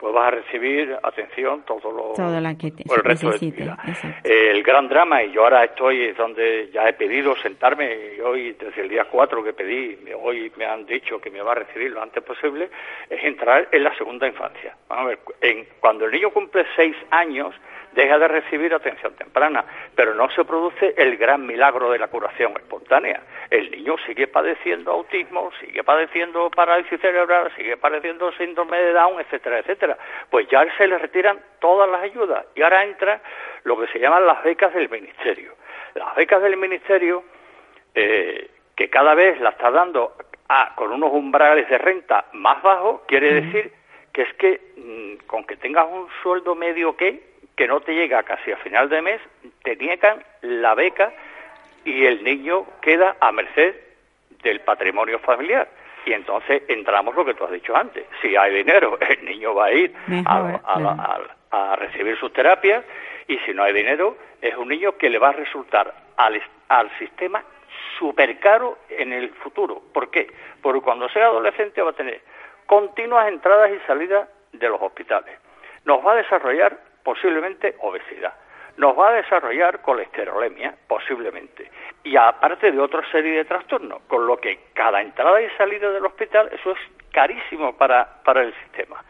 pues 0.00 0.14
vas 0.14 0.28
a 0.28 0.30
recibir 0.30 0.96
atención 1.02 1.62
todo 1.66 1.92
lo, 1.92 2.12
Todo 2.14 2.40
que 2.58 2.70
te, 2.70 2.84
el 2.92 3.04
resto 3.04 3.30
de 3.30 3.38
tu 3.38 3.50
vida. 3.50 3.76
el 4.24 4.62
gran 4.62 4.88
drama, 4.88 5.22
y 5.22 5.30
yo 5.32 5.44
ahora 5.44 5.64
estoy 5.64 6.12
donde 6.12 6.70
ya 6.72 6.88
he 6.88 6.94
pedido 6.94 7.36
sentarme, 7.36 8.14
y 8.16 8.20
hoy 8.20 8.52
desde 8.58 8.80
el 8.82 8.88
día 8.88 9.04
4 9.04 9.44
que 9.44 9.52
pedí, 9.52 9.98
hoy 10.18 10.50
me 10.56 10.64
han 10.64 10.86
dicho 10.86 11.20
que 11.20 11.30
me 11.30 11.42
va 11.42 11.52
a 11.52 11.56
recibir 11.56 11.90
lo 11.90 12.02
antes 12.02 12.22
posible, 12.22 12.70
es 13.10 13.22
entrar 13.22 13.68
en 13.70 13.84
la 13.84 13.94
segunda 13.96 14.26
infancia. 14.26 14.74
Vamos 14.88 15.04
a 15.04 15.08
ver, 15.08 15.18
en- 15.42 15.66
cuando 15.80 16.06
el 16.06 16.12
niño 16.12 16.30
cumple 16.30 16.64
6 16.76 16.96
años, 17.10 17.54
deja 17.92 18.18
de 18.18 18.28
recibir 18.28 18.72
atención 18.74 19.14
temprana, 19.14 19.64
pero 19.94 20.14
no 20.14 20.30
se 20.30 20.44
produce 20.44 20.94
el 20.96 21.16
gran 21.16 21.44
milagro 21.46 21.90
de 21.90 21.98
la 21.98 22.08
curación 22.08 22.52
espontánea. 22.56 23.20
El 23.50 23.70
niño 23.70 23.96
sigue 24.06 24.26
padeciendo 24.28 24.92
autismo, 24.92 25.50
sigue 25.60 25.82
padeciendo 25.82 26.50
parálisis 26.50 27.00
cerebral, 27.00 27.50
sigue 27.56 27.76
padeciendo 27.76 28.30
síndrome 28.32 28.76
de 28.78 28.92
Down, 28.92 29.20
etcétera, 29.20 29.58
etcétera. 29.58 29.98
Pues 30.30 30.46
ya 30.48 30.64
se 30.76 30.86
le 30.86 30.98
retiran 30.98 31.40
todas 31.60 31.90
las 31.90 32.02
ayudas 32.02 32.46
y 32.54 32.62
ahora 32.62 32.84
entra 32.84 33.20
lo 33.64 33.78
que 33.78 33.86
se 33.88 33.98
llaman 33.98 34.26
las 34.26 34.42
becas 34.44 34.72
del 34.74 34.88
ministerio. 34.88 35.54
Las 35.94 36.14
becas 36.14 36.40
del 36.42 36.56
ministerio, 36.56 37.24
eh, 37.94 38.50
que 38.76 38.88
cada 38.88 39.14
vez 39.14 39.40
la 39.40 39.50
está 39.50 39.70
dando 39.70 40.14
a- 40.48 40.74
con 40.76 40.92
unos 40.92 41.12
umbrales 41.12 41.68
de 41.68 41.78
renta 41.78 42.26
más 42.32 42.62
bajos, 42.62 43.02
quiere 43.06 43.34
decir 43.42 43.72
que 44.12 44.22
es 44.22 44.34
que 44.34 44.60
mm, 44.76 45.26
con 45.26 45.44
que 45.44 45.56
tengas 45.56 45.86
un 45.90 46.08
sueldo 46.22 46.54
medio 46.54 46.96
que 46.96 47.29
que 47.56 47.66
no 47.66 47.80
te 47.80 47.92
llega 47.94 48.22
casi 48.22 48.52
a 48.52 48.56
final 48.58 48.88
de 48.88 49.02
mes, 49.02 49.20
te 49.62 49.76
niegan 49.76 50.22
la 50.42 50.74
beca 50.74 51.12
y 51.84 52.04
el 52.06 52.22
niño 52.24 52.64
queda 52.80 53.16
a 53.20 53.32
merced 53.32 53.74
del 54.42 54.60
patrimonio 54.60 55.18
familiar. 55.18 55.68
Y 56.06 56.12
entonces 56.14 56.62
entramos 56.68 57.14
lo 57.14 57.24
que 57.24 57.34
tú 57.34 57.44
has 57.44 57.50
dicho 57.50 57.76
antes. 57.76 58.06
Si 58.22 58.34
hay 58.36 58.54
dinero, 58.54 58.98
el 59.00 59.24
niño 59.24 59.54
va 59.54 59.66
a 59.66 59.72
ir 59.72 59.94
a, 60.06 60.10
Mejor, 60.10 60.60
a- 60.64 60.74
claro. 60.74 61.26
a- 61.50 61.72
a 61.72 61.76
recibir 61.76 62.16
sus 62.18 62.32
terapias 62.32 62.84
y 63.28 63.36
si 63.40 63.52
no 63.52 63.62
hay 63.64 63.72
dinero, 63.72 64.16
es 64.40 64.56
un 64.56 64.68
niño 64.68 64.96
que 64.96 65.10
le 65.10 65.18
va 65.18 65.30
a 65.30 65.32
resultar 65.32 65.92
al, 66.16 66.40
al 66.68 66.90
sistema 66.98 67.42
súper 67.98 68.38
caro 68.38 68.78
en 68.88 69.12
el 69.12 69.30
futuro. 69.30 69.82
¿Por 69.92 70.10
qué? 70.10 70.28
Porque 70.62 70.80
cuando 70.80 71.08
sea 71.10 71.26
adolescente 71.26 71.82
va 71.82 71.90
a 71.90 71.94
tener 71.94 72.20
continuas 72.66 73.28
entradas 73.28 73.70
y 73.72 73.86
salidas 73.86 74.28
de 74.52 74.68
los 74.68 74.80
hospitales. 74.80 75.36
Nos 75.84 76.04
va 76.06 76.12
a 76.12 76.16
desarrollar 76.16 76.78
posiblemente 77.10 77.74
obesidad. 77.80 78.32
Nos 78.76 78.96
va 78.96 79.08
a 79.08 79.14
desarrollar 79.14 79.82
colesterolemia, 79.82 80.72
posiblemente. 80.86 81.68
y 82.04 82.16
aparte 82.16 82.70
de 82.70 82.80
otra 82.80 83.02
serie 83.10 83.38
de 83.38 83.44
trastornos, 83.44 84.02
con 84.02 84.28
lo 84.28 84.36
que 84.36 84.68
cada 84.74 85.02
entrada 85.02 85.42
y 85.42 85.50
salida 85.58 85.90
del 85.90 86.06
hospital, 86.06 86.48
eso 86.52 86.70
es 86.70 86.78
carísimo 87.10 87.76
para, 87.76 88.22
para 88.22 88.42
el 88.42 88.54
sistema. 88.62 89.02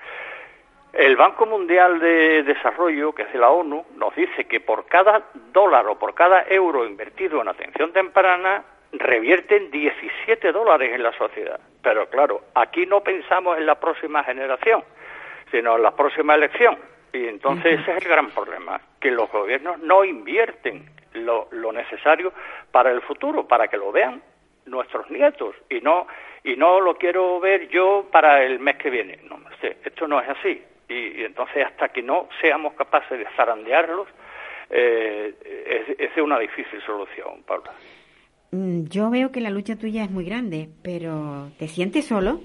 El 0.94 1.14
Banco 1.14 1.44
Mundial 1.44 2.00
de 2.00 2.42
Desarrollo, 2.42 3.12
que 3.12 3.22
es 3.22 3.32
de 3.34 3.38
la 3.38 3.50
ONU, 3.50 3.84
nos 3.96 4.16
dice 4.16 4.46
que 4.46 4.60
por 4.60 4.86
cada 4.86 5.24
dólar 5.52 5.86
o 5.86 5.98
por 5.98 6.14
cada 6.14 6.44
euro 6.48 6.86
invertido 6.86 7.42
en 7.42 7.48
atención 7.48 7.92
temprana, 7.92 8.64
revierten 8.92 9.70
17 9.70 10.52
dólares 10.52 10.94
en 10.94 11.02
la 11.02 11.12
sociedad. 11.12 11.60
Pero 11.82 12.08
claro, 12.08 12.40
aquí 12.54 12.86
no 12.86 13.02
pensamos 13.02 13.58
en 13.58 13.66
la 13.66 13.78
próxima 13.78 14.24
generación, 14.24 14.82
sino 15.50 15.76
en 15.76 15.82
la 15.82 15.94
próxima 15.94 16.34
elección. 16.34 16.78
Y 17.12 17.26
entonces 17.26 17.80
ese 17.80 17.96
es 17.96 18.02
el 18.04 18.08
gran 18.08 18.30
problema, 18.30 18.80
que 19.00 19.10
los 19.10 19.30
gobiernos 19.30 19.78
no 19.80 20.04
invierten 20.04 20.88
lo, 21.14 21.48
lo 21.50 21.72
necesario 21.72 22.32
para 22.70 22.92
el 22.92 23.00
futuro, 23.02 23.46
para 23.48 23.68
que 23.68 23.76
lo 23.76 23.90
vean 23.90 24.22
nuestros 24.66 25.10
nietos 25.10 25.54
y 25.68 25.80
no 25.80 26.06
y 26.44 26.56
no 26.56 26.80
lo 26.80 26.96
quiero 26.96 27.40
ver 27.40 27.68
yo 27.68 28.08
para 28.10 28.42
el 28.44 28.60
mes 28.60 28.76
que 28.76 28.90
viene. 28.90 29.18
No, 29.28 29.38
sé, 29.60 29.76
esto 29.84 30.06
no 30.08 30.20
es 30.20 30.28
así. 30.28 30.62
Y, 30.88 31.20
y 31.20 31.24
entonces 31.24 31.66
hasta 31.66 31.88
que 31.88 32.02
no 32.02 32.28
seamos 32.40 32.74
capaces 32.74 33.18
de 33.18 33.26
zarandearlos, 33.36 34.08
eh, 34.70 35.34
es, 35.88 35.98
es 35.98 36.16
una 36.22 36.38
difícil 36.38 36.80
solución, 36.82 37.42
Paula. 37.46 37.72
Mm, 38.52 38.84
Yo 38.84 39.10
veo 39.10 39.30
que 39.30 39.40
la 39.40 39.50
lucha 39.50 39.76
tuya 39.76 40.04
es 40.04 40.10
muy 40.10 40.24
grande, 40.24 40.68
pero 40.82 41.50
¿te 41.58 41.68
sientes 41.68 42.06
solo? 42.06 42.40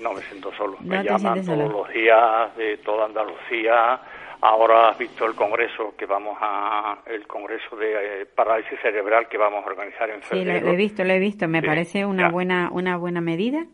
No, 0.00 0.12
me 0.14 0.22
siento 0.22 0.52
solo. 0.54 0.76
No 0.80 0.96
me 0.96 1.04
llaman 1.04 1.34
todos 1.44 1.46
solo. 1.46 1.68
los 1.68 1.88
días 1.92 2.56
de 2.56 2.78
toda 2.78 3.06
Andalucía. 3.06 4.00
Ahora 4.42 4.88
has 4.88 4.98
visto 4.98 5.26
el 5.26 5.34
congreso 5.34 5.94
que 5.98 6.06
vamos 6.06 6.38
a, 6.40 6.98
el 7.06 7.26
congreso 7.26 7.76
de 7.76 8.22
eh, 8.22 8.26
parálisis 8.26 8.78
cerebral 8.80 9.28
que 9.28 9.36
vamos 9.36 9.62
a 9.62 9.68
organizar 9.68 10.08
en 10.08 10.22
Sí, 10.22 10.36
lo, 10.36 10.44
febrero. 10.44 10.66
lo 10.66 10.72
he 10.72 10.76
visto, 10.76 11.04
lo 11.04 11.12
he 11.12 11.18
visto. 11.18 11.46
Me 11.46 11.60
Sí, 11.60 11.66
parece 11.66 12.06
una 12.06 12.22
ya. 12.24 12.30
buena, 12.30 12.68
una 12.72 12.96
buena 12.96 13.20
medida. 13.20 13.66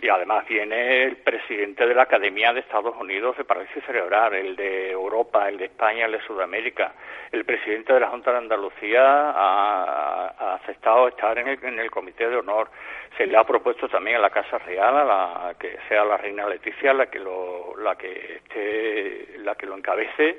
Y 0.00 0.08
además 0.08 0.46
viene 0.46 1.04
el 1.04 1.16
presidente 1.16 1.86
de 1.86 1.94
la 1.94 2.02
Academia 2.02 2.52
de 2.52 2.60
Estados 2.60 2.94
Unidos 3.00 3.36
de 3.36 3.44
Parálisis 3.44 3.82
Cerebral, 3.84 4.34
el 4.34 4.54
de 4.54 4.90
Europa, 4.90 5.48
el 5.48 5.58
de 5.58 5.64
España, 5.66 6.06
el 6.06 6.12
de 6.12 6.20
Sudamérica. 6.20 6.92
El 7.32 7.44
presidente 7.44 7.92
de 7.92 8.00
la 8.00 8.08
Junta 8.08 8.30
de 8.30 8.38
Andalucía 8.38 9.02
ha, 9.02 10.34
ha 10.38 10.54
aceptado 10.54 11.08
estar 11.08 11.36
en 11.38 11.48
el, 11.48 11.64
en 11.64 11.78
el 11.78 11.90
comité 11.90 12.28
de 12.28 12.36
honor. 12.36 12.70
Se 13.16 13.26
le 13.26 13.36
ha 13.36 13.44
propuesto 13.44 13.88
también 13.88 14.16
a 14.16 14.20
la 14.20 14.30
Casa 14.30 14.58
Real 14.58 14.96
a 14.96 15.04
la, 15.04 15.54
que 15.58 15.78
sea 15.88 16.04
la 16.04 16.16
reina 16.16 16.48
Leticia 16.48 16.92
la 16.92 17.06
que 17.06 17.18
lo, 17.18 17.76
la 17.78 17.96
que 17.96 18.36
esté, 18.36 19.38
la 19.38 19.54
que 19.54 19.66
lo 19.66 19.76
encabece. 19.76 20.38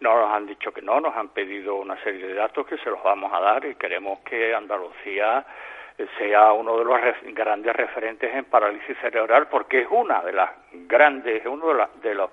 No 0.00 0.18
nos 0.18 0.32
han 0.32 0.46
dicho 0.46 0.72
que 0.72 0.82
no, 0.82 1.00
nos 1.00 1.16
han 1.16 1.28
pedido 1.28 1.76
una 1.76 1.96
serie 2.02 2.26
de 2.26 2.34
datos 2.34 2.66
que 2.66 2.76
se 2.78 2.90
los 2.90 3.02
vamos 3.02 3.32
a 3.32 3.40
dar 3.40 3.64
y 3.64 3.76
queremos 3.76 4.18
que 4.20 4.54
Andalucía 4.54 5.44
sea 6.18 6.52
uno 6.52 6.78
de 6.78 6.84
los 6.84 7.00
ref- 7.00 7.34
grandes 7.34 7.74
referentes 7.74 8.34
en 8.34 8.44
parálisis 8.46 8.96
cerebral 8.98 9.46
porque 9.48 9.80
es 9.82 9.88
una 9.90 10.22
de 10.22 10.32
las 10.32 10.50
grandes 10.72 11.40
es 11.40 11.46
uno 11.46 11.68
de, 11.68 11.74
la- 11.74 11.90
de 12.02 12.14
los 12.14 12.30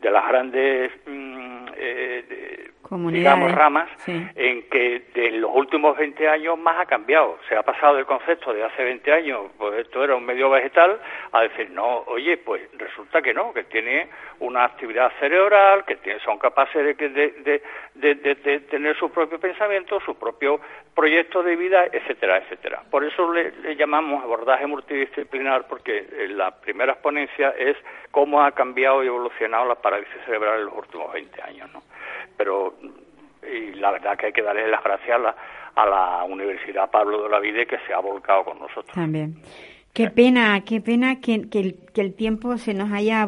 de 0.00 0.10
las 0.10 0.26
grandes 0.28 0.90
mm, 1.06 1.66
eh, 1.76 2.24
de- 2.28 2.70
digamos 3.10 3.52
ramas 3.52 3.88
Sí. 3.98 4.12
en 4.34 4.68
que 4.68 5.04
de 5.14 5.30
los 5.32 5.50
últimos 5.54 5.96
20 5.96 6.28
años 6.28 6.58
más 6.58 6.78
ha 6.78 6.86
cambiado. 6.86 7.38
Se 7.48 7.56
ha 7.56 7.62
pasado 7.62 7.96
del 7.96 8.04
concepto 8.04 8.52
de 8.52 8.62
hace 8.62 8.84
20 8.84 9.10
años, 9.12 9.46
pues 9.56 9.78
esto 9.78 10.04
era 10.04 10.14
un 10.14 10.24
medio 10.26 10.50
vegetal, 10.50 11.00
a 11.32 11.40
decir, 11.42 11.70
no, 11.70 12.00
oye, 12.06 12.36
pues 12.36 12.60
resulta 12.76 13.22
que 13.22 13.32
no, 13.32 13.52
que 13.54 13.64
tiene 13.64 14.08
una 14.40 14.64
actividad 14.64 15.10
cerebral, 15.18 15.84
que 15.86 15.96
tiene, 15.96 16.20
son 16.20 16.38
capaces 16.38 16.84
de, 16.84 16.94
que- 16.94 17.08
de, 17.08 17.30
de, 17.30 17.62
de- 17.94 18.14
de- 18.16 18.34
de 18.34 18.60
tener 18.60 18.96
su 18.96 19.10
propio 19.10 19.40
pensamiento, 19.40 19.98
su 20.00 20.16
propio 20.18 20.60
proyecto 20.94 21.42
de 21.42 21.56
vida, 21.56 21.86
etcétera, 21.86 22.38
etcétera. 22.38 22.82
Por 22.90 23.04
eso 23.04 23.32
le, 23.32 23.76
llamamos 23.76 24.22
abordaje 24.22 24.66
multidisciplinar, 24.66 25.66
porque 25.66 25.98
eh, 25.98 26.28
la 26.28 26.52
primera 26.52 26.94
ponencia 26.94 27.50
es 27.50 27.76
cómo 28.10 28.42
ha 28.42 28.52
cambiado 28.52 29.02
y 29.02 29.08
evolucionado 29.08 29.66
la 29.66 29.74
parálisis 29.74 30.14
cerebral 30.24 30.60
en 30.60 30.66
los 30.66 30.74
últimos 30.76 31.12
20 31.12 31.42
años, 31.42 31.72
¿no? 31.72 31.82
Pero 32.36 32.74
y 33.42 33.74
la 33.74 33.90
verdad 33.90 34.16
que 34.16 34.26
hay 34.26 34.32
que 34.32 34.42
darle 34.42 34.66
las 34.68 34.82
gracias 34.82 35.16
a 35.16 35.18
la, 35.18 35.36
a 35.74 35.86
la 35.86 36.24
Universidad 36.24 36.90
Pablo 36.90 37.24
de 37.24 37.28
la 37.28 37.40
Vide 37.40 37.66
que 37.66 37.78
se 37.86 37.92
ha 37.92 37.98
volcado 37.98 38.44
con 38.44 38.58
nosotros. 38.58 38.94
También. 38.94 39.34
Qué 39.94 40.10
pena, 40.10 40.60
qué 40.64 40.80
pena 40.80 41.20
que, 41.20 41.48
que 41.48 41.60
el, 41.60 41.74
que 41.94 42.00
el 42.00 42.14
tiempo 42.14 42.58
se 42.58 42.74
nos 42.74 42.90
haya 42.92 43.26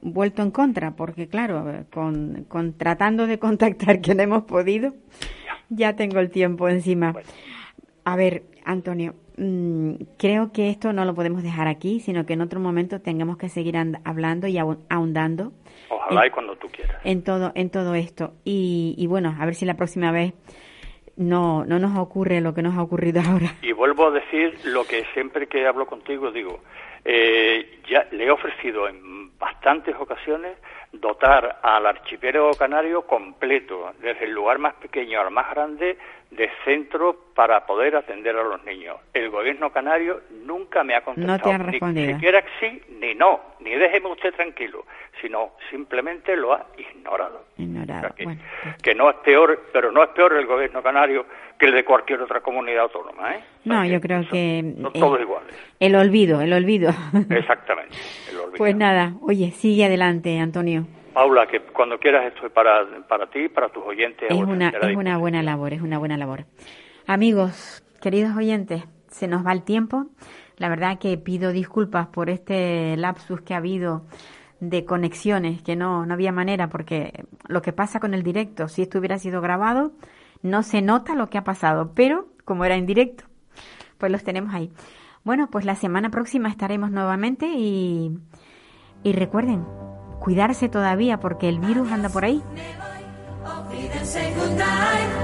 vuelto 0.00 0.42
en 0.42 0.50
contra, 0.50 0.96
porque 0.96 1.28
claro, 1.28 1.84
con, 1.92 2.44
con 2.48 2.72
tratando 2.72 3.26
de 3.26 3.38
contactar 3.38 4.00
que 4.00 4.14
no 4.14 4.22
hemos 4.22 4.44
podido, 4.44 4.94
ya 5.68 5.94
tengo 5.96 6.18
el 6.18 6.30
tiempo 6.30 6.68
encima. 6.68 7.14
A 8.04 8.16
ver, 8.16 8.44
Antonio, 8.64 9.14
mm, 9.36 9.92
creo 10.16 10.50
que 10.50 10.70
esto 10.70 10.94
no 10.94 11.04
lo 11.04 11.14
podemos 11.14 11.42
dejar 11.42 11.68
aquí, 11.68 12.00
sino 12.00 12.24
que 12.24 12.32
en 12.32 12.40
otro 12.40 12.58
momento 12.58 13.02
tengamos 13.02 13.36
que 13.36 13.50
seguir 13.50 13.76
and- 13.76 13.98
hablando 14.04 14.46
y 14.46 14.54
ahon- 14.56 14.78
ahondando 14.88 15.52
Ojalá 15.90 16.22
en- 16.22 16.28
y 16.28 16.30
cuando 16.30 16.56
tú 16.56 16.68
quieras. 16.68 16.96
en 17.04 17.22
todo 17.22 17.52
en 17.54 17.68
todo 17.68 17.94
esto 17.94 18.32
y, 18.44 18.94
y 18.96 19.06
bueno 19.06 19.36
a 19.38 19.44
ver 19.44 19.54
si 19.54 19.66
la 19.66 19.74
próxima 19.74 20.10
vez 20.10 20.32
no 21.18 21.64
no 21.64 21.78
nos 21.78 21.98
ocurre 21.98 22.40
lo 22.40 22.54
que 22.54 22.62
nos 22.62 22.76
ha 22.76 22.82
ocurrido 22.82 23.20
ahora 23.20 23.54
Y 23.60 23.72
vuelvo 23.72 24.06
a 24.06 24.10
decir 24.12 24.58
lo 24.64 24.84
que 24.84 25.04
siempre 25.12 25.46
que 25.46 25.66
hablo 25.66 25.86
contigo 25.86 26.30
digo. 26.30 26.60
Eh, 27.04 27.80
ya 27.88 28.06
le 28.10 28.26
he 28.26 28.30
ofrecido 28.30 28.88
en 28.88 29.36
bastantes 29.38 29.94
ocasiones 29.98 30.56
dotar 30.92 31.60
al 31.62 31.86
archipiélago 31.86 32.52
canario 32.54 33.02
completo, 33.02 33.92
desde 34.00 34.24
el 34.24 34.32
lugar 34.32 34.58
más 34.58 34.74
pequeño 34.74 35.20
al 35.20 35.30
más 35.30 35.50
grande, 35.50 35.98
de 36.30 36.50
centros 36.64 37.16
para 37.34 37.64
poder 37.64 37.96
atender 37.96 38.36
a 38.36 38.42
los 38.42 38.62
niños. 38.64 38.96
El 39.14 39.30
gobierno 39.30 39.70
canario 39.70 40.22
nunca 40.44 40.84
me 40.84 40.94
ha 40.94 41.02
contestado 41.02 41.52
No 41.52 41.70
te 41.70 41.78
ha 41.78 41.88
ni 41.92 42.12
siquiera 42.12 42.44
sí 42.60 42.82
ni 43.00 43.14
no, 43.14 43.40
ni 43.60 43.74
déjeme 43.74 44.08
usted 44.08 44.34
tranquilo, 44.34 44.84
sino 45.20 45.52
simplemente 45.70 46.36
lo 46.36 46.52
ha 46.52 46.66
ignorado. 46.76 47.44
ignorado 47.56 48.14
que, 48.14 48.24
bueno 48.24 48.42
que 48.82 48.94
no 48.94 49.10
es 49.10 49.16
peor, 49.16 49.68
pero 49.72 49.90
no 49.90 50.02
es 50.02 50.10
peor 50.10 50.34
el 50.34 50.46
gobierno 50.46 50.82
canario 50.82 51.26
que 51.58 51.66
el 51.66 51.72
de 51.72 51.84
cualquier 51.84 52.22
otra 52.22 52.40
comunidad 52.40 52.82
autónoma, 52.84 53.34
¿eh? 53.34 53.40
no 53.64 53.84
yo 53.84 54.00
creo 54.00 54.20
que 54.30 54.74
Son 54.80 54.92
eh, 54.94 55.00
todos 55.00 55.20
iguales. 55.20 55.54
el 55.80 55.94
olvido 55.96 56.40
el 56.40 56.52
olvido 56.52 56.90
Exactamente. 57.30 57.96
el 58.30 58.36
olvido. 58.40 58.56
pues 58.58 58.76
nada 58.76 59.14
oye 59.22 59.50
sigue 59.52 59.84
adelante 59.86 60.38
Antonio 60.38 60.86
Paula, 61.14 61.48
que 61.48 61.60
cuando 61.60 61.98
quieras 61.98 62.26
estoy 62.32 62.48
para, 62.50 62.86
para 63.08 63.26
ti, 63.28 63.48
para 63.48 63.68
tus 63.70 63.82
oyentes. 63.84 64.30
es 64.30 64.36
una 64.36 64.68
es 64.68 64.96
una 64.96 65.18
buena 65.18 65.42
labor 65.42 65.72
es 65.72 65.80
una 65.82 65.98
buena 65.98 66.16
labor 66.16 66.44
amigos 67.06 67.82
queridos 68.00 68.36
oyentes 68.36 68.84
se 69.08 69.26
nos 69.26 69.44
va 69.46 69.52
el 69.52 69.62
tiempo 69.64 70.06
la 70.58 70.68
verdad 70.68 70.98
que 70.98 71.16
pido 71.18 71.52
disculpas 71.52 72.06
por 72.08 72.30
este 72.30 72.96
lapsus 72.96 73.40
que 73.40 73.54
ha 73.54 73.58
habido 73.58 74.02
de 74.60 74.84
conexiones 74.84 75.62
que 75.62 75.76
no 75.76 76.06
no 76.06 76.14
había 76.14 76.32
manera 76.32 76.68
porque 76.68 77.24
lo 77.48 77.62
que 77.62 77.72
pasa 77.72 78.00
con 78.00 78.14
el 78.14 78.22
directo 78.22 78.68
si 78.68 78.82
esto 78.82 78.98
hubiera 78.98 79.18
sido 79.18 79.40
grabado 79.40 79.92
no 80.42 80.62
se 80.62 80.82
nota 80.82 81.14
lo 81.14 81.28
que 81.30 81.38
ha 81.38 81.44
pasado 81.44 81.92
pero 81.94 82.28
como 82.44 82.64
era 82.64 82.76
en 82.76 82.86
directo 82.86 83.24
pues 83.98 84.12
los 84.12 84.22
tenemos 84.24 84.54
ahí. 84.54 84.72
Bueno 85.24 85.48
pues 85.50 85.64
la 85.64 85.74
semana 85.74 86.10
próxima 86.10 86.48
estaremos 86.48 86.90
nuevamente 86.90 87.46
y 87.46 88.18
y 89.02 89.12
recuerden 89.12 89.64
cuidarse 90.20 90.68
todavía 90.68 91.20
porque 91.20 91.48
el 91.48 91.60
virus 91.60 91.90
anda 91.90 92.08
por 92.08 92.24
ahí. 92.24 92.42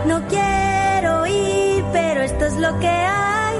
No 0.06 0.22
quiero 0.28 1.26
ir, 1.26 1.84
pero 1.92 2.22
esto 2.22 2.46
es 2.46 2.56
lo 2.58 2.78
que 2.78 2.88
hay. 2.88 3.56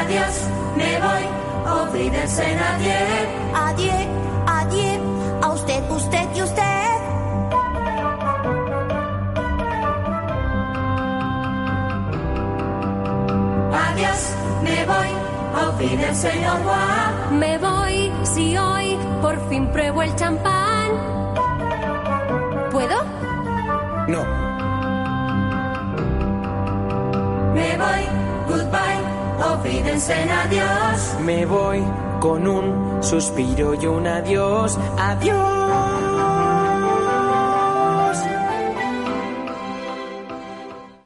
Adiós, 0.00 0.48
me 0.76 1.00
voy, 1.00 1.82
olvídense 1.82 2.56
nadie. 2.56 2.96
Adiós, 3.54 4.17
usted, 6.08 6.28
y 6.34 6.42
usted. 6.42 6.62
Adiós, 13.86 14.34
me 14.62 14.86
voy, 14.86 15.10
olvídense 15.66 16.30
señor 16.30 16.58
Juan. 16.64 17.38
Me 17.38 17.58
voy 17.58 18.12
si 18.22 18.56
hoy 18.56 18.96
por 19.20 19.36
fin 19.48 19.66
pruebo 19.70 20.02
el 20.02 20.14
champán. 20.16 20.88
¿Puedo? 22.70 22.96
No. 24.08 24.24
Me 27.54 27.76
voy, 27.76 28.02
goodbye, 28.48 29.52
olvídense 29.52 30.22
en 30.22 30.30
adiós. 30.30 31.16
Me 31.20 31.44
voy 31.44 31.82
con 32.20 32.46
un 32.46 33.02
suspiro 33.02 33.74
y 33.74 33.86
un 33.86 34.06
adiós. 34.06 34.78
Adiós. 34.98 35.87